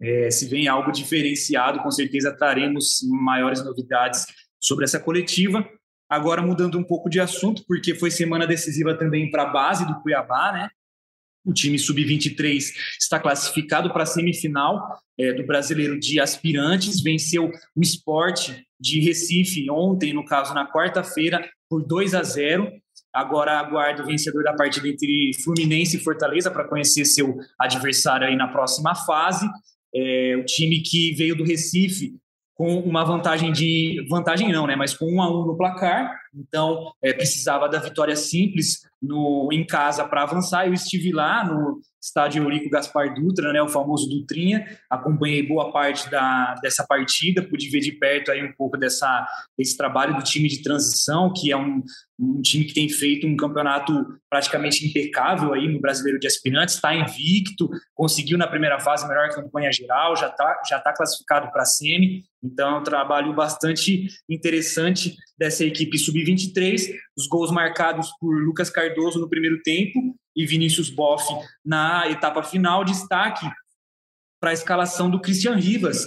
É, 0.01 0.31
se 0.31 0.47
vem 0.47 0.67
algo 0.67 0.91
diferenciado, 0.91 1.79
com 1.81 1.91
certeza 1.91 2.35
traremos 2.35 2.99
maiores 3.03 3.63
novidades 3.63 4.25
sobre 4.59 4.85
essa 4.85 4.99
coletiva. 4.99 5.67
Agora 6.09 6.41
mudando 6.41 6.77
um 6.77 6.83
pouco 6.83 7.09
de 7.09 7.19
assunto, 7.19 7.63
porque 7.67 7.95
foi 7.95 8.11
semana 8.11 8.45
decisiva 8.45 8.95
também 8.95 9.29
para 9.31 9.43
a 9.43 9.51
base 9.51 9.85
do 9.85 9.99
Cuiabá, 10.01 10.51
né? 10.51 10.69
O 11.45 11.53
time 11.53 11.77
sub-23 11.77 12.73
está 12.99 13.19
classificado 13.19 13.91
para 13.93 14.03
a 14.03 14.05
semifinal 14.07 14.99
é, 15.17 15.31
do 15.33 15.45
Brasileiro 15.45 15.99
de 15.99 16.19
Aspirantes, 16.19 17.01
venceu 17.01 17.51
o 17.75 17.81
esporte 17.81 18.65
de 18.79 18.99
Recife 18.99 19.69
ontem, 19.69 20.11
no 20.11 20.25
caso 20.25 20.53
na 20.53 20.69
quarta-feira, 20.69 21.47
por 21.69 21.85
2 21.85 22.15
a 22.15 22.23
0. 22.23 22.71
Agora 23.13 23.59
aguardo 23.59 24.03
o 24.03 24.05
vencedor 24.05 24.43
da 24.43 24.53
partida 24.53 24.87
entre 24.87 25.31
Fluminense 25.43 25.97
e 25.97 25.99
Fortaleza 25.99 26.49
para 26.49 26.67
conhecer 26.67 27.05
seu 27.05 27.37
adversário 27.59 28.27
aí 28.27 28.35
na 28.35 28.47
próxima 28.47 28.95
fase. 28.95 29.47
É, 29.93 30.35
o 30.37 30.45
time 30.45 30.81
que 30.81 31.13
veio 31.13 31.35
do 31.35 31.43
Recife 31.43 32.15
com 32.55 32.79
uma 32.79 33.03
vantagem 33.03 33.51
de 33.51 34.05
vantagem 34.09 34.51
não, 34.51 34.65
né? 34.65 34.75
Mas 34.75 34.93
com 34.93 35.05
um 35.05 35.21
a 35.21 35.29
um 35.29 35.45
no 35.45 35.57
placar, 35.57 36.17
então 36.35 36.91
é, 37.01 37.13
precisava 37.13 37.69
da 37.69 37.79
vitória 37.79 38.15
simples 38.15 38.81
no 39.01 39.49
em 39.51 39.65
casa 39.65 40.05
para 40.05 40.23
avançar. 40.23 40.67
Eu 40.67 40.73
estive 40.73 41.11
lá 41.11 41.43
no 41.45 41.79
estádio 42.01 42.43
Eurico 42.43 42.69
Gaspar 42.69 43.13
Dutra, 43.13 43.51
né? 43.51 43.61
O 43.61 43.67
famoso 43.67 44.07
Dutrinha. 44.09 44.65
Acompanhei 44.89 45.41
boa 45.45 45.71
parte 45.71 46.09
da 46.09 46.55
dessa 46.61 46.85
partida, 46.87 47.43
pude 47.43 47.69
ver 47.69 47.79
de 47.79 47.91
perto 47.93 48.31
aí 48.31 48.43
um 48.43 48.53
pouco 48.53 48.77
dessa 48.77 49.27
desse 49.57 49.75
trabalho 49.75 50.15
do 50.15 50.23
time 50.23 50.47
de 50.47 50.61
transição, 50.61 51.31
que 51.33 51.51
é 51.51 51.57
um, 51.57 51.81
um 52.19 52.41
time 52.41 52.65
que 52.65 52.73
tem 52.73 52.89
feito 52.89 53.27
um 53.27 53.35
campeonato 53.35 53.93
praticamente 54.29 54.85
impecável 54.85 55.53
aí 55.53 55.67
no 55.67 55.79
Brasileiro 55.79 56.19
de 56.19 56.27
Aspirantes, 56.27 56.75
está 56.75 56.93
invicto, 56.93 57.69
conseguiu 57.93 58.37
na 58.37 58.47
primeira 58.47 58.79
fase 58.79 59.05
a 59.05 59.07
melhor 59.07 59.29
campanha 59.29 59.71
geral, 59.71 60.15
já 60.15 60.27
está 60.27 60.61
já 60.67 60.79
tá 60.79 60.93
classificado 60.93 61.51
para 61.51 61.63
a 61.63 61.65
semi, 61.65 62.23
então 62.43 62.75
é 62.75 62.79
um 62.79 62.83
trabalho 62.83 63.33
bastante 63.33 64.07
interessante 64.29 65.15
dessa 65.37 65.65
equipe 65.65 65.97
sub-23, 66.25 66.93
os 67.17 67.27
gols 67.27 67.51
marcados 67.51 68.09
por 68.19 68.33
Lucas 68.43 68.69
Cardoso 68.69 69.19
no 69.19 69.29
primeiro 69.29 69.61
tempo 69.61 70.15
e 70.35 70.45
Vinícius 70.45 70.89
Boff 70.89 71.23
na 71.63 72.09
etapa 72.09 72.43
final, 72.43 72.83
destaque 72.83 73.45
para 74.39 74.51
a 74.51 74.53
escalação 74.53 75.09
do 75.09 75.21
Christian 75.21 75.55
Rivas, 75.55 76.05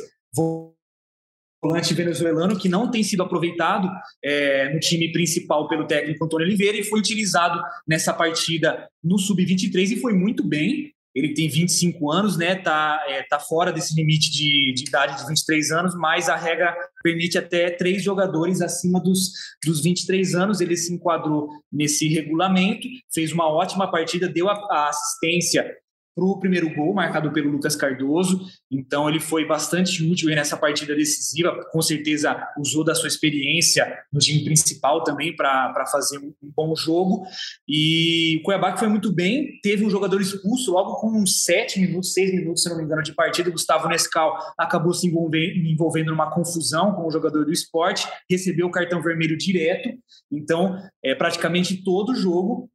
volante 1.62 1.94
venezuelano 1.94 2.58
que 2.58 2.68
não 2.68 2.90
tem 2.90 3.02
sido 3.02 3.22
aproveitado 3.22 3.88
é, 4.22 4.72
no 4.72 4.78
time 4.78 5.10
principal 5.12 5.66
pelo 5.68 5.86
técnico 5.86 6.24
Antônio 6.24 6.46
Oliveira 6.46 6.78
e 6.78 6.84
foi 6.84 7.00
utilizado 7.00 7.60
nessa 7.86 8.12
partida 8.12 8.88
no 9.02 9.18
sub-23 9.18 9.92
e 9.92 10.00
foi 10.00 10.12
muito 10.12 10.44
bem. 10.44 10.92
Ele 11.14 11.34
tem 11.34 11.48
25 11.48 12.10
anos, 12.10 12.36
né? 12.36 12.54
Tá, 12.54 13.02
é, 13.08 13.22
tá 13.22 13.38
fora 13.40 13.72
desse 13.72 13.94
limite 13.94 14.30
de, 14.30 14.72
de 14.72 14.84
idade 14.84 15.20
de 15.20 15.28
23 15.28 15.70
anos, 15.72 15.94
mas 15.94 16.28
a 16.28 16.36
regra 16.36 16.76
permite 17.02 17.38
até 17.38 17.70
três 17.70 18.02
jogadores 18.02 18.60
acima 18.60 19.00
dos, 19.00 19.32
dos 19.64 19.82
23 19.82 20.34
anos. 20.34 20.60
Ele 20.60 20.76
se 20.76 20.92
enquadrou 20.92 21.48
nesse 21.72 22.08
regulamento, 22.08 22.86
fez 23.12 23.32
uma 23.32 23.48
ótima 23.48 23.90
partida, 23.90 24.28
deu 24.28 24.48
a, 24.48 24.54
a 24.70 24.88
assistência 24.88 25.76
para 26.18 26.26
o 26.26 26.40
primeiro 26.40 26.74
gol, 26.74 26.92
marcado 26.92 27.30
pelo 27.32 27.48
Lucas 27.48 27.76
Cardoso. 27.76 28.44
Então, 28.68 29.08
ele 29.08 29.20
foi 29.20 29.46
bastante 29.46 30.02
útil 30.04 30.28
nessa 30.30 30.56
partida 30.56 30.94
decisiva. 30.96 31.64
Com 31.70 31.80
certeza, 31.80 32.36
usou 32.58 32.82
da 32.82 32.94
sua 32.94 33.06
experiência 33.06 33.96
no 34.12 34.18
time 34.18 34.44
principal 34.44 35.04
também 35.04 35.34
para 35.36 35.86
fazer 35.86 36.18
um, 36.18 36.32
bom 36.42 36.74
jogo. 36.74 37.24
E 37.68 38.38
o 38.40 38.42
Cuiabá 38.42 38.72
que 38.72 38.80
foi 38.80 38.88
muito 38.88 39.12
bem. 39.12 39.60
Teve 39.62 39.84
um 39.84 39.90
jogador 39.90 40.20
expulso 40.20 40.72
logo 40.72 40.96
com 40.96 41.16
uns 41.16 41.44
sete 41.44 41.78
minutos, 41.78 42.12
seis 42.12 42.34
minutos, 42.34 42.64
se 42.64 42.68
não 42.68 42.76
me 42.76 42.82
engano, 42.82 43.02
de 43.02 43.14
partida. 43.14 43.48
O 43.48 43.52
Gustavo 43.52 43.88
Nescal 43.88 44.36
acabou 44.58 44.92
se 44.92 45.06
envolvendo, 45.06 45.56
envolvendo 45.56 46.10
numa 46.10 46.32
confusão 46.32 46.94
com 46.94 47.06
o 47.06 47.10
jogador 47.12 47.44
do 47.44 47.52
esporte, 47.52 48.08
recebeu 48.28 48.66
o 48.66 48.72
cartão 48.72 49.00
vermelho 49.00 49.38
direto. 49.38 49.88
Então, 50.32 50.76
é, 51.04 51.14
praticamente 51.14 51.84
todo 51.84 52.14
jogo 52.16 52.68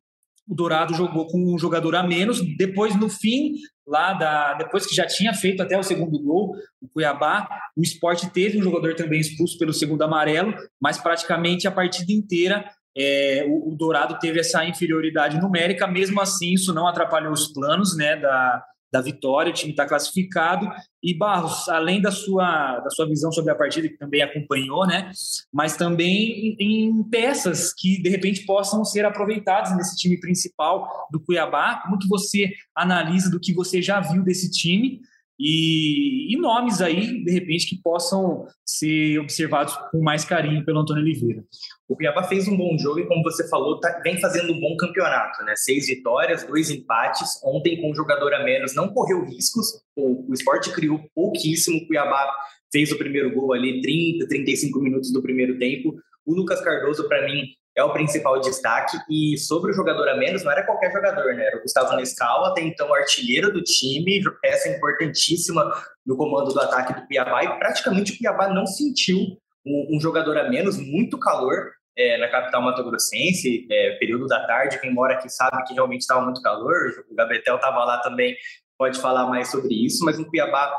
o 0.47 0.55
Dourado 0.55 0.93
jogou 0.93 1.27
com 1.27 1.53
um 1.53 1.57
jogador 1.57 1.95
a 1.95 2.03
menos. 2.03 2.41
Depois, 2.57 2.95
no 2.95 3.09
fim, 3.09 3.53
lá 3.87 4.13
da, 4.13 4.53
depois 4.55 4.85
que 4.85 4.95
já 4.95 5.05
tinha 5.05 5.33
feito 5.33 5.61
até 5.61 5.77
o 5.77 5.83
segundo 5.83 6.19
gol, 6.19 6.55
o 6.81 6.87
Cuiabá, 6.87 7.47
o 7.75 7.81
esporte 7.81 8.29
teve 8.29 8.57
um 8.57 8.63
jogador 8.63 8.95
também 8.95 9.19
expulso 9.19 9.57
pelo 9.57 9.73
segundo 9.73 10.03
amarelo, 10.03 10.53
mas 10.81 10.97
praticamente 10.97 11.67
a 11.67 11.71
partida 11.71 12.11
inteira 12.11 12.65
é, 12.95 13.45
o, 13.47 13.69
o, 13.69 13.75
Dourado 13.75 14.19
teve 14.19 14.39
essa 14.39 14.63
inferioridade 14.65 15.39
numérica. 15.39 15.87
Mesmo 15.87 16.21
assim, 16.21 16.53
isso 16.53 16.73
não 16.73 16.87
atrapalhou 16.87 17.33
os 17.33 17.51
planos 17.51 17.97
né, 17.97 18.15
da, 18.17 18.63
da 18.93 19.01
vitória, 19.01 19.49
o 19.49 19.53
time 19.53 19.71
está 19.71 19.87
classificado. 19.87 20.69
E 21.01 21.17
Barros, 21.17 21.67
além 21.67 21.99
da 21.99 22.11
sua, 22.11 22.79
da 22.79 22.91
sua 22.91 23.07
visão 23.07 23.31
sobre 23.31 23.51
a 23.51 23.55
partida, 23.55 23.89
que 23.89 23.97
também 23.97 24.21
acompanhou, 24.21 24.85
né? 24.85 25.09
Mas 25.51 25.75
também 25.75 26.55
em, 26.59 27.03
peças 27.09 27.73
que 27.73 27.99
de 28.01 28.09
repente 28.09 28.45
possam 28.45 28.85
ser 28.85 29.03
aproveitadas 29.03 29.75
nesse 29.75 29.97
time 29.97 30.19
principal 30.19 30.87
do 31.11 31.19
Cuiabá. 31.19 31.81
Como 31.83 31.97
que 31.97 32.07
você 32.07 32.53
analisa 32.75 33.31
do 33.31 33.39
que 33.39 33.51
você 33.51 33.81
já 33.81 33.99
viu 33.99 34.23
desse 34.23 34.51
time? 34.51 35.01
E, 35.39 36.33
e, 36.33 36.37
nomes 36.37 36.79
aí, 36.79 37.23
de 37.23 37.31
repente, 37.31 37.67
que 37.67 37.81
possam 37.81 38.45
ser 38.65 39.19
observados 39.19 39.75
com 39.91 40.01
mais 40.01 40.23
carinho 40.23 40.63
pelo 40.63 40.79
Antônio 40.79 41.01
Oliveira. 41.01 41.43
O 41.87 41.95
Cuiabá 41.95 42.23
fez 42.23 42.47
um 42.47 42.55
bom 42.55 42.77
jogo 42.77 42.99
e, 42.99 43.07
como 43.07 43.23
você 43.23 43.47
falou, 43.49 43.79
tá, 43.79 43.99
vem 44.03 44.19
fazendo 44.19 44.53
um 44.53 44.59
bom 44.59 44.77
campeonato, 44.77 45.43
né? 45.43 45.53
Seis 45.55 45.87
vitórias, 45.87 46.43
dois 46.43 46.69
empates. 46.69 47.41
Ontem, 47.43 47.81
com 47.81 47.91
um 47.91 47.95
jogador 47.95 48.33
a 48.33 48.43
menos, 48.43 48.75
não 48.75 48.89
correu 48.89 49.25
riscos. 49.25 49.67
O, 49.95 50.29
o 50.29 50.33
esporte 50.33 50.71
criou 50.71 50.99
pouquíssimo. 51.15 51.77
O 51.77 51.87
Cuiabá 51.87 52.31
fez 52.71 52.91
o 52.91 52.97
primeiro 52.97 53.33
gol 53.33 53.53
ali, 53.53 53.81
30, 53.81 54.27
35 54.27 54.79
minutos 54.79 55.11
do 55.11 55.21
primeiro 55.21 55.57
tempo. 55.57 55.95
O 56.25 56.33
Lucas 56.33 56.61
Cardoso, 56.61 57.07
para 57.07 57.25
mim, 57.25 57.43
é 57.75 57.83
o 57.83 57.91
principal 57.91 58.39
destaque. 58.39 58.97
E 59.09 59.37
sobre 59.37 59.71
o 59.71 59.73
jogador 59.73 60.07
a 60.09 60.17
menos, 60.17 60.43
não 60.43 60.51
era 60.51 60.65
qualquer 60.65 60.91
jogador, 60.91 61.33
né? 61.35 61.45
Era 61.45 61.57
o 61.57 61.61
Gustavo 61.61 61.95
Nescau, 61.95 62.45
até 62.45 62.61
então 62.61 62.93
artilheiro 62.93 63.51
do 63.51 63.63
time, 63.63 64.21
peça 64.41 64.69
importantíssima 64.69 65.71
no 66.05 66.15
comando 66.15 66.53
do 66.53 66.59
ataque 66.59 66.93
do 66.93 67.07
Cuiabá. 67.07 67.43
E 67.43 67.59
praticamente 67.59 68.13
o 68.13 68.17
Cuiabá 68.17 68.49
não 68.49 68.65
sentiu 68.65 69.17
um, 69.65 69.95
um 69.95 69.99
jogador 69.99 70.37
a 70.37 70.49
menos, 70.49 70.77
muito 70.77 71.17
calor 71.17 71.71
é, 71.97 72.17
na 72.17 72.27
capital 72.27 72.61
mato-grossense, 72.61 73.67
é, 73.71 73.97
período 73.97 74.27
da 74.27 74.45
tarde. 74.45 74.79
Quem 74.79 74.93
mora 74.93 75.13
aqui 75.13 75.29
sabe 75.29 75.63
que 75.65 75.73
realmente 75.73 76.01
estava 76.01 76.21
muito 76.21 76.41
calor. 76.41 76.75
O 77.09 77.15
Gabetel 77.15 77.55
estava 77.55 77.83
lá 77.85 77.99
também, 77.99 78.35
pode 78.83 78.99
falar 78.99 79.25
mais 79.27 79.49
sobre 79.49 79.73
isso. 79.73 80.03
Mas 80.03 80.19
um 80.19 80.25
Cuiabá 80.25 80.69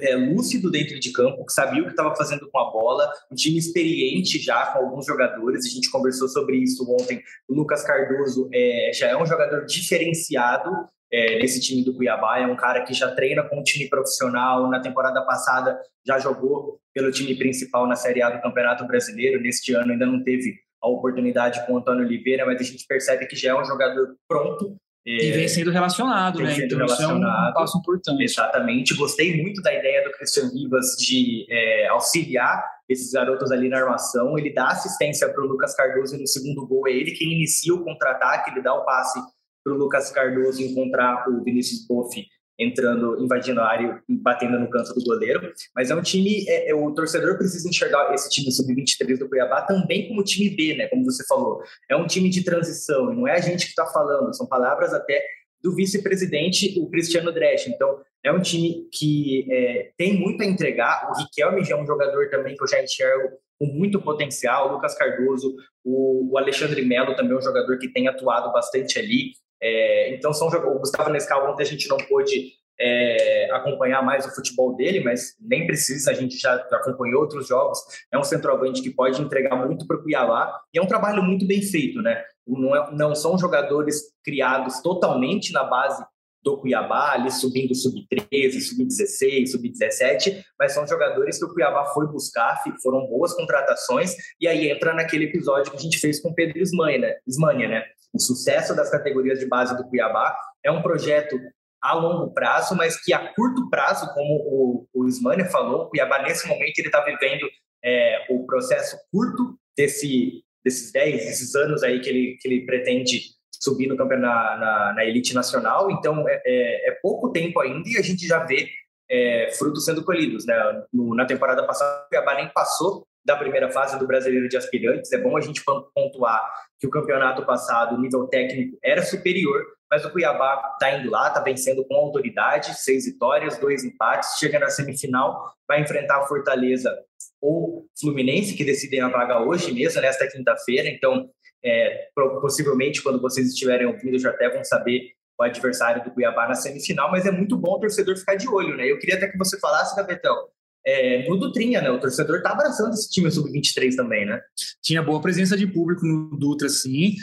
é, 0.00 0.16
lúcido 0.16 0.70
dentro 0.70 0.98
de 0.98 1.12
campo, 1.12 1.44
que 1.44 1.52
sabia 1.52 1.82
o 1.82 1.84
que 1.84 1.90
estava 1.90 2.16
fazendo 2.16 2.48
com 2.50 2.58
a 2.58 2.70
bola, 2.70 3.12
um 3.30 3.34
time 3.34 3.58
experiente 3.58 4.38
já 4.38 4.66
com 4.66 4.78
alguns 4.78 5.04
jogadores. 5.04 5.66
A 5.66 5.68
gente 5.68 5.90
conversou 5.90 6.26
sobre 6.26 6.56
isso 6.56 6.90
ontem. 6.90 7.22
O 7.46 7.54
Lucas 7.54 7.82
Cardoso 7.84 8.48
é, 8.50 8.92
já 8.94 9.08
é 9.08 9.16
um 9.16 9.26
jogador 9.26 9.66
diferenciado 9.66 10.70
é, 11.12 11.38
nesse 11.38 11.60
time 11.60 11.84
do 11.84 11.94
Cuiabá. 11.94 12.38
É 12.38 12.46
um 12.46 12.56
cara 12.56 12.82
que 12.82 12.94
já 12.94 13.14
treina 13.14 13.42
com 13.42 13.60
o 13.60 13.62
time 13.62 13.90
profissional. 13.90 14.66
Na 14.70 14.80
temporada 14.80 15.20
passada 15.26 15.78
já 16.06 16.18
jogou 16.18 16.80
pelo 16.94 17.12
time 17.12 17.34
principal 17.34 17.86
na 17.86 17.94
Série 17.94 18.22
A 18.22 18.30
do 18.30 18.40
Campeonato 18.40 18.86
Brasileiro. 18.86 19.38
Neste 19.42 19.74
ano 19.74 19.92
ainda 19.92 20.06
não 20.06 20.24
teve 20.24 20.54
a 20.82 20.88
oportunidade 20.88 21.66
com 21.66 21.74
o 21.74 21.76
Antônio 21.76 22.06
Oliveira, 22.06 22.46
mas 22.46 22.58
a 22.58 22.64
gente 22.64 22.86
percebe 22.86 23.26
que 23.26 23.36
já 23.36 23.50
é 23.50 23.54
um 23.54 23.66
jogador 23.66 24.16
pronto. 24.26 24.78
É, 25.06 25.28
e 25.28 25.32
vem 25.32 25.48
sendo 25.48 25.70
relacionado, 25.70 26.38
vem 26.38 26.46
né? 26.46 26.54
Sendo 26.54 26.64
então 26.66 26.78
relacionado. 26.78 27.46
é 27.46 27.50
um 27.50 27.54
passo 27.54 27.78
importante. 27.78 28.22
Exatamente. 28.22 28.94
Gostei 28.94 29.42
muito 29.42 29.62
da 29.62 29.72
ideia 29.72 30.04
do 30.04 30.12
Cristian 30.12 30.50
Rivas 30.52 30.96
de 30.98 31.46
é, 31.48 31.88
auxiliar 31.88 32.62
esses 32.88 33.12
garotos 33.12 33.50
ali 33.50 33.68
na 33.68 33.78
armação. 33.78 34.38
Ele 34.38 34.52
dá 34.52 34.68
assistência 34.68 35.28
para 35.32 35.42
o 35.42 35.46
Lucas 35.46 35.74
Cardoso 35.74 36.18
no 36.18 36.26
segundo 36.26 36.66
gol. 36.66 36.86
É 36.86 36.92
ele 36.92 37.12
quem 37.12 37.32
inicia 37.32 37.74
o 37.74 37.82
contra-ataque, 37.82 38.50
ele 38.50 38.62
dá 38.62 38.74
o 38.74 38.84
passe 38.84 39.18
para 39.64 39.72
o 39.72 39.76
Lucas 39.76 40.10
Cardoso 40.10 40.62
encontrar 40.62 41.28
o 41.28 41.42
Vinícius 41.42 41.86
Boff 41.86 42.22
entrando, 42.60 43.16
invadindo 43.22 43.60
a 43.60 43.66
área 43.66 44.02
e 44.08 44.14
batendo 44.16 44.58
no 44.58 44.68
canto 44.68 44.92
do 44.94 45.02
goleiro. 45.02 45.52
Mas 45.74 45.90
é 45.90 45.94
um 45.94 46.02
time, 46.02 46.44
é, 46.46 46.70
é, 46.70 46.74
o 46.74 46.92
torcedor 46.92 47.38
precisa 47.38 47.68
enxergar 47.68 48.12
esse 48.12 48.28
time 48.28 48.52
sub-23 48.52 49.18
do 49.18 49.28
Cuiabá 49.28 49.62
também 49.62 50.08
como 50.08 50.22
time 50.22 50.50
B, 50.50 50.76
né? 50.76 50.86
Como 50.88 51.04
você 51.04 51.24
falou. 51.26 51.62
É 51.88 51.96
um 51.96 52.06
time 52.06 52.28
de 52.28 52.44
transição, 52.44 53.12
não 53.14 53.26
é 53.26 53.32
a 53.32 53.40
gente 53.40 53.64
que 53.64 53.70
está 53.70 53.86
falando, 53.86 54.34
são 54.36 54.46
palavras 54.46 54.92
até 54.92 55.24
do 55.62 55.74
vice-presidente, 55.74 56.78
o 56.78 56.88
Cristiano 56.88 57.32
Dresch. 57.32 57.66
Então, 57.68 58.00
é 58.22 58.32
um 58.32 58.40
time 58.40 58.88
que 58.92 59.46
é, 59.50 59.90
tem 59.96 60.18
muito 60.18 60.42
a 60.42 60.46
entregar. 60.46 61.10
O 61.10 61.18
Riquelme 61.18 61.64
já 61.64 61.76
é 61.76 61.80
um 61.80 61.86
jogador 61.86 62.28
também 62.30 62.54
que 62.54 62.62
eu 62.62 62.68
já 62.68 62.82
enxergo 62.82 63.30
com 63.58 63.66
muito 63.66 64.00
potencial. 64.00 64.68
O 64.68 64.72
Lucas 64.74 64.94
Cardoso, 64.94 65.54
o, 65.84 66.32
o 66.32 66.38
Alexandre 66.38 66.82
Melo 66.82 67.14
também 67.14 67.32
é 67.32 67.38
um 67.38 67.42
jogador 67.42 67.78
que 67.78 67.92
tem 67.92 68.08
atuado 68.08 68.52
bastante 68.52 68.98
ali. 68.98 69.32
É, 69.62 70.14
então, 70.14 70.32
são 70.32 70.48
o 70.48 70.78
Gustavo 70.78 71.10
Nescau, 71.10 71.50
ontem 71.50 71.62
a 71.62 71.66
gente 71.66 71.88
não 71.88 71.96
pôde 71.96 72.60
é, 72.80 73.50
acompanhar 73.52 74.02
mais 74.02 74.24
o 74.24 74.34
futebol 74.34 74.74
dele, 74.74 75.00
mas 75.00 75.36
nem 75.38 75.66
precisa, 75.66 76.10
a 76.10 76.14
gente 76.14 76.38
já 76.38 76.54
acompanhou 76.54 77.20
outros 77.20 77.46
jogos. 77.46 77.78
É 78.10 78.18
um 78.18 78.24
centroavante 78.24 78.80
que 78.80 78.90
pode 78.90 79.20
entregar 79.20 79.54
muito 79.54 79.86
para 79.86 79.98
o 79.98 80.02
Cuiabá 80.02 80.58
e 80.72 80.78
é 80.78 80.82
um 80.82 80.86
trabalho 80.86 81.22
muito 81.22 81.46
bem 81.46 81.60
feito, 81.60 82.00
né? 82.00 82.24
Não, 82.46 82.74
é, 82.74 82.90
não 82.92 83.14
são 83.14 83.38
jogadores 83.38 84.02
criados 84.24 84.80
totalmente 84.80 85.52
na 85.52 85.64
base 85.64 86.02
do 86.42 86.56
Cuiabá, 86.56 87.12
ali 87.12 87.30
subindo 87.30 87.74
sub-13, 87.74 88.60
sub-16, 88.60 89.48
sub-17, 89.48 90.42
mas 90.58 90.72
são 90.72 90.86
jogadores 90.86 91.38
que 91.38 91.44
o 91.44 91.52
Cuiabá 91.52 91.84
foi 91.92 92.06
buscar, 92.06 92.62
foram 92.82 93.06
boas 93.06 93.34
contratações, 93.34 94.14
e 94.40 94.48
aí 94.48 94.70
entra 94.70 94.94
naquele 94.94 95.26
episódio 95.26 95.70
que 95.70 95.76
a 95.76 95.80
gente 95.80 95.98
fez 95.98 96.18
com 96.18 96.30
o 96.30 96.34
Pedro 96.34 96.58
Ismania, 96.58 96.98
né? 96.98 97.16
Ismania, 97.26 97.68
né? 97.68 97.84
O 98.12 98.18
sucesso 98.18 98.74
das 98.74 98.90
categorias 98.90 99.38
de 99.38 99.46
base 99.46 99.76
do 99.76 99.84
Cuiabá 99.88 100.36
é 100.64 100.70
um 100.70 100.82
projeto 100.82 101.38
a 101.82 101.94
longo 101.94 102.32
prazo, 102.32 102.74
mas 102.76 103.02
que 103.02 103.12
a 103.12 103.32
curto 103.34 103.70
prazo, 103.70 104.12
como 104.12 104.34
o, 104.34 104.88
o 104.92 105.08
Ismania 105.08 105.46
falou, 105.46 105.84
o 105.84 105.88
Cuiabá 105.88 106.22
nesse 106.22 106.46
momento 106.46 106.78
ele 106.78 106.88
está 106.88 107.02
vivendo 107.02 107.48
é, 107.82 108.26
o 108.28 108.44
processo 108.44 108.96
curto 109.10 109.58
desse, 109.76 110.42
desses 110.64 110.92
10, 110.92 111.26
esses 111.26 111.54
anos 111.54 111.82
aí 111.82 112.00
que 112.00 112.08
ele, 112.08 112.38
que 112.40 112.48
ele 112.48 112.66
pretende 112.66 113.20
subir 113.62 113.86
no 113.86 113.96
campeonato 113.96 114.60
na, 114.60 114.94
na, 114.94 115.04
elite 115.04 115.34
nacional, 115.34 115.90
então 115.90 116.26
é, 116.28 116.42
é, 116.44 116.88
é, 116.90 116.98
pouco 117.02 117.30
tempo 117.30 117.60
ainda 117.60 117.88
e 117.88 117.98
a 117.98 118.02
gente 118.02 118.26
já 118.26 118.44
vê 118.44 118.68
é, 119.08 119.50
frutos 119.58 119.84
sendo 119.84 120.04
colhidos, 120.04 120.46
né? 120.46 120.56
No, 120.92 121.14
na 121.14 121.26
temporada 121.26 121.66
passada 121.66 122.04
o 122.04 122.08
Cuiabá 122.08 122.34
nem 122.36 122.48
passou 122.48 123.06
da 123.24 123.36
primeira 123.36 123.70
fase 123.70 123.98
do 123.98 124.06
Brasileiro 124.06 124.48
de 124.48 124.56
Aspirantes. 124.56 125.12
É 125.12 125.18
bom 125.18 125.36
a 125.36 125.40
gente 125.40 125.62
pontuar 125.94 126.42
que 126.78 126.86
o 126.86 126.90
campeonato 126.90 127.44
passado, 127.44 127.94
o 127.94 128.00
nível 128.00 128.26
técnico 128.26 128.78
era 128.82 129.02
superior, 129.02 129.62
mas 129.90 130.04
o 130.04 130.10
Cuiabá 130.10 130.72
está 130.72 130.96
indo 130.96 131.10
lá, 131.10 131.28
está 131.28 131.40
vencendo 131.40 131.84
com 131.84 131.94
autoridade, 131.94 132.80
seis 132.80 133.04
vitórias, 133.04 133.58
dois 133.58 133.84
empates, 133.84 134.38
chega 134.38 134.58
na 134.58 134.70
semifinal, 134.70 135.52
vai 135.68 135.80
enfrentar 135.80 136.18
a 136.18 136.26
Fortaleza 136.26 136.96
ou 137.40 137.86
Fluminense, 138.00 138.56
que 138.56 138.64
decidem 138.64 139.00
a 139.00 139.08
vaga 139.08 139.40
hoje 139.40 139.72
mesmo, 139.72 140.00
nesta 140.00 140.26
quinta-feira. 140.28 140.88
Então, 140.88 141.28
é, 141.62 142.08
possivelmente, 142.40 143.02
quando 143.02 143.20
vocês 143.20 143.48
estiverem 143.48 143.86
ouvindo, 143.86 144.18
já 144.18 144.30
até 144.30 144.48
vão 144.48 144.64
saber 144.64 145.12
o 145.38 145.42
adversário 145.42 146.04
do 146.04 146.10
Cuiabá 146.10 146.46
na 146.46 146.54
semifinal, 146.54 147.10
mas 147.10 147.26
é 147.26 147.30
muito 147.30 147.56
bom 147.56 147.72
o 147.72 147.80
torcedor 147.80 148.16
ficar 148.16 148.36
de 148.36 148.48
olho, 148.48 148.76
né? 148.76 148.90
Eu 148.90 148.98
queria 148.98 149.16
até 149.16 149.26
que 149.26 149.38
você 149.38 149.58
falasse, 149.58 149.96
Gabetão, 149.96 150.48
é, 150.86 151.28
no 151.28 151.36
Dutrinha, 151.36 151.80
né? 151.80 151.90
O 151.90 152.00
torcedor 152.00 152.42
tá 152.42 152.50
abraçando 152.50 152.92
esse 152.94 153.10
time 153.10 153.30
sub-23 153.30 153.94
também, 153.94 154.26
né? 154.26 154.40
Tinha 154.82 155.02
boa 155.02 155.20
presença 155.20 155.56
de 155.56 155.66
público 155.66 156.06
no 156.06 156.36
Dutra, 156.36 156.68
sim. 156.68 157.16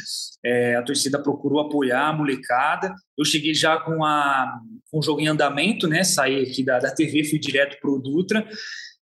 É, 0.43 0.75
a 0.75 0.83
torcida 0.83 1.21
procurou 1.21 1.59
apoiar 1.59 2.09
a 2.09 2.13
molecada. 2.13 2.93
Eu 3.17 3.25
cheguei 3.25 3.53
já 3.53 3.77
com, 3.77 4.03
a, 4.05 4.59
com 4.91 4.99
o 4.99 5.03
jogo 5.03 5.21
em 5.21 5.27
andamento, 5.27 5.87
né? 5.87 6.03
Saí 6.03 6.43
aqui 6.43 6.63
da, 6.63 6.79
da 6.79 6.91
TV, 6.91 7.23
fui 7.23 7.39
direto 7.39 7.77
para 7.81 7.91
o 7.91 7.99
Dutra. 7.99 8.47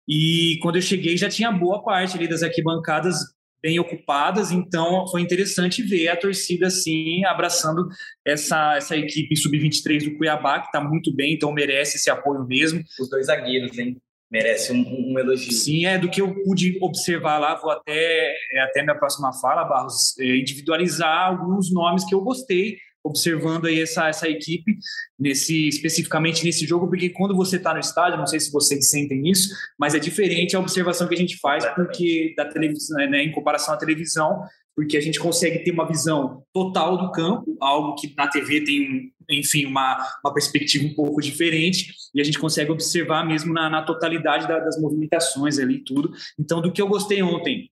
E 0.08 0.58
quando 0.62 0.78
eu 0.78 0.82
cheguei, 0.82 1.18
já 1.18 1.30
tinha 1.30 1.52
boa 1.52 1.84
parte 1.84 2.16
ali 2.16 2.28
das 2.28 2.44
arquibancadas 2.44 3.18
bem 3.62 3.80
ocupadas, 3.80 4.52
então 4.52 5.08
foi 5.08 5.22
interessante 5.22 5.82
ver 5.82 6.08
a 6.10 6.16
torcida 6.16 6.68
assim 6.68 7.26
abraçando 7.26 7.88
essa, 8.24 8.76
essa 8.76 8.96
equipe 8.96 9.36
sub-23 9.36 10.04
do 10.04 10.18
Cuiabá, 10.20 10.60
que 10.60 10.68
está 10.68 10.80
muito 10.80 11.12
bem, 11.12 11.34
então 11.34 11.52
merece 11.52 11.98
esse 11.98 12.08
apoio 12.08 12.46
mesmo. 12.46 12.84
Os 13.00 13.10
dois 13.10 13.26
zagueiros, 13.26 13.76
hein? 13.80 13.98
Merece 14.32 14.74
um, 14.74 15.14
um, 15.14 15.20
elogio. 15.20 15.52
Sim, 15.52 15.86
é 15.86 15.98
do 15.98 16.10
que 16.10 16.22
eu 16.22 16.34
pude 16.44 16.78
observar 16.82 17.38
lá, 17.38 17.56
vou 17.56 17.72
até 17.72 18.34
é, 18.52 18.62
até 18.62 18.82
minha 18.82 18.98
próxima 18.98 19.32
fala, 19.34 19.64
Barros, 19.64 20.18
é, 20.20 20.38
individualizar 20.38 21.28
alguns 21.28 21.72
nomes 21.72 22.04
que 22.04 22.14
eu 22.14 22.22
gostei 22.22 22.78
observando 23.06 23.68
aí 23.68 23.80
essa, 23.80 24.08
essa 24.08 24.28
equipe 24.28 24.78
nesse 25.18 25.68
especificamente 25.68 26.44
nesse 26.44 26.66
jogo, 26.66 26.88
porque 26.88 27.10
quando 27.10 27.36
você 27.36 27.58
está 27.58 27.72
no 27.72 27.80
estádio, 27.80 28.18
não 28.18 28.26
sei 28.26 28.40
se 28.40 28.52
vocês 28.52 28.90
sentem 28.90 29.30
isso, 29.30 29.54
mas 29.78 29.94
é 29.94 30.00
diferente 30.00 30.56
a 30.56 30.60
observação 30.60 31.08
que 31.08 31.14
a 31.14 31.18
gente 31.18 31.38
faz 31.38 31.64
porque 31.76 32.34
da 32.36 32.46
televisão, 32.46 32.98
né, 33.08 33.22
em 33.22 33.32
comparação 33.32 33.76
à 33.76 33.78
televisão, 33.78 34.42
porque 34.76 34.98
a 34.98 35.02
gente 35.02 35.20
consegue 35.20 35.64
ter 35.64 35.72
uma 35.72 35.88
visão 35.88 36.44
total 36.54 36.98
do 36.98 37.12
campo, 37.12 37.56
algo 37.62 37.96
que 37.96 38.14
na 38.16 38.28
TV 38.28 38.62
tem, 38.64 39.14
enfim, 39.30 39.66
uma, 39.66 39.98
uma 40.24 40.34
perspectiva 40.34 40.86
um 40.86 40.94
pouco 40.94 41.22
diferente, 41.22 41.94
e 42.14 42.20
a 42.20 42.24
gente 42.24 42.38
consegue 42.38 42.72
observar 42.72 43.26
mesmo 43.26 43.54
na, 43.54 43.70
na 43.70 43.82
totalidade 43.84 44.48
da, 44.48 44.60
das 44.60 44.80
movimentações 44.80 45.58
ali 45.60 45.80
tudo. 45.84 46.12
Então, 46.38 46.62
do 46.62 46.72
que 46.72 46.82
eu 46.82 46.88
gostei 46.88 47.24
ontem, 47.24 47.70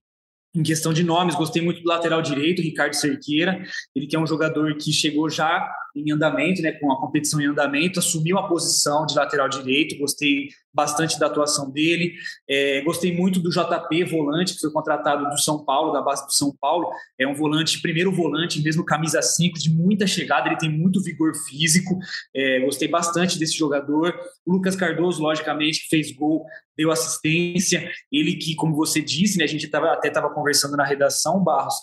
em 0.54 0.62
questão 0.62 0.92
de 0.92 1.02
nomes, 1.02 1.34
gostei 1.34 1.60
muito 1.60 1.82
do 1.82 1.88
lateral 1.88 2.22
direito, 2.22 2.62
Ricardo 2.62 2.94
Cerqueira, 2.94 3.60
ele 3.94 4.06
que 4.06 4.14
é 4.14 4.20
um 4.20 4.26
jogador 4.26 4.76
que 4.76 4.92
chegou 4.92 5.28
já 5.28 5.68
em 5.96 6.10
andamento, 6.10 6.60
né, 6.60 6.72
com 6.72 6.92
a 6.92 7.00
competição 7.00 7.40
em 7.40 7.46
andamento, 7.46 8.00
assumiu 8.00 8.36
a 8.36 8.48
posição 8.48 9.06
de 9.06 9.14
lateral 9.14 9.48
direito, 9.48 9.96
gostei 9.96 10.48
bastante 10.72 11.18
da 11.20 11.26
atuação 11.26 11.70
dele, 11.70 12.14
é, 12.50 12.80
gostei 12.82 13.16
muito 13.16 13.38
do 13.38 13.48
JP, 13.48 14.04
volante, 14.04 14.54
que 14.54 14.60
foi 14.60 14.72
contratado 14.72 15.28
do 15.30 15.38
São 15.38 15.64
Paulo, 15.64 15.92
da 15.92 16.02
base 16.02 16.26
do 16.26 16.32
São 16.32 16.52
Paulo, 16.60 16.88
é 17.18 17.26
um 17.26 17.34
volante, 17.34 17.80
primeiro 17.80 18.10
volante, 18.10 18.60
mesmo 18.60 18.84
camisa 18.84 19.22
5, 19.22 19.56
de 19.58 19.70
muita 19.70 20.04
chegada, 20.04 20.48
ele 20.48 20.58
tem 20.58 20.68
muito 20.68 21.00
vigor 21.00 21.32
físico, 21.48 21.96
é, 22.34 22.60
gostei 22.60 22.88
bastante 22.88 23.38
desse 23.38 23.56
jogador, 23.56 24.18
o 24.44 24.52
Lucas 24.52 24.74
Cardoso, 24.74 25.22
logicamente, 25.22 25.86
fez 25.88 26.10
gol, 26.10 26.44
deu 26.76 26.90
assistência, 26.90 27.90
ele 28.10 28.34
que, 28.36 28.54
como 28.54 28.74
você 28.74 29.00
disse, 29.00 29.38
né, 29.38 29.44
a 29.44 29.48
gente 29.48 29.68
tava, 29.68 29.92
até 29.92 30.08
estava 30.08 30.30
conversando 30.30 30.76
na 30.76 30.84
redação, 30.84 31.42
Barros, 31.42 31.74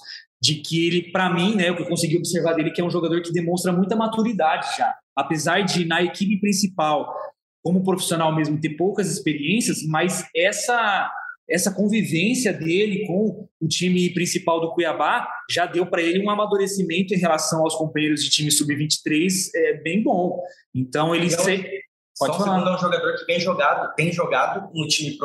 de 0.41 0.55
que 0.55 0.87
ele, 0.87 1.11
para 1.11 1.33
mim, 1.33 1.55
né, 1.55 1.71
o 1.71 1.75
que 1.75 1.83
eu 1.83 1.87
consegui 1.87 2.17
observar 2.17 2.53
dele, 2.53 2.71
que 2.71 2.81
é 2.81 2.83
um 2.83 2.89
jogador 2.89 3.21
que 3.21 3.31
demonstra 3.31 3.71
muita 3.71 3.95
maturidade 3.95 4.67
já. 4.77 4.93
Apesar 5.15 5.61
de, 5.61 5.85
na 5.85 6.01
equipe 6.01 6.39
principal, 6.39 7.13
como 7.63 7.83
profissional 7.83 8.35
mesmo, 8.35 8.59
ter 8.59 8.71
poucas 8.71 9.11
experiências, 9.11 9.83
mas 9.83 10.25
essa 10.35 11.11
essa 11.51 11.73
convivência 11.73 12.53
dele 12.53 13.05
com 13.05 13.47
o 13.59 13.67
time 13.67 14.09
principal 14.11 14.61
do 14.61 14.71
Cuiabá 14.73 15.27
já 15.49 15.65
deu 15.65 15.85
para 15.85 16.01
ele 16.01 16.23
um 16.23 16.29
amadurecimento 16.29 17.13
em 17.13 17.17
relação 17.17 17.61
aos 17.61 17.75
companheiros 17.75 18.23
de 18.23 18.29
time 18.29 18.49
sub-23 18.49 19.49
é, 19.53 19.73
bem 19.81 20.01
bom. 20.01 20.41
Então 20.73 21.13
ele 21.13 21.25
então, 21.25 21.43
se... 21.43 21.80
Pode 22.21 22.37
Só 22.37 22.43
falar. 22.45 22.69
é 22.69 22.75
um 22.75 22.77
jogador 22.77 23.15
que 23.15 23.25
vem 23.25 23.39
jogado, 23.39 23.95
tem 23.95 24.13
jogado 24.13 24.69
no 24.75 24.87
time 24.87 25.17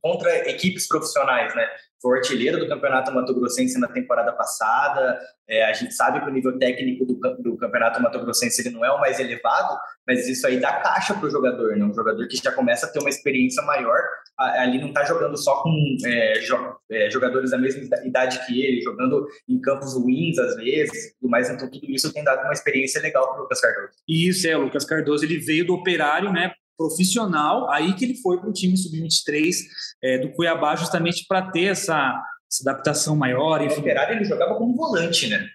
contra 0.00 0.48
equipes 0.48 0.88
profissionais, 0.88 1.54
né? 1.54 1.68
Foi 2.00 2.18
artilheiro 2.18 2.58
do 2.58 2.68
Campeonato 2.68 3.12
Mato 3.12 3.34
Grossense 3.34 3.78
na 3.78 3.88
temporada 3.88 4.32
passada. 4.32 5.18
É, 5.48 5.64
a 5.64 5.72
gente 5.72 5.92
sabe 5.92 6.20
que 6.20 6.30
o 6.30 6.32
nível 6.32 6.58
técnico 6.58 7.04
do, 7.04 7.14
do 7.38 7.56
Campeonato 7.56 8.00
Mato 8.00 8.20
Grossense 8.20 8.62
ele 8.62 8.70
não 8.74 8.84
é 8.84 8.90
o 8.90 9.00
mais 9.00 9.18
elevado, 9.20 9.76
mas 10.06 10.28
isso 10.28 10.46
aí 10.46 10.58
dá 10.58 10.80
caixa 10.80 11.12
para 11.14 11.26
o 11.26 11.30
jogador, 11.30 11.76
né? 11.76 11.84
Um 11.84 11.94
jogador 11.94 12.26
que 12.28 12.36
já 12.36 12.52
começa 12.52 12.86
a 12.86 12.88
ter 12.88 13.00
uma 13.00 13.10
experiência 13.10 13.62
maior, 13.64 14.00
ali 14.38 14.80
não 14.80 14.88
está 14.88 15.04
jogando 15.04 15.36
só 15.36 15.62
com 15.62 15.70
é, 16.06 16.40
jo, 16.40 16.56
é, 16.90 17.10
jogadores 17.10 17.50
da 17.50 17.58
mesma 17.58 17.82
idade 18.04 18.46
que 18.46 18.62
ele, 18.62 18.80
jogando 18.80 19.26
em 19.48 19.60
campos 19.60 19.94
ruins 19.94 20.38
às 20.38 20.56
vezes, 20.56 21.14
tudo 21.20 21.30
mais. 21.30 21.50
Então 21.50 21.70
tudo 21.70 21.90
isso 21.90 22.12
tem 22.12 22.24
dado 22.24 22.42
uma 22.42 22.52
experiência 22.52 23.00
legal 23.02 23.28
para 23.28 23.38
o 23.38 23.42
Lucas 23.42 23.60
Cardoso. 23.60 23.98
Isso 24.08 24.48
é, 24.48 24.56
o 24.56 24.62
Lucas 24.62 24.84
Cardoso 24.84 25.24
ele 25.24 25.38
veio 25.38 25.66
do 25.66 25.74
Operário, 25.74 26.32
né? 26.32 26.52
Profissional, 26.80 27.68
aí 27.70 27.92
que 27.92 28.06
ele 28.06 28.14
foi 28.14 28.38
para 28.38 28.48
o 28.48 28.52
time 28.54 28.74
sub-23 28.74 29.54
é, 30.02 30.18
do 30.18 30.32
Cuiabá, 30.32 30.74
justamente 30.76 31.26
para 31.28 31.50
ter 31.50 31.66
essa, 31.66 32.18
essa, 32.50 32.70
adaptação 32.70 33.14
maior. 33.14 33.60
Enfim. 33.60 33.76
O 33.76 33.80
Operário 33.80 34.16
ele 34.16 34.24
jogava 34.24 34.54
como 34.54 34.74
volante, 34.74 35.28
né? 35.28 35.46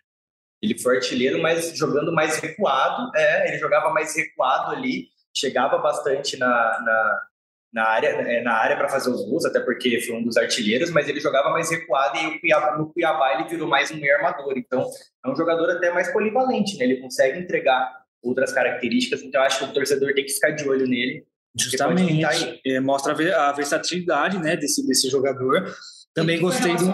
Ele 0.61 0.77
foi 0.77 0.97
artilheiro, 0.97 1.41
mas 1.41 1.75
jogando 1.75 2.13
mais 2.13 2.37
recuado, 2.37 3.11
é, 3.15 3.49
ele 3.49 3.57
jogava 3.57 3.91
mais 3.91 4.15
recuado 4.15 4.71
ali, 4.71 5.07
chegava 5.35 5.79
bastante 5.79 6.37
na, 6.37 6.47
na, 6.47 7.21
na 7.73 7.83
área, 7.87 8.07
é, 8.09 8.43
na 8.43 8.53
área 8.53 8.77
para 8.77 8.87
fazer 8.87 9.09
os 9.09 9.25
gols, 9.27 9.45
até 9.45 9.59
porque 9.59 9.99
foi 10.01 10.15
um 10.15 10.23
dos 10.23 10.37
artilheiros, 10.37 10.91
mas 10.91 11.09
ele 11.09 11.19
jogava 11.19 11.49
mais 11.49 11.71
recuado 11.71 12.19
e 12.19 12.39
Cuiabá, 12.39 12.77
no 12.77 12.93
Cuiabá 12.93 13.33
ele 13.33 13.49
virou 13.49 13.67
mais 13.67 13.89
um 13.89 13.97
meio 13.97 14.15
armador. 14.15 14.53
Então, 14.57 14.87
é 15.25 15.29
um 15.29 15.35
jogador 15.35 15.71
até 15.71 15.91
mais 15.91 16.13
polivalente, 16.13 16.77
né? 16.77 16.85
Ele 16.85 17.01
consegue 17.01 17.39
entregar 17.39 18.04
outras 18.25 18.51
características, 18.51 19.21
então 19.21 19.41
acho 19.41 19.59
que 19.59 19.65
o 19.65 19.73
torcedor 19.73 20.13
tem 20.13 20.25
que 20.25 20.33
ficar 20.33 20.51
de 20.51 20.67
olho 20.67 20.87
nele. 20.87 21.23
Justamente, 21.57 22.61
é, 22.65 22.79
mostra 22.81 23.13
a 23.13 23.51
versatilidade 23.53 24.37
né, 24.39 24.57
desse, 24.57 24.85
desse 24.85 25.09
jogador. 25.09 25.73
Também 26.13 26.39
gostei 26.39 26.73
do. 26.75 26.85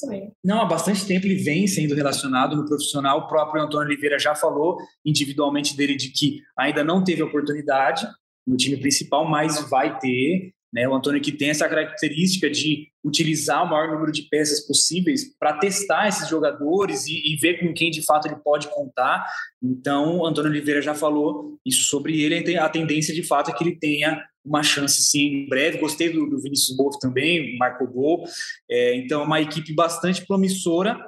Também. 0.00 0.32
Não, 0.44 0.60
há 0.60 0.64
bastante 0.66 1.06
tempo 1.06 1.26
ele 1.26 1.42
vem 1.42 1.66
sendo 1.66 1.94
relacionado 1.94 2.54
no 2.54 2.66
profissional. 2.66 3.20
O 3.20 3.26
próprio 3.26 3.62
Antônio 3.62 3.88
Oliveira 3.88 4.18
já 4.18 4.34
falou 4.34 4.76
individualmente 5.04 5.74
dele 5.74 5.96
de 5.96 6.10
que 6.10 6.42
ainda 6.58 6.84
não 6.84 7.02
teve 7.02 7.22
oportunidade 7.22 8.06
no 8.46 8.56
time 8.56 8.76
principal, 8.76 9.26
mas 9.26 9.68
vai 9.70 9.98
ter. 9.98 10.52
Né? 10.72 10.88
O 10.88 10.94
Antônio 10.94 11.20
que 11.20 11.32
tem 11.32 11.50
essa 11.50 11.68
característica 11.68 12.50
de 12.50 12.88
utilizar 13.04 13.64
o 13.64 13.70
maior 13.70 13.92
número 13.92 14.10
de 14.10 14.22
peças 14.22 14.66
possíveis 14.66 15.36
para 15.38 15.58
testar 15.58 16.08
esses 16.08 16.28
jogadores 16.28 17.06
e, 17.06 17.32
e, 17.32 17.36
ver 17.36 17.60
com 17.60 17.72
quem 17.72 17.90
de 17.90 18.04
fato 18.04 18.26
ele 18.26 18.36
pode 18.36 18.68
contar. 18.68 19.26
Então, 19.62 20.18
o 20.18 20.26
Antônio 20.26 20.50
Oliveira 20.50 20.82
já 20.82 20.94
falou 20.94 21.58
isso 21.64 21.84
sobre 21.84 22.20
ele. 22.20 22.58
A 22.58 22.68
tendência 22.68 23.14
de 23.14 23.22
fato 23.22 23.50
é 23.50 23.54
que 23.54 23.62
ele 23.62 23.76
tenha 23.76 24.22
uma 24.44 24.62
chance 24.62 25.02
sim 25.02 25.44
em 25.44 25.48
breve. 25.48 25.78
Gostei 25.78 26.10
do, 26.10 26.28
do 26.28 26.40
Vinícius 26.40 26.76
Wolff 26.76 26.98
também, 27.00 27.56
marcou 27.56 27.86
gol. 27.86 28.24
É, 28.70 28.96
então, 28.96 29.22
é 29.22 29.24
uma 29.24 29.40
equipe 29.40 29.72
bastante 29.72 30.26
promissora 30.26 30.98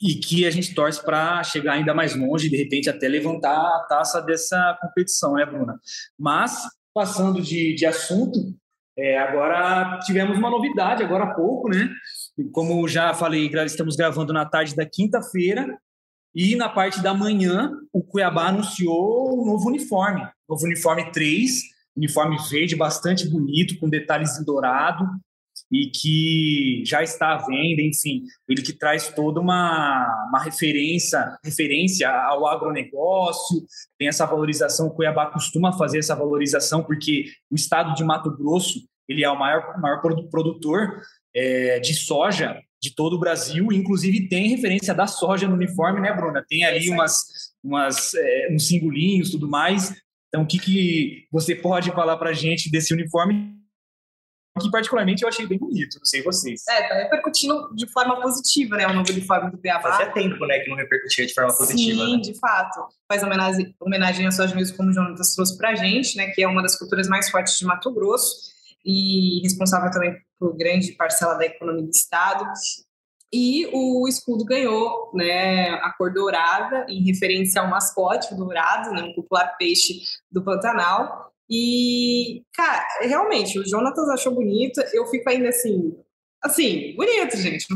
e 0.00 0.14
que 0.14 0.46
a 0.46 0.50
gente 0.50 0.74
torce 0.74 1.04
para 1.04 1.42
chegar 1.42 1.74
ainda 1.74 1.92
mais 1.92 2.16
longe, 2.16 2.48
de 2.48 2.56
repente 2.56 2.88
até 2.88 3.06
levantar 3.06 3.54
a 3.54 3.86
taça 3.88 4.22
dessa 4.22 4.78
competição, 4.80 5.34
né, 5.34 5.44
Bruna? 5.44 5.78
Mas, 6.18 6.62
passando 6.94 7.42
de, 7.42 7.74
de 7.74 7.84
assunto, 7.84 8.54
é, 9.00 9.18
agora 9.18 9.98
tivemos 10.04 10.36
uma 10.36 10.50
novidade, 10.50 11.02
agora 11.02 11.24
há 11.24 11.34
pouco, 11.34 11.70
né? 11.70 11.90
Como 12.52 12.86
já 12.86 13.14
falei, 13.14 13.50
estamos 13.64 13.96
gravando 13.96 14.30
na 14.30 14.44
tarde 14.44 14.76
da 14.76 14.84
quinta-feira, 14.84 15.78
e 16.34 16.54
na 16.54 16.68
parte 16.68 17.02
da 17.02 17.14
manhã, 17.14 17.72
o 17.92 18.02
Cuiabá 18.02 18.48
anunciou 18.48 19.42
um 19.42 19.46
novo 19.46 19.68
uniforme, 19.68 20.20
novo 20.48 20.64
uniforme 20.64 21.10
3, 21.10 21.62
uniforme 21.96 22.36
verde 22.50 22.76
bastante 22.76 23.28
bonito, 23.28 23.78
com 23.78 23.88
detalhes 23.88 24.38
em 24.38 24.44
dourado, 24.44 25.04
e 25.72 25.86
que 25.86 26.82
já 26.84 27.02
está 27.02 27.34
à 27.34 27.38
venda, 27.38 27.80
enfim, 27.80 28.24
ele 28.48 28.60
que 28.60 28.72
traz 28.72 29.08
toda 29.08 29.40
uma, 29.40 30.28
uma 30.28 30.42
referência, 30.42 31.38
referência 31.44 32.10
ao 32.10 32.46
agronegócio, 32.46 33.64
tem 33.96 34.08
essa 34.08 34.26
valorização, 34.26 34.88
o 34.88 34.90
Cuiabá 34.90 35.26
costuma 35.26 35.72
fazer 35.72 36.00
essa 36.00 36.14
valorização, 36.14 36.82
porque 36.82 37.26
o 37.50 37.54
estado 37.54 37.94
de 37.94 38.04
Mato 38.04 38.36
Grosso, 38.36 38.80
ele 39.10 39.24
é 39.24 39.30
o 39.30 39.38
maior, 39.38 39.78
maior 39.80 40.00
produtor 40.00 41.02
é, 41.34 41.80
de 41.80 41.94
soja 41.94 42.60
de 42.82 42.94
todo 42.94 43.16
o 43.16 43.18
Brasil, 43.18 43.66
inclusive 43.72 44.28
tem 44.28 44.48
referência 44.48 44.94
da 44.94 45.06
soja 45.06 45.46
no 45.46 45.54
uniforme, 45.54 46.00
né, 46.00 46.14
Bruna? 46.14 46.42
Tem 46.48 46.64
ali 46.64 46.88
umas, 46.88 47.52
umas, 47.62 48.14
é, 48.14 48.48
uns 48.50 48.66
simbolinhos 48.66 49.30
tudo 49.30 49.46
mais, 49.46 49.94
então, 50.30 50.42
o 50.42 50.46
que, 50.46 50.58
que 50.58 51.26
você 51.30 51.56
pode 51.56 51.90
falar 51.90 52.16
para 52.16 52.30
a 52.30 52.32
gente 52.32 52.70
desse 52.70 52.94
uniforme 52.94 53.58
que 54.60 54.70
particularmente 54.70 55.22
eu 55.22 55.28
achei 55.28 55.46
bem 55.46 55.58
bonito, 55.58 55.96
não 55.96 56.04
sei 56.04 56.22
vocês. 56.22 56.62
É, 56.68 56.86
tá 56.86 56.94
repercutindo 56.94 57.74
de 57.74 57.90
forma 57.90 58.20
positiva, 58.20 58.76
né, 58.76 58.86
o 58.86 58.92
novo 58.92 59.10
uniforme 59.10 59.50
do 59.50 59.56
Cuiabá. 59.56 59.90
Fazia 59.90 60.12
tempo, 60.12 60.44
né, 60.44 60.58
que 60.58 60.68
não 60.68 60.76
repercutia 60.76 61.26
de 61.26 61.32
forma 61.32 61.56
positiva. 61.56 62.04
Sim, 62.04 62.16
né? 62.16 62.22
de 62.22 62.38
fato. 62.38 62.86
Faz 63.08 63.22
homenagem, 63.22 63.74
homenagem 63.80 64.26
à 64.26 64.30
soja 64.30 64.54
mesmo, 64.54 64.76
como 64.76 64.90
o 64.90 64.92
Jonatas 64.92 65.34
trouxe 65.34 65.56
pra 65.56 65.74
gente, 65.74 66.16
né, 66.16 66.26
que 66.26 66.42
é 66.42 66.48
uma 66.48 66.62
das 66.62 66.76
culturas 66.76 67.08
mais 67.08 67.30
fortes 67.30 67.58
de 67.58 67.64
Mato 67.64 67.90
Grosso 67.92 68.50
e 68.84 69.40
responsável 69.42 69.90
também 69.90 70.16
por 70.38 70.56
grande 70.56 70.92
parcela 70.92 71.34
da 71.34 71.46
economia 71.46 71.84
do 71.84 71.90
estado. 71.90 72.44
E 73.32 73.68
o 73.72 74.08
escudo 74.08 74.44
ganhou 74.44 75.12
né, 75.14 75.70
a 75.70 75.92
cor 75.96 76.12
dourada, 76.12 76.86
em 76.88 77.04
referência 77.04 77.60
ao 77.60 77.68
mascote, 77.68 78.34
dourado, 78.34 78.90
né, 78.90 79.02
um 79.02 79.14
popular 79.14 79.56
peixe 79.56 80.00
do 80.30 80.42
Pantanal. 80.42 81.30
E, 81.48 82.42
cara, 82.54 82.86
realmente, 83.02 83.58
o 83.58 83.68
Jonatas 83.68 84.08
achou 84.08 84.34
bonito, 84.34 84.80
eu 84.92 85.06
fico 85.06 85.28
ainda 85.28 85.48
assim, 85.48 85.96
assim, 86.42 86.94
bonito, 86.96 87.36
gente. 87.36 87.66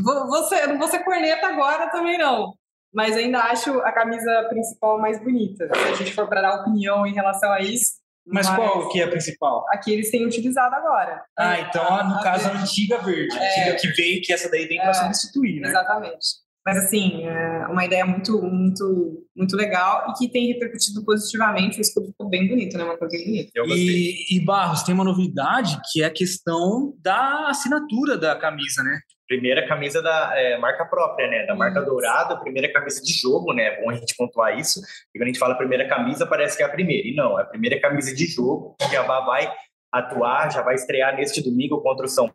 Ser, 0.49 0.67
não 0.67 0.79
vou 0.79 0.87
ser 0.87 1.03
corneta 1.03 1.47
agora 1.47 1.89
também, 1.89 2.17
não. 2.17 2.53
Mas 2.93 3.15
ainda 3.15 3.39
acho 3.39 3.79
a 3.81 3.91
camisa 3.91 4.47
principal 4.49 4.99
mais 4.99 5.21
bonita. 5.21 5.67
Se 5.67 5.79
a 5.79 5.93
gente 5.95 6.13
for 6.13 6.27
para 6.27 6.41
dar 6.41 6.61
opinião 6.61 7.05
em 7.05 7.13
relação 7.13 7.51
a 7.51 7.59
isso, 7.59 7.95
mas, 8.25 8.47
Mas, 8.47 8.55
qual 8.55 8.89
que 8.89 8.99
é 8.99 9.03
a 9.03 9.07
principal? 9.07 9.65
A 9.69 9.77
que 9.77 9.91
eles 9.91 10.09
têm 10.09 10.25
utilizado 10.25 10.73
agora. 10.75 11.23
Ah, 11.37 11.59
então, 11.59 11.83
no 12.07 12.15
a 12.15 12.23
caso, 12.23 12.45
verde. 12.45 12.57
a 12.57 12.61
antiga 12.61 12.97
verde. 12.99 13.37
A 13.37 13.43
é. 13.43 13.49
antiga 13.49 13.75
que 13.79 13.87
veio, 13.89 14.21
que 14.21 14.33
essa 14.33 14.49
daí 14.49 14.65
vem 14.65 14.79
para 14.79 14.89
é, 14.89 14.93
substituir, 14.93 15.61
né? 15.61 15.69
Exatamente. 15.69 16.45
Mas, 16.65 16.77
assim, 16.77 17.23
é 17.23 17.67
uma 17.67 17.85
ideia 17.85 18.03
muito, 18.03 18.41
muito, 18.41 19.23
muito 19.35 19.55
legal 19.55 20.09
e 20.09 20.13
que 20.13 20.27
tem 20.27 20.47
repercutido 20.47 21.05
positivamente. 21.05 21.77
O 21.77 21.81
escudo 21.81 22.07
ficou 22.07 22.27
bem 22.27 22.47
bonito, 22.47 22.75
né? 22.75 22.83
Uma 22.83 22.97
coisa 22.97 23.15
bem 23.15 23.25
bonita. 23.25 23.51
E, 23.67 24.35
e, 24.35 24.39
Barros, 24.43 24.81
tem 24.81 24.95
uma 24.95 25.03
novidade 25.03 25.79
que 25.91 26.01
é 26.01 26.07
a 26.07 26.11
questão 26.11 26.95
da 27.03 27.49
assinatura 27.49 28.17
da 28.17 28.35
camisa, 28.35 28.81
né? 28.81 28.99
Primeira 29.27 29.67
camisa 29.67 30.01
da 30.01 30.31
é, 30.39 30.57
marca 30.57 30.85
própria, 30.85 31.27
né? 31.27 31.45
Da 31.45 31.55
marca 31.55 31.81
Dourado, 31.81 32.39
primeira 32.41 32.71
camisa 32.71 33.01
de 33.01 33.13
jogo, 33.13 33.53
né? 33.53 33.63
É 33.63 33.81
bom 33.81 33.89
a 33.89 33.95
gente 33.95 34.15
pontuar 34.15 34.57
isso. 34.57 34.79
E 35.13 35.17
quando 35.17 35.23
a 35.23 35.27
gente 35.27 35.39
fala 35.39 35.55
primeira 35.55 35.87
camisa, 35.87 36.25
parece 36.25 36.57
que 36.57 36.63
é 36.63 36.65
a 36.65 36.69
primeira. 36.69 37.07
E 37.07 37.15
não, 37.15 37.39
é 37.39 37.43
a 37.43 37.45
primeira 37.45 37.79
camisa 37.79 38.15
de 38.15 38.25
jogo. 38.25 38.75
O 38.81 38.87
Cuiabá 38.87 39.21
vai 39.21 39.51
atuar, 39.91 40.51
já 40.51 40.61
vai 40.61 40.75
estrear 40.75 41.15
neste 41.15 41.41
domingo 41.41 41.81
contra 41.81 42.05
o 42.05 42.09
São 42.09 42.31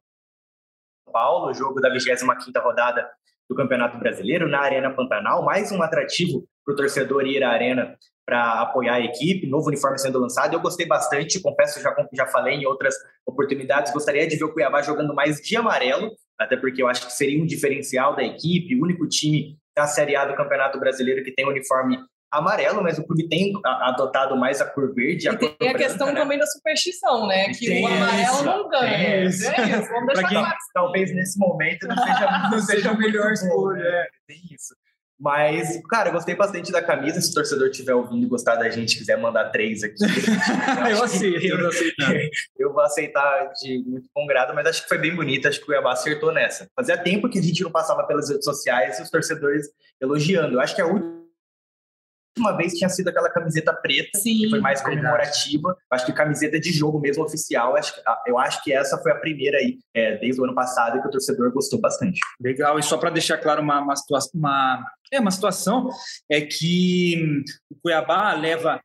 Paulo, 1.13 1.53
jogo 1.55 1.81
da 1.81 1.91
25ª 1.91 2.63
rodada 2.63 3.09
do 3.49 3.57
Campeonato 3.57 3.99
Brasileiro, 3.99 4.49
na 4.49 4.61
Arena 4.61 4.95
Pantanal. 4.95 5.45
Mais 5.45 5.73
um 5.73 5.83
atrativo 5.83 6.47
para 6.65 6.75
o 6.75 6.77
torcedor 6.77 7.27
ir 7.27 7.43
à 7.43 7.51
Arena 7.51 7.97
para 8.27 8.61
apoiar 8.61 8.95
a 8.95 9.01
equipe, 9.01 9.49
novo 9.49 9.69
uniforme 9.69 9.99
sendo 9.99 10.21
lançado. 10.21 10.55
Eu 10.55 10.61
gostei 10.61 10.87
bastante, 10.87 11.41
confesso, 11.41 11.81
já, 11.81 11.95
já 12.13 12.27
falei 12.27 12.55
em 12.55 12.67
outras 12.67 12.95
oportunidades, 13.27 13.93
gostaria 13.93 14.27
de 14.27 14.37
ver 14.37 14.45
o 14.45 14.53
Cuiabá 14.53 14.83
jogando 14.83 15.15
mais 15.15 15.39
de 15.39 15.57
amarelo, 15.57 16.13
até 16.39 16.57
porque 16.57 16.83
eu 16.83 16.89
acho 16.89 17.07
que 17.07 17.13
seria 17.13 17.43
um 17.43 17.47
diferencial 17.47 18.15
da 18.15 18.23
equipe, 18.23 18.77
o 18.77 18.83
único 18.85 19.09
time 19.09 19.59
da 19.77 19.87
Série 19.87 20.15
A 20.15 20.25
do 20.25 20.37
Campeonato 20.37 20.79
Brasileiro 20.79 21.25
que 21.25 21.33
tem 21.33 21.47
uniforme 21.47 21.99
amarelo, 22.31 22.83
mas 22.83 22.99
o 22.99 23.05
clube 23.05 23.29
tem 23.29 23.53
adotado 23.65 24.37
mais 24.37 24.61
a 24.61 24.65
cor 24.65 24.95
verde. 24.95 25.29
A 25.29 25.33
e 25.33 25.37
tem 25.37 25.69
a 25.69 25.75
questão 25.75 26.07
branca, 26.07 26.13
né? 26.13 26.21
também 26.21 26.39
né? 26.39 26.45
da 26.45 26.51
superstição, 26.51 27.27
né? 27.27 27.49
Que 27.49 27.67
tem 27.67 27.85
o 27.85 27.89
amarelo 27.89 28.23
isso, 28.23 28.45
não 28.45 28.69
ganha. 28.69 28.97
É 28.97 29.25
isso. 29.25 29.51
É 29.51 29.71
isso. 29.71 29.89
Vamos 29.89 30.07
deixar 30.07 30.29
quem, 30.29 30.45
Talvez 30.73 31.15
nesse 31.15 31.39
momento 31.39 31.89
não 31.89 31.97
seja, 31.97 32.49
não 32.51 32.61
seja 32.63 32.91
a 32.91 32.97
melhor 32.97 33.33
escolha. 33.33 33.83
É, 33.83 34.07
tem 34.29 34.41
isso. 34.53 34.75
Mas, 35.21 35.79
cara, 35.87 36.09
eu 36.09 36.15
gostei 36.15 36.35
bastante 36.35 36.73
da 36.73 36.81
camisa. 36.81 37.21
Se 37.21 37.31
o 37.31 37.35
torcedor 37.35 37.69
estiver 37.69 37.95
ouvindo 37.95 38.25
e 38.25 38.29
gostar 38.29 38.57
da 38.57 38.71
gente, 38.71 38.97
quiser 38.97 39.19
mandar 39.19 39.51
três 39.51 39.83
aqui. 39.83 39.97
eu, 40.89 40.97
eu 40.97 41.05
aceito, 41.05 41.47
eu, 41.47 41.71
eu 42.59 42.73
vou 42.73 42.83
aceitar 42.83 43.53
de 43.61 43.85
muito 43.87 44.09
bom 44.15 44.27
grado, 44.27 44.55
mas 44.55 44.67
acho 44.67 44.83
que 44.83 44.89
foi 44.89 44.97
bem 44.97 45.15
bonito. 45.15 45.47
Acho 45.47 45.59
que 45.59 45.65
o 45.65 45.67
Cuiabá 45.67 45.93
acertou 45.93 46.33
nessa. 46.33 46.67
Fazia 46.75 46.97
tempo 46.97 47.29
que 47.29 47.39
a 47.39 47.43
gente 47.43 47.63
não 47.63 47.71
passava 47.71 48.07
pelas 48.07 48.31
redes 48.31 48.47
sociais 48.47 48.99
e 48.99 49.03
os 49.03 49.11
torcedores 49.11 49.67
elogiando. 50.01 50.55
Eu 50.55 50.61
acho 50.61 50.75
que 50.75 50.81
a 50.81 50.87
última 50.87 51.21
vez 52.57 52.73
tinha 52.73 52.89
sido 52.89 53.09
aquela 53.09 53.29
camiseta 53.29 53.75
preta, 53.75 54.19
Sim, 54.19 54.39
que 54.39 54.49
foi 54.49 54.61
mais 54.61 54.81
comemorativa. 54.81 55.77
Acho 55.91 56.07
que 56.07 56.13
camiseta 56.15 56.59
de 56.59 56.73
jogo 56.73 56.99
mesmo 56.99 57.23
oficial. 57.23 57.77
Acho, 57.77 57.93
eu 58.27 58.39
acho 58.39 58.65
que 58.65 58.73
essa 58.73 58.97
foi 58.97 59.13
a 59.13 59.17
primeira 59.17 59.59
aí, 59.59 59.79
é, 59.95 60.17
desde 60.17 60.41
o 60.41 60.45
ano 60.45 60.55
passado, 60.55 61.03
que 61.03 61.09
o 61.09 61.11
torcedor 61.11 61.53
gostou 61.53 61.79
bastante. 61.79 62.21
Legal, 62.41 62.79
e 62.79 62.83
só 62.83 62.97
para 62.97 63.11
deixar 63.11 63.37
claro 63.37 63.61
uma, 63.61 63.81
uma, 63.81 63.97
situação, 63.97 64.31
uma, 64.35 64.83
é, 65.13 65.21
uma 65.21 65.31
situação, 65.31 65.89
é 66.31 66.41
que 66.41 67.43
o 67.71 67.77
Cuiabá 67.83 68.33
leva 68.33 68.81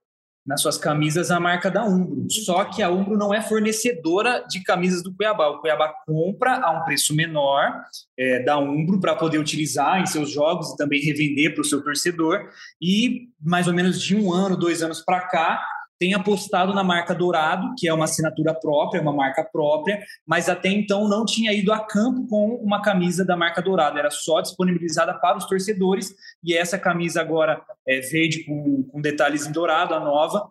nas 0.45 0.61
suas 0.61 0.77
camisas 0.77 1.31
a 1.31 1.39
marca 1.39 1.71
da 1.71 1.83
Umbro. 1.83 2.27
Só 2.29 2.65
que 2.65 2.83
a 2.83 2.89
Umbro 2.89 3.17
não 3.17 3.33
é 3.33 3.41
fornecedora 3.41 4.45
de 4.47 4.61
camisas 4.63 5.01
do 5.01 5.13
Cuiabá. 5.13 5.47
O 5.47 5.59
Cuiabá 5.59 5.91
compra 6.05 6.59
a 6.59 6.71
um 6.71 6.83
preço 6.83 7.15
menor 7.15 7.81
é, 8.17 8.43
da 8.43 8.57
Umbro 8.59 8.99
para 8.99 9.15
poder 9.15 9.39
utilizar 9.39 9.99
em 9.99 10.05
seus 10.05 10.29
jogos 10.29 10.71
e 10.71 10.77
também 10.77 11.01
revender 11.01 11.53
para 11.53 11.61
o 11.61 11.65
seu 11.65 11.83
torcedor. 11.83 12.47
E 12.79 13.29
mais 13.41 13.67
ou 13.67 13.73
menos 13.73 13.99
de 13.99 14.15
um 14.15 14.31
ano, 14.31 14.55
dois 14.55 14.83
anos 14.83 15.01
para 15.01 15.21
cá, 15.21 15.65
tem 15.99 16.13
apostado 16.13 16.73
na 16.73 16.83
marca 16.83 17.15
Dourado, 17.15 17.73
que 17.77 17.87
é 17.87 17.93
uma 17.93 18.05
assinatura 18.05 18.53
própria, 18.53 19.01
uma 19.01 19.13
marca 19.13 19.43
própria, 19.43 20.03
mas 20.25 20.49
até 20.49 20.69
então 20.69 21.07
não 21.07 21.25
tinha 21.25 21.53
ido 21.53 21.71
a 21.71 21.79
campo 21.79 22.27
com 22.27 22.55
uma 22.55 22.81
camisa 22.81 23.23
da 23.23 23.37
marca 23.37 23.61
Dourado, 23.61 23.97
era 23.97 24.11
só 24.11 24.41
disponibilizada 24.41 25.13
para 25.13 25.37
os 25.37 25.45
torcedores, 25.45 26.13
e 26.43 26.53
essa 26.53 26.77
camisa 26.77 27.21
agora 27.21 27.61
é 27.87 27.99
verde 28.01 28.43
com, 28.43 28.83
com 28.83 29.01
detalhes 29.01 29.47
em 29.47 29.51
dourado, 29.51 29.93
a 29.93 29.99
nova, 29.99 30.49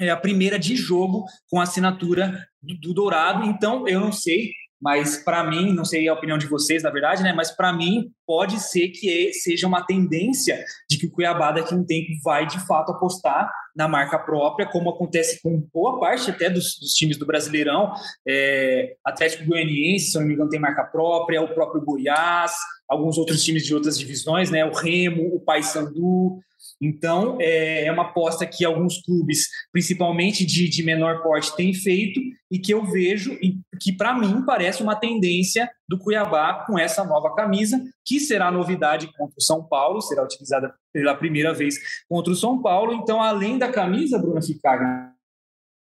é 0.00 0.10
a 0.10 0.16
primeira 0.16 0.58
de 0.58 0.76
jogo 0.76 1.24
com 1.50 1.60
assinatura 1.60 2.46
do, 2.62 2.74
do 2.78 2.94
Dourado, 2.94 3.44
então 3.44 3.88
eu 3.88 3.98
não 3.98 4.12
sei 4.12 4.52
mas 4.80 5.22
para 5.24 5.42
mim, 5.42 5.72
não 5.72 5.84
sei 5.84 6.08
a 6.08 6.14
opinião 6.14 6.38
de 6.38 6.46
vocês, 6.46 6.82
na 6.82 6.90
verdade, 6.90 7.22
né? 7.22 7.32
Mas 7.32 7.50
para 7.50 7.72
mim 7.72 8.10
pode 8.26 8.60
ser 8.60 8.88
que 8.88 9.32
seja 9.32 9.66
uma 9.66 9.84
tendência 9.84 10.64
de 10.88 10.98
que 10.98 11.06
o 11.06 11.10
Cuiabá 11.10 11.50
daqui 11.50 11.74
a 11.74 11.76
um 11.76 11.84
tempo 11.84 12.08
vai 12.22 12.46
de 12.46 12.64
fato 12.66 12.92
apostar 12.92 13.50
na 13.74 13.88
marca 13.88 14.18
própria, 14.18 14.66
como 14.66 14.90
acontece 14.90 15.40
com 15.42 15.60
boa 15.72 15.98
parte 15.98 16.30
até 16.30 16.48
dos, 16.48 16.78
dos 16.78 16.92
times 16.92 17.16
do 17.16 17.26
Brasileirão. 17.26 17.92
É, 18.26 18.96
Atlético 19.04 19.46
Goianiense, 19.46 20.12
se 20.12 20.18
não 20.18 20.26
me 20.26 20.34
engano, 20.34 20.50
tem 20.50 20.60
marca 20.60 20.84
própria, 20.84 21.42
o 21.42 21.54
próprio 21.54 21.84
Goiás, 21.84 22.52
alguns 22.88 23.18
outros 23.18 23.42
times 23.42 23.64
de 23.64 23.74
outras 23.74 23.98
divisões, 23.98 24.50
né? 24.50 24.64
O 24.64 24.72
Remo, 24.72 25.34
o 25.34 25.40
Paysandu. 25.40 26.38
Então, 26.80 27.38
é, 27.40 27.86
é 27.86 27.92
uma 27.92 28.04
aposta 28.04 28.46
que 28.46 28.64
alguns 28.64 29.02
clubes, 29.02 29.48
principalmente 29.72 30.46
de, 30.46 30.68
de 30.68 30.82
menor 30.82 31.22
porte, 31.22 31.54
têm 31.56 31.74
feito 31.74 32.20
e 32.50 32.58
que 32.58 32.72
eu 32.72 32.84
vejo 32.84 33.32
e 33.42 33.58
que, 33.80 33.92
para 33.92 34.14
mim, 34.14 34.44
parece 34.44 34.82
uma 34.82 34.94
tendência 34.94 35.68
do 35.88 35.98
Cuiabá 35.98 36.64
com 36.66 36.78
essa 36.78 37.04
nova 37.04 37.34
camisa, 37.34 37.82
que 38.04 38.20
será 38.20 38.50
novidade 38.50 39.10
contra 39.16 39.34
o 39.36 39.42
São 39.42 39.64
Paulo, 39.64 40.00
será 40.00 40.22
utilizada 40.22 40.72
pela 40.92 41.14
primeira 41.14 41.52
vez 41.52 41.76
contra 42.08 42.32
o 42.32 42.36
São 42.36 42.62
Paulo. 42.62 42.92
Então, 42.92 43.22
além 43.22 43.58
da 43.58 43.70
camisa, 43.70 44.18
Bruna 44.18 44.40
Ficaga, 44.40 45.12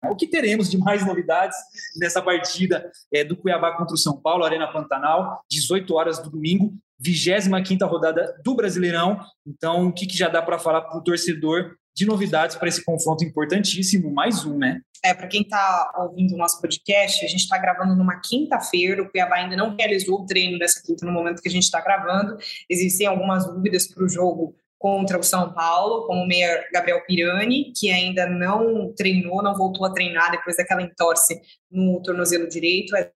o 0.05 0.17
que 0.17 0.27
teremos 0.27 0.71
de 0.71 0.79
mais 0.79 1.07
novidades 1.07 1.57
nessa 1.97 2.23
partida 2.23 2.91
é, 3.13 3.23
do 3.23 3.37
Cuiabá 3.37 3.77
contra 3.77 3.95
o 3.95 3.99
São 3.99 4.17
Paulo, 4.21 4.45
Arena 4.45 4.73
Pantanal, 4.73 5.45
18 5.51 5.95
horas 5.95 6.19
do 6.19 6.31
domingo, 6.31 6.75
25 7.01 7.87
rodada 7.87 8.39
do 8.45 8.55
Brasileirão. 8.55 9.19
Então, 9.47 9.89
o 9.89 9.93
que, 9.93 10.07
que 10.07 10.17
já 10.17 10.29
dá 10.29 10.43
para 10.43 10.59
falar 10.59 10.83
para 10.83 10.99
o 10.99 11.03
torcedor 11.03 11.77
de 11.95 12.07
novidades 12.07 12.57
para 12.57 12.69
esse 12.69 12.85
confronto 12.85 13.25
importantíssimo? 13.25 14.13
Mais 14.13 14.45
um, 14.45 14.59
né? 14.59 14.81
É, 15.03 15.15
para 15.15 15.27
quem 15.27 15.43
está 15.43 15.93
ouvindo 15.97 16.35
o 16.35 16.37
nosso 16.37 16.61
podcast, 16.61 17.25
a 17.25 17.29
gente 17.29 17.41
está 17.41 17.57
gravando 17.57 17.97
numa 17.97 18.21
quinta-feira, 18.21 19.03
o 19.03 19.11
Cuiabá 19.11 19.37
ainda 19.37 19.57
não 19.57 19.75
realizou 19.75 20.21
o 20.21 20.27
treino 20.27 20.59
dessa 20.59 20.83
quinta 20.85 21.07
no 21.07 21.13
momento 21.13 21.41
que 21.41 21.49
a 21.49 21.53
gente 21.53 21.63
está 21.63 21.81
gravando. 21.81 22.37
Existem 22.69 23.07
algumas 23.07 23.47
dúvidas 23.47 23.89
para 23.89 24.05
o 24.05 24.09
jogo 24.09 24.55
contra 24.79 25.19
o 25.19 25.23
São 25.23 25.53
Paulo, 25.53 26.07
como 26.07 26.23
o 26.23 26.27
meia 26.27 26.65
Gabriel 26.73 27.03
Pirani, 27.07 27.73
que 27.79 27.91
ainda 27.91 28.27
não 28.27 28.93
treinou, 28.95 29.43
não 29.43 29.55
voltou 29.55 29.87
a 29.87 29.93
treinar 29.93 30.31
depois 30.31 30.57
daquela 30.57 30.83
entorse 30.83 31.41
no 31.71 32.01
tornozelo 32.03 32.49
direito. 32.49 32.95
É 32.97 33.11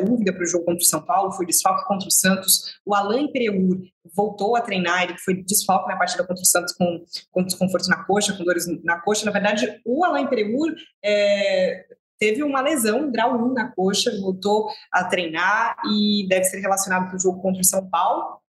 dúvida 0.00 0.32
para 0.32 0.42
o 0.42 0.46
jogo 0.46 0.64
contra 0.64 0.80
o 0.80 0.86
São 0.86 1.04
Paulo, 1.04 1.32
foi 1.32 1.44
desfalque 1.44 1.86
contra 1.86 2.08
o 2.08 2.10
Santos. 2.10 2.78
O 2.86 2.94
Alain 2.94 3.30
Pereur 3.30 3.80
voltou 4.14 4.56
a 4.56 4.60
treinar, 4.60 5.02
ele 5.02 5.18
foi 5.18 5.42
desfalque 5.42 5.88
na 5.88 5.98
partida 5.98 6.24
contra 6.24 6.42
o 6.42 6.46
Santos 6.46 6.72
com, 6.74 7.04
com 7.30 7.42
desconforto 7.42 7.88
na 7.88 8.04
coxa, 8.04 8.32
com 8.36 8.44
dores 8.44 8.66
na 8.82 9.00
coxa. 9.00 9.26
Na 9.26 9.32
verdade, 9.32 9.80
o 9.84 10.04
Alain 10.04 10.26
Pereur 10.28 10.74
é, 11.04 11.84
teve 12.18 12.42
uma 12.42 12.60
lesão, 12.60 13.10
grau 13.10 13.36
1 13.36 13.52
na 13.52 13.72
coxa, 13.72 14.10
voltou 14.20 14.68
a 14.92 15.04
treinar 15.04 15.76
e 15.92 16.26
deve 16.28 16.44
ser 16.44 16.60
relacionado 16.60 17.08
para 17.08 17.16
o 17.16 17.20
jogo 17.20 17.42
contra 17.42 17.60
o 17.60 17.64
São 17.64 17.88
Paulo 17.90 18.40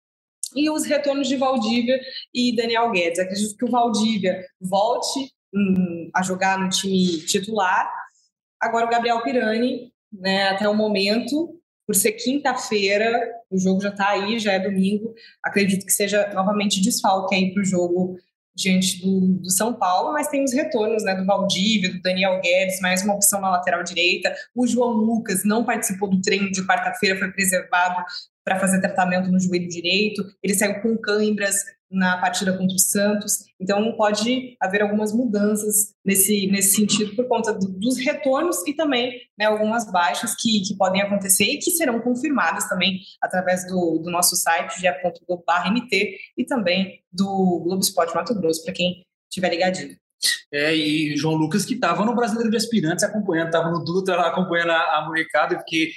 e 0.55 0.70
os 0.70 0.84
retornos 0.84 1.26
de 1.26 1.36
Valdívia 1.36 1.99
e 2.34 2.55
Daniel 2.55 2.90
Guedes. 2.90 3.18
Acredito 3.18 3.57
que 3.57 3.64
o 3.64 3.70
Valdívia 3.70 4.45
volte 4.61 5.32
hum, 5.55 6.11
a 6.14 6.22
jogar 6.22 6.59
no 6.59 6.68
time 6.68 7.18
titular. 7.24 7.90
Agora 8.61 8.86
o 8.86 8.90
Gabriel 8.90 9.22
Pirani, 9.22 9.93
né, 10.12 10.48
até 10.48 10.68
o 10.68 10.74
momento, 10.74 11.58
por 11.86 11.94
ser 11.94 12.12
quinta-feira, 12.12 13.10
o 13.50 13.58
jogo 13.58 13.80
já 13.80 13.88
está 13.88 14.10
aí, 14.10 14.38
já 14.38 14.52
é 14.52 14.58
domingo. 14.58 15.14
Acredito 15.42 15.84
que 15.84 15.92
seja 15.92 16.32
novamente 16.32 16.80
desfalque 16.80 17.34
aí 17.34 17.52
para 17.52 17.62
o 17.62 17.64
jogo 17.64 18.16
diante 18.54 19.00
do, 19.00 19.38
do, 19.38 19.50
São 19.50 19.72
Paulo, 19.74 20.12
mas 20.12 20.28
tem 20.28 20.44
os 20.44 20.52
retornos 20.52 21.02
né, 21.04 21.14
do 21.14 21.24
Valdívia, 21.24 21.90
do 21.90 22.02
Daniel 22.02 22.40
Guedes, 22.40 22.80
mais 22.80 23.02
uma 23.02 23.14
opção 23.14 23.40
na 23.40 23.50
lateral 23.50 23.82
direita. 23.82 24.34
O 24.54 24.66
João 24.66 24.90
Lucas 24.90 25.42
não 25.44 25.64
participou 25.64 26.08
do 26.08 26.20
treino 26.20 26.50
de 26.50 26.64
quarta-feira, 26.66 27.18
foi 27.18 27.32
preservado 27.32 28.04
para 28.45 28.59
fazer 28.59 28.80
tratamento 28.80 29.30
no 29.30 29.40
joelho 29.40 29.68
direito. 29.68 30.24
Ele 30.43 30.55
saiu 30.55 30.80
com 30.80 30.97
câimbras 30.97 31.57
na 31.93 32.16
partida 32.16 32.57
contra 32.57 32.74
o 32.74 32.78
Santos. 32.78 33.45
Então, 33.61 33.95
pode 33.97 34.57
haver 34.59 34.82
algumas 34.82 35.12
mudanças 35.12 35.95
nesse, 36.05 36.47
nesse 36.47 36.76
sentido 36.76 37.14
por 37.14 37.28
conta 37.28 37.53
do, 37.53 37.68
dos 37.68 37.99
retornos 37.99 38.66
e 38.66 38.72
também 38.72 39.20
né, 39.38 39.45
algumas 39.45 39.90
baixas 39.93 40.34
que, 40.34 40.62
que 40.62 40.74
podem 40.76 41.03
acontecer 41.03 41.45
e 41.45 41.59
que 41.59 41.70
serão 41.70 42.01
confirmadas 42.01 42.68
também 42.68 43.01
através 43.20 43.66
do, 43.68 43.99
do 43.99 44.11
nosso 44.11 44.34
site, 44.34 44.80
ge.globo.mt 44.80 46.18
e 46.36 46.45
também 46.45 47.01
do 47.12 47.61
Globo 47.62 47.82
Esporte 47.82 48.14
Mato 48.14 48.34
Grosso, 48.34 48.64
para 48.64 48.72
quem 48.72 49.05
estiver 49.28 49.51
ligadinho. 49.51 49.97
É, 50.53 50.74
e 50.74 51.16
João 51.16 51.34
Lucas, 51.34 51.64
que 51.64 51.74
estava 51.74 52.05
no 52.05 52.14
Brasileiro 52.14 52.51
de 52.51 52.57
Aspirantes 52.57 53.05
acompanhando, 53.05 53.47
estava 53.47 53.70
no 53.70 53.84
Dutra 53.84 54.16
lá 54.16 54.28
acompanhando 54.28 54.70
a, 54.70 54.99
a 54.99 55.05
molecada, 55.07 55.57
porque 55.57 55.90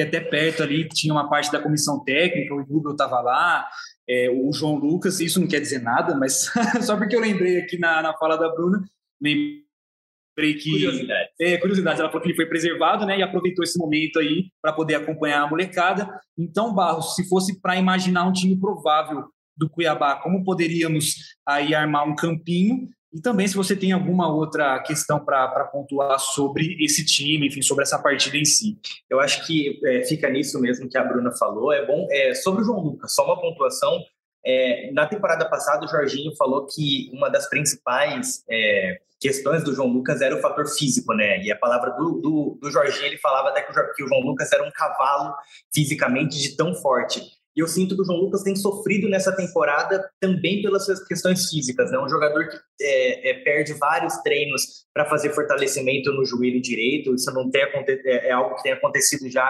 que 0.00 0.16
até 0.16 0.20
perto 0.20 0.62
ali 0.62 0.88
tinha 0.88 1.12
uma 1.12 1.28
parte 1.28 1.52
da 1.52 1.60
comissão 1.60 2.02
técnica, 2.02 2.54
o 2.54 2.62
Rubio 2.62 2.92
estava 2.92 3.20
lá, 3.20 3.68
é, 4.08 4.30
o 4.30 4.50
João 4.52 4.76
Lucas, 4.76 5.20
isso 5.20 5.40
não 5.40 5.46
quer 5.46 5.60
dizer 5.60 5.82
nada, 5.82 6.16
mas 6.16 6.50
só 6.82 6.96
porque 6.96 7.14
eu 7.14 7.20
lembrei 7.20 7.58
aqui 7.58 7.78
na, 7.78 8.02
na 8.02 8.16
fala 8.16 8.36
da 8.36 8.48
Bruna, 8.48 8.82
lembrei 9.22 10.54
que. 10.58 10.70
Curiosidade. 10.70 11.28
É, 11.40 11.58
curiosidade, 11.58 12.00
ela 12.00 12.08
falou 12.08 12.22
que 12.22 12.28
ele 12.28 12.36
foi 12.36 12.46
preservado, 12.46 13.04
né, 13.04 13.18
e 13.18 13.22
aproveitou 13.22 13.62
esse 13.62 13.78
momento 13.78 14.18
aí 14.18 14.46
para 14.62 14.72
poder 14.72 14.94
acompanhar 14.94 15.42
a 15.42 15.46
molecada. 15.48 16.08
Então, 16.38 16.74
Barros, 16.74 17.14
se 17.14 17.28
fosse 17.28 17.60
para 17.60 17.76
imaginar 17.76 18.26
um 18.26 18.32
time 18.32 18.58
provável 18.58 19.26
do 19.56 19.68
Cuiabá, 19.68 20.16
como 20.16 20.42
poderíamos 20.42 21.36
aí 21.46 21.74
armar 21.74 22.08
um 22.08 22.14
campinho? 22.14 22.88
E 23.12 23.20
também 23.20 23.48
se 23.48 23.56
você 23.56 23.74
tem 23.74 23.92
alguma 23.92 24.32
outra 24.32 24.78
questão 24.80 25.18
para 25.18 25.64
pontuar 25.64 26.18
sobre 26.20 26.76
esse 26.80 27.04
time, 27.04 27.48
enfim, 27.48 27.60
sobre 27.60 27.82
essa 27.82 27.98
partida 27.98 28.36
em 28.36 28.44
si. 28.44 28.78
Eu 29.08 29.18
acho 29.18 29.44
que 29.46 29.80
é, 29.84 30.04
fica 30.04 30.30
nisso 30.30 30.60
mesmo 30.60 30.88
que 30.88 30.96
a 30.96 31.04
Bruna 31.04 31.32
falou. 31.32 31.72
É 31.72 31.84
bom. 31.84 32.06
É, 32.10 32.34
sobre 32.34 32.62
o 32.62 32.64
João 32.64 32.80
Lucas, 32.80 33.14
só 33.14 33.24
uma 33.24 33.40
pontuação. 33.40 33.98
É, 34.44 34.90
na 34.92 35.06
temporada 35.06 35.48
passada, 35.48 35.84
o 35.84 35.88
Jorginho 35.88 36.34
falou 36.36 36.66
que 36.66 37.10
uma 37.12 37.28
das 37.28 37.48
principais 37.48 38.44
é, 38.48 39.00
questões 39.20 39.62
do 39.62 39.74
João 39.74 39.88
Lucas 39.88 40.22
era 40.22 40.34
o 40.34 40.40
fator 40.40 40.66
físico, 40.66 41.12
né? 41.12 41.42
E 41.42 41.52
a 41.52 41.56
palavra 41.56 41.90
do, 41.90 42.20
do, 42.20 42.58
do 42.60 42.70
Jorginho, 42.70 43.06
ele 43.06 43.18
falava 43.18 43.50
até 43.50 43.60
que 43.62 43.70
o, 43.70 43.92
que 43.92 44.04
o 44.04 44.08
João 44.08 44.20
Lucas 44.22 44.50
era 44.50 44.64
um 44.64 44.70
cavalo 44.70 45.34
fisicamente 45.72 46.38
de 46.40 46.56
tão 46.56 46.74
forte. 46.74 47.20
E 47.56 47.60
eu 47.60 47.66
sinto 47.66 47.96
que 47.96 48.02
o 48.02 48.04
João 48.04 48.20
Lucas 48.20 48.42
tem 48.42 48.54
sofrido 48.54 49.08
nessa 49.08 49.34
temporada 49.34 50.08
também 50.20 50.62
pelas 50.62 50.84
suas 50.84 51.04
questões 51.06 51.48
físicas. 51.48 51.88
É 51.88 51.92
né? 51.92 51.98
um 51.98 52.08
jogador 52.08 52.48
que 52.48 52.56
é, 52.80 53.30
é, 53.30 53.34
perde 53.42 53.72
vários 53.74 54.16
treinos 54.18 54.86
para 54.94 55.04
fazer 55.06 55.30
fortalecimento 55.30 56.12
no 56.12 56.24
joelho 56.24 56.60
direito. 56.60 57.14
Isso 57.14 57.32
não 57.32 57.50
tem 57.50 57.62
é, 57.62 58.28
é 58.28 58.30
algo 58.30 58.54
que 58.56 58.62
tem 58.62 58.72
acontecido 58.72 59.28
já 59.28 59.42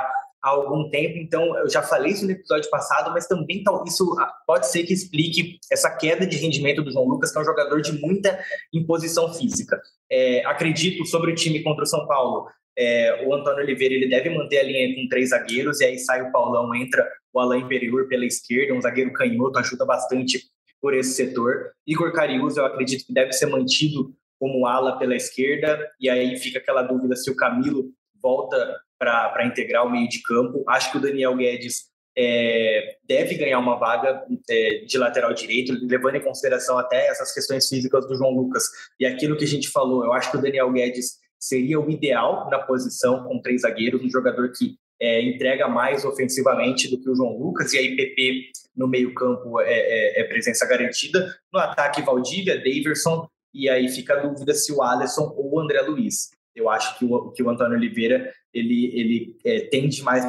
há 0.43 0.49
algum 0.49 0.89
tempo. 0.89 1.19
Então, 1.19 1.57
eu 1.59 1.69
já 1.69 1.83
falei 1.83 2.13
isso 2.13 2.25
no 2.25 2.33
episódio 2.33 2.71
passado, 2.71 3.11
mas 3.13 3.27
também 3.27 3.63
isso 3.87 4.17
pode 4.47 4.67
ser 4.69 4.85
que 4.85 4.93
explique 4.93 5.59
essa 5.71 5.91
queda 5.91 6.27
de 6.27 6.37
rendimento 6.37 6.83
do 6.83 6.91
João 6.91 7.07
Lucas, 7.07 7.31
que 7.31 7.39
é 7.39 7.43
um 7.43 7.45
jogador 7.45 7.81
de 7.81 7.93
muita 8.01 8.43
imposição 8.73 9.33
física. 9.35 9.81
É, 10.11 10.45
acredito 10.47 11.05
sobre 11.05 11.33
o 11.33 11.35
time 11.35 11.63
contra 11.63 11.85
o 11.85 11.87
São 11.87 12.07
Paulo. 12.07 12.49
É, 12.77 13.25
o 13.27 13.35
Antônio 13.35 13.63
Oliveira 13.63 13.95
ele 13.95 14.09
deve 14.09 14.31
manter 14.31 14.59
a 14.59 14.63
linha 14.63 14.95
com 14.95 15.09
três 15.09 15.31
zagueiros, 15.31 15.81
e 15.81 15.85
aí 15.85 15.99
sai 15.99 16.23
o 16.23 16.33
Paulão, 16.33 16.75
entra 16.75 17.07
o 17.33 17.41
Alain 17.41 17.63
Imperiur 17.63 18.09
pela 18.09 18.25
esquerda, 18.25 18.75
um 18.75 18.81
zagueiro 18.81 19.13
canhoto, 19.13 19.59
ajuda 19.59 19.85
bastante 19.85 20.43
por 20.81 20.95
esse 20.95 21.13
setor. 21.13 21.73
Igor 21.87 22.13
Carius, 22.13 22.57
eu 22.57 22.65
acredito 22.65 23.07
que 23.07 23.13
deve 23.13 23.33
ser 23.33 23.47
mantido 23.47 24.15
como 24.39 24.67
ala 24.67 24.99
pela 24.99 25.15
esquerda, 25.15 25.79
e 26.01 26.09
aí 26.09 26.37
fica 26.39 26.59
aquela 26.59 26.83
dúvida 26.83 27.15
se 27.15 27.31
o 27.31 27.37
Camilo 27.37 27.91
volta 28.23 28.81
para 28.99 29.45
integrar 29.45 29.87
o 29.87 29.91
meio 29.91 30.09
de 30.09 30.23
campo. 30.23 30.65
Acho 30.69 30.91
que 30.91 30.99
o 30.99 31.01
Daniel 31.01 31.37
Guedes 31.37 31.91
é, 32.17 32.97
deve 33.07 33.35
ganhar 33.35 33.59
uma 33.59 33.77
vaga 33.77 34.25
é, 34.49 34.85
de 34.87 34.99
lateral 34.99 35.33
direito, 35.33 35.73
levando 35.87 36.17
em 36.17 36.23
consideração 36.23 36.79
até 36.79 37.07
essas 37.09 37.33
questões 37.33 37.69
físicas 37.69 38.07
do 38.07 38.15
João 38.15 38.33
Lucas 38.33 38.65
e 38.99 39.07
aquilo 39.07 39.37
que 39.37 39.45
a 39.45 39.49
gente 39.49 39.69
falou. 39.69 40.05
Eu 40.05 40.13
acho 40.13 40.31
que 40.31 40.37
o 40.37 40.41
Daniel 40.43 40.71
Guedes 40.71 41.19
seria 41.41 41.81
o 41.81 41.91
ideal 41.91 42.49
na 42.51 42.59
posição 42.59 43.25
com 43.25 43.41
três 43.41 43.63
zagueiros, 43.63 44.03
um 44.03 44.11
jogador 44.11 44.53
que 44.53 44.77
é, 45.01 45.23
entrega 45.23 45.67
mais 45.67 46.05
ofensivamente 46.05 46.89
do 46.91 47.01
que 47.01 47.09
o 47.09 47.15
João 47.15 47.39
Lucas, 47.39 47.73
e 47.73 47.79
aí 47.79 47.97
PP 47.97 48.51
no 48.77 48.87
meio-campo 48.87 49.61
é, 49.61 49.73
é, 49.73 50.21
é, 50.21 50.25
presença 50.25 50.67
garantida. 50.67 51.35
No 51.53 51.59
ataque, 51.59 52.03
Valdívia, 52.03 52.59
Daverson, 52.59 53.27
e 53.55 53.69
aí 53.69 53.89
fica 53.89 54.15
a 54.15 54.21
dúvida 54.21 54.55
se 54.55 54.73
o 54.73 54.83
Alisson 54.83 55.33
ou 55.37 55.55
o 55.55 55.61
André 55.61 55.81
Luiz. 55.81 56.31
Eu 56.55 56.69
acho 56.69 56.99
que 56.99 57.05
o, 57.05 57.31
que 57.31 57.43
o 57.43 57.49
Antônio 57.49 57.77
Oliveira 57.77 58.33
ele, 58.53 58.87
ele 58.95 59.39
é, 59.45 59.61
tende 59.61 60.03
mais 60.03 60.25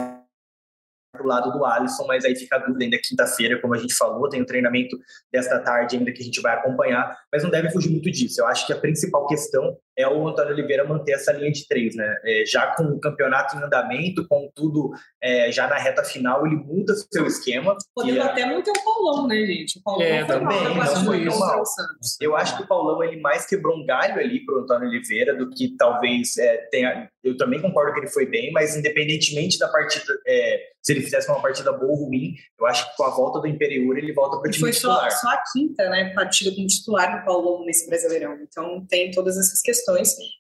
para 1.13 1.23
o 1.23 1.27
lado 1.27 1.51
do 1.51 1.65
Alisson, 1.65 2.05
mas 2.07 2.23
aí 2.23 2.35
fica 2.35 2.55
a 2.55 2.59
dúvida 2.59 2.85
ainda 2.85 2.97
quinta-feira, 2.97 3.59
como 3.59 3.73
a 3.73 3.77
gente 3.77 3.93
falou, 3.93 4.29
tem 4.29 4.41
o 4.41 4.45
treinamento 4.45 4.97
desta 5.31 5.59
tarde 5.59 5.97
ainda 5.97 6.11
que 6.11 6.21
a 6.21 6.25
gente 6.25 6.39
vai 6.39 6.55
acompanhar, 6.55 7.17
mas 7.31 7.43
não 7.43 7.49
deve 7.49 7.69
fugir 7.69 7.89
muito 7.89 8.09
disso. 8.09 8.39
Eu 8.39 8.47
acho 8.47 8.65
que 8.65 8.71
a 8.71 8.79
principal 8.79 9.27
questão 9.27 9.77
é 9.97 10.07
o 10.07 10.27
Antônio 10.27 10.53
Oliveira 10.53 10.87
manter 10.87 11.13
essa 11.13 11.31
linha 11.33 11.51
de 11.51 11.67
três, 11.67 11.95
né? 11.95 12.15
É, 12.23 12.45
já 12.45 12.67
com 12.75 12.83
o 12.83 12.99
campeonato 12.99 13.57
em 13.57 13.63
andamento, 13.63 14.25
com 14.27 14.49
tudo 14.55 14.91
é, 15.21 15.51
já 15.51 15.67
na 15.67 15.77
reta 15.77 16.03
final, 16.03 16.45
ele 16.45 16.55
muda 16.55 16.93
seu 17.11 17.25
esquema. 17.25 17.75
Podendo 17.93 18.19
é... 18.19 18.21
até 18.21 18.45
manter 18.45 18.71
o 18.71 18.83
Paulão, 18.83 19.27
né, 19.27 19.45
gente? 19.45 19.79
O 19.79 19.83
Paulão 19.83 20.05
é, 20.05 20.23
também, 20.23 20.75
não 20.75 21.05
foi 21.05 21.25
mal. 21.25 21.63
Eu 22.19 22.35
acho 22.35 22.57
que 22.57 22.63
o 22.63 22.67
Paulão 22.67 23.03
ele 23.03 23.19
mais 23.19 23.45
quebrou 23.45 23.77
um 23.77 23.85
galho 23.85 24.19
ali 24.19 24.45
para 24.45 24.55
o 24.55 24.59
Antônio 24.59 24.87
Oliveira 24.87 25.35
do 25.35 25.49
que 25.49 25.75
talvez 25.77 26.37
é, 26.37 26.57
tenha. 26.71 27.09
Eu 27.23 27.37
também 27.37 27.61
concordo 27.61 27.93
que 27.93 27.99
ele 27.99 28.07
foi 28.07 28.25
bem, 28.25 28.51
mas 28.51 28.75
independentemente 28.75 29.59
da 29.59 29.67
partida, 29.67 30.13
é, 30.25 30.59
se 30.81 30.93
ele 30.93 31.01
fizesse 31.01 31.29
uma 31.29 31.41
partida 31.41 31.71
boa 31.71 31.91
ou 31.91 32.05
ruim, 32.05 32.33
eu 32.59 32.65
acho 32.65 32.89
que 32.89 32.97
com 32.97 33.03
a 33.03 33.09
volta 33.09 33.39
do 33.39 33.47
Imperiur 33.47 33.97
ele 33.97 34.13
volta 34.13 34.39
para 34.39 34.47
o 34.47 34.51
time 34.51 34.61
foi 34.61 34.71
titular. 34.71 35.01
Foi 35.01 35.11
só, 35.11 35.17
só, 35.17 35.29
a 35.29 35.43
quinta, 35.53 35.89
né, 35.89 36.11
partida 36.15 36.55
como 36.55 36.65
titular 36.65 37.19
do 37.19 37.25
Paulão 37.25 37.63
nesse 37.65 37.87
Brasileirão. 37.87 38.39
Então 38.41 38.85
tem 38.89 39.11
todas 39.11 39.37
essas 39.37 39.61
questões. 39.61 39.80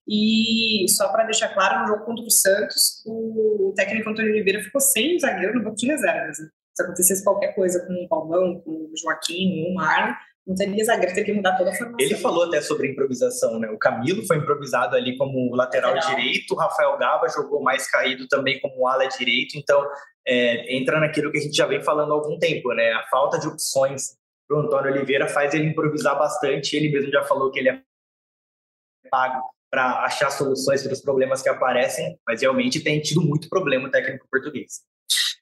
E 0.07 0.85
só 0.89 1.09
para 1.11 1.25
deixar 1.25 1.49
claro, 1.49 1.81
no 1.81 1.87
jogo 1.87 2.05
contra 2.05 2.25
o 2.25 2.31
Santos, 2.31 3.03
o 3.05 3.73
técnico 3.75 4.09
Antônio 4.09 4.31
Oliveira 4.31 4.61
ficou 4.61 4.81
sem 4.81 5.19
zagueiro 5.19 5.55
no 5.55 5.63
banco 5.63 5.75
de 5.75 5.87
reservas. 5.87 6.39
Né? 6.39 6.47
Se 6.75 6.83
acontecesse 6.83 7.23
qualquer 7.23 7.53
coisa 7.53 7.85
com 7.85 7.93
o 7.93 8.07
Paulão, 8.07 8.61
com 8.61 8.71
o 8.71 8.91
Joaquim, 8.97 9.63
com 9.63 9.71
o 9.71 9.73
Marlon, 9.75 10.13
não 10.47 10.55
teria 10.55 10.83
zagueiro, 10.83 11.13
teria 11.13 11.25
que 11.25 11.33
mudar 11.33 11.55
toda 11.55 11.69
a 11.69 11.73
formação. 11.73 11.97
Ele 11.99 12.15
falou 12.15 12.45
até 12.45 12.61
sobre 12.61 12.89
improvisação, 12.89 13.59
né? 13.59 13.69
O 13.69 13.77
Camilo 13.77 14.25
foi 14.25 14.37
improvisado 14.37 14.95
ali 14.95 15.15
como 15.17 15.55
lateral, 15.55 15.93
lateral. 15.93 16.15
direito, 16.15 16.53
o 16.53 16.57
Rafael 16.57 16.97
Gava 16.97 17.27
jogou 17.29 17.61
mais 17.61 17.89
caído 17.89 18.27
também 18.27 18.59
como 18.59 18.87
ala 18.87 19.05
direito, 19.07 19.57
então 19.57 19.87
é, 20.27 20.75
entra 20.75 20.99
naquilo 20.99 21.31
que 21.31 21.37
a 21.37 21.41
gente 21.41 21.55
já 21.55 21.67
vem 21.67 21.81
falando 21.83 22.11
há 22.11 22.15
algum 22.15 22.39
tempo, 22.39 22.73
né? 22.73 22.91
A 22.93 23.03
falta 23.09 23.39
de 23.39 23.47
opções 23.47 24.15
para 24.47 24.57
o 24.57 24.61
Antônio 24.61 24.91
Oliveira 24.91 25.27
faz 25.27 25.53
ele 25.53 25.67
improvisar 25.67 26.17
bastante, 26.17 26.75
ele 26.75 26.89
mesmo 26.89 27.11
já 27.11 27.23
falou 27.23 27.51
que 27.51 27.59
ele 27.59 27.69
é 27.69 27.81
pago 29.11 29.43
para 29.69 30.03
achar 30.03 30.29
soluções 30.31 30.83
para 30.83 30.93
os 30.93 31.01
problemas 31.01 31.41
que 31.41 31.49
aparecem, 31.49 32.17
mas 32.27 32.41
realmente 32.41 32.79
tem 32.79 32.99
tido 32.99 33.21
muito 33.21 33.47
problema 33.47 33.87
o 33.87 33.91
técnico 33.91 34.27
português. 34.29 34.81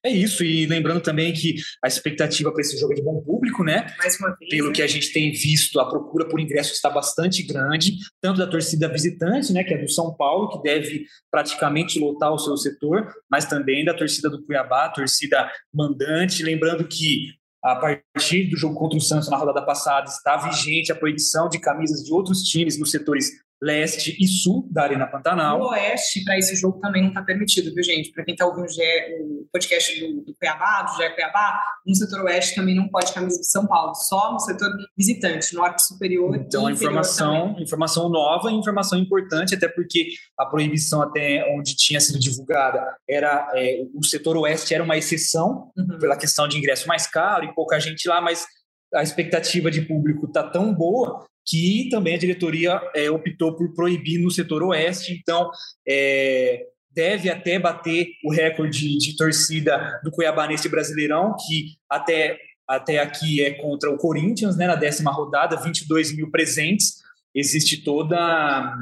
É 0.03 0.09
isso, 0.09 0.45
e 0.45 0.65
lembrando 0.65 1.01
também 1.01 1.33
que 1.33 1.55
a 1.83 1.87
expectativa 1.87 2.51
para 2.53 2.61
esse 2.61 2.77
jogo 2.77 2.93
é 2.93 2.95
de 2.95 3.01
bom 3.01 3.21
público, 3.21 3.65
né? 3.65 3.93
Mais 3.97 4.17
uma 4.17 4.33
vez. 4.37 4.49
Pelo 4.49 4.67
né? 4.69 4.73
que 4.73 4.81
a 4.81 4.87
gente 4.87 5.11
tem 5.11 5.31
visto, 5.31 5.77
a 5.77 5.89
procura 5.89 6.25
por 6.25 6.39
ingressos 6.39 6.75
está 6.75 6.89
bastante 6.89 7.43
grande, 7.43 7.97
tanto 8.21 8.37
da 8.37 8.47
torcida 8.47 8.87
visitante, 8.87 9.51
né, 9.51 9.61
que 9.61 9.73
é 9.73 9.77
do 9.77 9.89
São 9.89 10.15
Paulo, 10.15 10.49
que 10.49 10.61
deve 10.61 11.05
praticamente 11.29 11.99
lotar 11.99 12.31
o 12.31 12.39
seu 12.39 12.55
setor, 12.55 13.13
mas 13.29 13.45
também 13.45 13.83
da 13.83 13.93
torcida 13.93 14.29
do 14.29 14.41
Cuiabá, 14.45 14.87
torcida 14.87 15.51
mandante. 15.73 16.43
Lembrando 16.43 16.87
que 16.87 17.33
a 17.61 17.75
partir 17.75 18.49
do 18.49 18.55
jogo 18.55 18.75
contra 18.75 18.97
o 18.97 19.01
Santos 19.01 19.29
na 19.29 19.35
rodada 19.35 19.65
passada 19.65 20.09
está 20.09 20.37
vigente 20.37 20.93
a 20.93 20.95
proibição 20.95 21.49
de 21.49 21.59
camisas 21.59 22.05
de 22.05 22.13
outros 22.13 22.43
times 22.43 22.79
nos 22.79 22.89
setores 22.89 23.31
leste 23.61 24.15
e 24.19 24.27
sul 24.27 24.67
da 24.71 24.83
Arena 24.83 25.05
Pantanal. 25.05 25.59
O 25.59 25.69
oeste, 25.69 26.23
para 26.23 26.37
esse 26.37 26.55
jogo, 26.55 26.79
também 26.79 27.01
não 27.01 27.09
está 27.09 27.21
permitido, 27.21 27.73
viu, 27.73 27.83
gente? 27.83 28.11
Para 28.11 28.23
quem 28.23 28.33
está 28.33 28.45
ouvindo 28.45 28.65
o, 28.65 29.47
podcast 29.51 29.99
do, 29.99 30.21
do 30.21 30.35
Cuiabá, 30.35 30.83
do 30.83 30.97
Gé 30.97 31.09
Cuiabá, 31.09 31.59
no 31.85 31.95
setor 31.95 32.21
oeste 32.25 32.55
também 32.55 32.75
não 32.75 32.87
pode 32.87 33.11
camisa 33.13 33.39
de 33.39 33.47
São 33.47 33.67
Paulo, 33.67 33.93
só 33.95 34.31
no 34.31 34.39
setor 34.39 34.69
visitante, 34.97 35.53
norte 35.53 35.85
superior. 35.85 36.35
Então, 36.35 36.69
informação, 36.69 37.55
informação 37.59 38.09
nova, 38.09 38.51
informação 38.51 38.97
importante, 38.97 39.55
até 39.55 39.67
porque 39.67 40.09
a 40.37 40.45
proibição 40.45 41.01
até 41.01 41.45
onde 41.55 41.75
tinha 41.75 41.99
sido 41.99 42.19
divulgada 42.19 42.95
era 43.09 43.51
é, 43.55 43.83
o 43.93 44.05
setor 44.05 44.37
oeste 44.37 44.73
era 44.73 44.83
uma 44.83 44.97
exceção 44.97 45.71
uhum. 45.75 45.97
pela 45.99 46.15
questão 46.15 46.47
de 46.47 46.57
ingresso 46.57 46.87
mais 46.87 47.07
caro 47.07 47.43
e 47.45 47.53
pouca 47.53 47.79
gente 47.79 48.07
lá, 48.07 48.21
mas 48.21 48.45
a 48.93 49.03
expectativa 49.03 49.69
de 49.69 49.81
público 49.81 50.25
está 50.25 50.43
tão 50.43 50.73
boa 50.73 51.27
que 51.49 51.89
também 51.89 52.15
a 52.15 52.19
diretoria 52.19 52.79
é, 52.95 53.09
optou 53.09 53.55
por 53.55 53.73
proibir 53.73 54.19
no 54.19 54.29
setor 54.29 54.61
oeste, 54.63 55.13
então 55.13 55.49
é, 55.87 56.65
deve 56.91 57.29
até 57.29 57.57
bater 57.57 58.09
o 58.23 58.31
recorde 58.31 58.97
de 58.97 59.15
torcida 59.15 59.99
do 60.03 60.11
Cuiabá 60.11 60.47
nesse 60.47 60.69
Brasileirão, 60.69 61.35
que 61.35 61.77
até, 61.89 62.37
até 62.67 62.99
aqui 62.99 63.41
é 63.41 63.51
contra 63.51 63.89
o 63.89 63.97
Corinthians, 63.97 64.55
né, 64.57 64.67
na 64.67 64.75
décima 64.75 65.11
rodada, 65.11 65.55
22 65.55 66.15
mil 66.15 66.29
presentes, 66.29 66.99
existe 67.33 67.83
toda, 67.83 68.75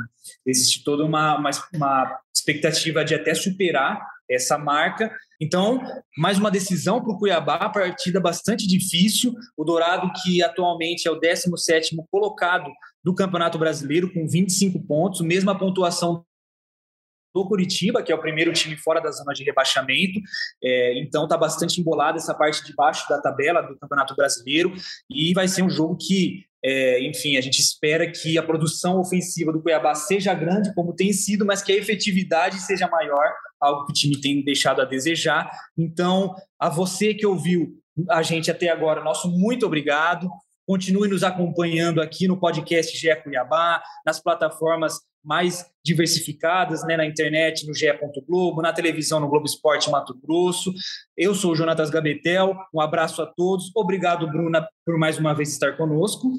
existe 0.46 0.84
toda 0.84 1.06
uma, 1.06 1.38
uma, 1.38 1.50
uma 1.74 2.20
expectativa 2.36 3.06
de 3.06 3.16
até 3.16 3.34
superar 3.34 4.06
essa 4.30 4.58
marca. 4.58 5.12
Então, 5.40 5.80
mais 6.18 6.40
uma 6.40 6.50
decisão 6.50 7.02
para 7.02 7.14
o 7.14 7.18
Cuiabá, 7.18 7.70
partida 7.70 8.20
bastante 8.20 8.68
difícil. 8.68 9.36
O 9.56 9.64
Dourado, 9.64 10.12
que 10.24 10.42
atualmente 10.42 11.08
é 11.08 11.12
o 11.12 11.20
17 11.20 11.96
colocado 12.10 12.72
do 13.04 13.14
Campeonato 13.14 13.60
Brasileiro, 13.60 14.12
com 14.12 14.28
25 14.28 14.80
pontos, 14.86 15.22
mesma 15.22 15.58
pontuação 15.58 16.26
do 17.34 17.48
Curitiba, 17.48 18.02
que 18.02 18.12
é 18.12 18.16
o 18.16 18.22
primeiro 18.22 18.52
time 18.54 18.76
fora 18.76 19.00
da 19.00 19.12
zona 19.12 19.34
de 19.34 19.44
rebaixamento. 19.44 20.20
É, 20.64 21.00
então 21.00 21.24
está 21.24 21.38
bastante 21.38 21.80
embolada 21.80 22.18
essa 22.18 22.34
parte 22.34 22.64
de 22.66 22.74
baixo 22.74 23.08
da 23.10 23.22
tabela 23.22 23.62
do 23.62 23.78
Campeonato 23.78 24.16
Brasileiro 24.16 24.74
e 25.10 25.34
vai 25.34 25.48
ser 25.48 25.62
um 25.62 25.70
jogo 25.70 25.98
que, 25.98 26.46
é, 26.64 27.02
enfim, 27.04 27.38
a 27.38 27.42
gente 27.42 27.60
espera 27.60 28.10
que 28.10 28.38
a 28.38 28.44
produção 28.44 29.00
ofensiva 29.00 29.52
do 29.52 29.62
Cuiabá 29.62 29.94
seja 29.96 30.34
grande, 30.34 30.74
como 30.74 30.96
tem 30.96 31.14
sido, 31.14 31.46
mas 31.46 31.62
que 31.62 31.72
a 31.72 31.78
efetividade 31.78 32.60
seja 32.62 32.88
maior 32.88 33.32
algo 33.60 33.86
que 33.86 33.92
o 33.92 33.96
time 33.96 34.20
tem 34.20 34.44
deixado 34.44 34.82
a 34.82 34.86
desejar. 34.86 35.50
Então, 35.78 36.36
a 36.60 36.70
você 36.70 37.14
que 37.14 37.26
ouviu 37.26 37.80
a 38.10 38.22
gente 38.22 38.52
até 38.52 38.70
agora, 38.70 39.04
nosso 39.04 39.30
muito 39.30 39.66
obrigado. 39.66 40.30
Continue 40.68 41.08
nos 41.08 41.24
acompanhando 41.24 42.02
aqui 42.02 42.28
no 42.28 42.38
podcast 42.38 42.96
GE 42.96 43.16
Cuiabá, 43.24 43.82
nas 44.06 44.22
plataformas 44.22 45.00
mais 45.28 45.66
diversificadas, 45.84 46.86
né, 46.86 46.96
na 46.96 47.06
internet, 47.06 47.68
no 47.68 47.74
GE. 47.74 47.88
Globo, 48.26 48.62
na 48.62 48.72
televisão, 48.72 49.20
no 49.20 49.28
Globo 49.28 49.46
Esporte 49.46 49.90
Mato 49.92 50.18
Grosso. 50.18 50.74
Eu 51.18 51.36
sou 51.36 51.52
o 51.52 51.56
Jonatas 51.56 51.90
Gabetel, 51.90 52.56
um 52.74 52.80
abraço 52.80 53.22
a 53.22 53.26
todos. 53.26 53.70
Obrigado, 53.76 54.26
Bruna, 54.26 54.66
por 54.86 54.98
mais 54.98 55.18
uma 55.18 55.34
vez 55.34 55.52
estar 55.52 55.76
conosco. 55.76 56.32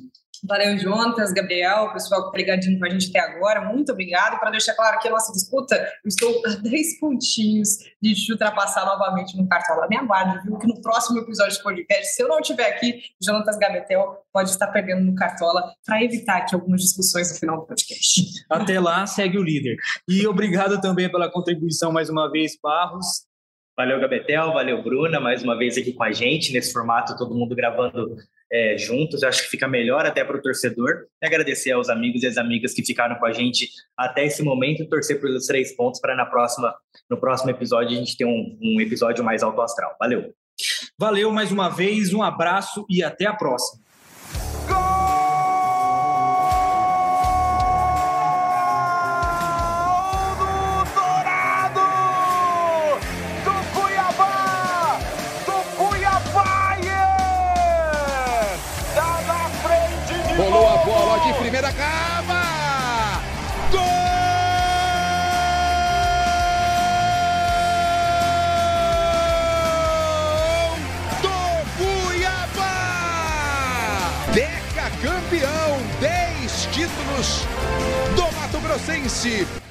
Valeu, 0.47 0.79
Jonas, 0.79 1.33
Gabriel, 1.33 1.93
pessoal 1.93 2.23
que 2.23 2.29
está 2.29 2.39
ligadinho 2.39 2.79
com 2.79 2.87
a 2.87 2.91
gente 2.91 3.09
até 3.09 3.19
agora, 3.21 3.61
muito 3.73 3.93
obrigado. 3.93 4.39
Para 4.39 4.51
deixar 4.51 4.75
claro 4.75 4.99
que 5.01 5.09
a 5.09 5.11
nossa 5.11 5.33
disputa, 5.33 5.75
eu 5.77 6.09
estou 6.09 6.43
a 6.47 6.51
10 6.63 7.01
pontinhos 7.01 7.79
de 8.01 8.15
te 8.15 8.33
ultrapassar 8.33 8.85
novamente 8.85 9.37
no 9.37 9.49
Cartola. 9.49 9.87
Me 9.89 9.97
aguarde, 9.97 10.45
viu? 10.45 10.59
Que 10.59 10.67
no 10.67 10.81
próximo 10.81 11.19
episódio 11.21 11.57
do 11.57 11.63
podcast, 11.63 12.15
se 12.15 12.23
eu 12.23 12.29
não 12.29 12.41
estiver 12.41 12.69
aqui, 12.69 13.03
Jonatas 13.23 13.59
Gabetel 13.59 14.25
pode 14.33 14.51
estar 14.51 14.69
perdendo 14.69 15.03
no 15.03 15.15
Cartola 15.15 15.73
para 15.85 16.03
evitar 16.03 16.39
aqui 16.39 16.55
algumas 16.55 16.83
discussões 16.83 17.33
no 17.33 17.39
final 17.39 17.61
do 17.61 17.67
podcast. 17.67 18.45
Até 18.51 18.79
lá, 18.79 19.07
segue 19.07 19.39
o 19.39 19.43
líder. 19.43 19.77
E 20.09 20.27
obrigado 20.27 20.81
também 20.81 21.11
pela 21.11 21.31
contribuição 21.31 21.91
mais 21.91 22.09
uma 22.09 22.31
vez, 22.31 22.57
Barros. 22.63 23.27
Valeu, 23.77 24.01
Gabetel, 24.01 24.53
valeu, 24.53 24.83
Bruna, 24.83 25.21
mais 25.21 25.43
uma 25.45 25.57
vez 25.57 25.79
aqui 25.79 25.93
com 25.93 26.03
a 26.03 26.11
gente, 26.11 26.53
nesse 26.53 26.73
formato, 26.73 27.17
todo 27.17 27.33
mundo 27.33 27.55
gravando 27.55 28.17
é, 28.51 28.77
juntos, 28.79 29.23
acho 29.23 29.43
que 29.43 29.51
fica 29.51 29.69
melhor 29.69 30.07
até 30.07 30.25
para 30.25 30.37
o 30.37 30.43
torcedor. 30.43 31.07
E 31.23 31.27
agradecer 31.27 31.73
aos 31.73 31.89
amigos 31.89 32.23
e 32.23 32.27
às 32.27 32.37
amigas 32.37 32.73
que 32.73 32.85
ficaram 32.85 33.17
com 33.17 33.27
a 33.27 33.33
gente 33.33 33.69
até 33.97 34.25
esse 34.25 34.43
momento 34.43 34.89
torcer 34.89 35.21
pelos 35.21 35.47
três 35.47 35.75
pontos 35.77 36.01
para 36.01 36.17
na 36.17 36.27
próxima, 36.27 36.75
no 37.11 37.19
próximo 37.19 37.51
episódio 37.51 37.97
a 37.97 38.01
gente 38.01 38.17
ter 38.17 38.25
um, 38.25 38.59
um 38.63 38.81
episódio 38.81 39.23
mais 39.25 39.43
alto 39.43 39.61
astral. 39.61 39.95
Valeu! 39.99 40.33
Valeu 40.99 41.31
mais 41.31 41.53
uma 41.53 41.69
vez, 41.69 42.13
um 42.13 42.23
abraço 42.23 42.85
e 42.91 43.03
até 43.03 43.27
a 43.27 43.33
próxima. 43.33 43.88
Grossense. 78.69 79.68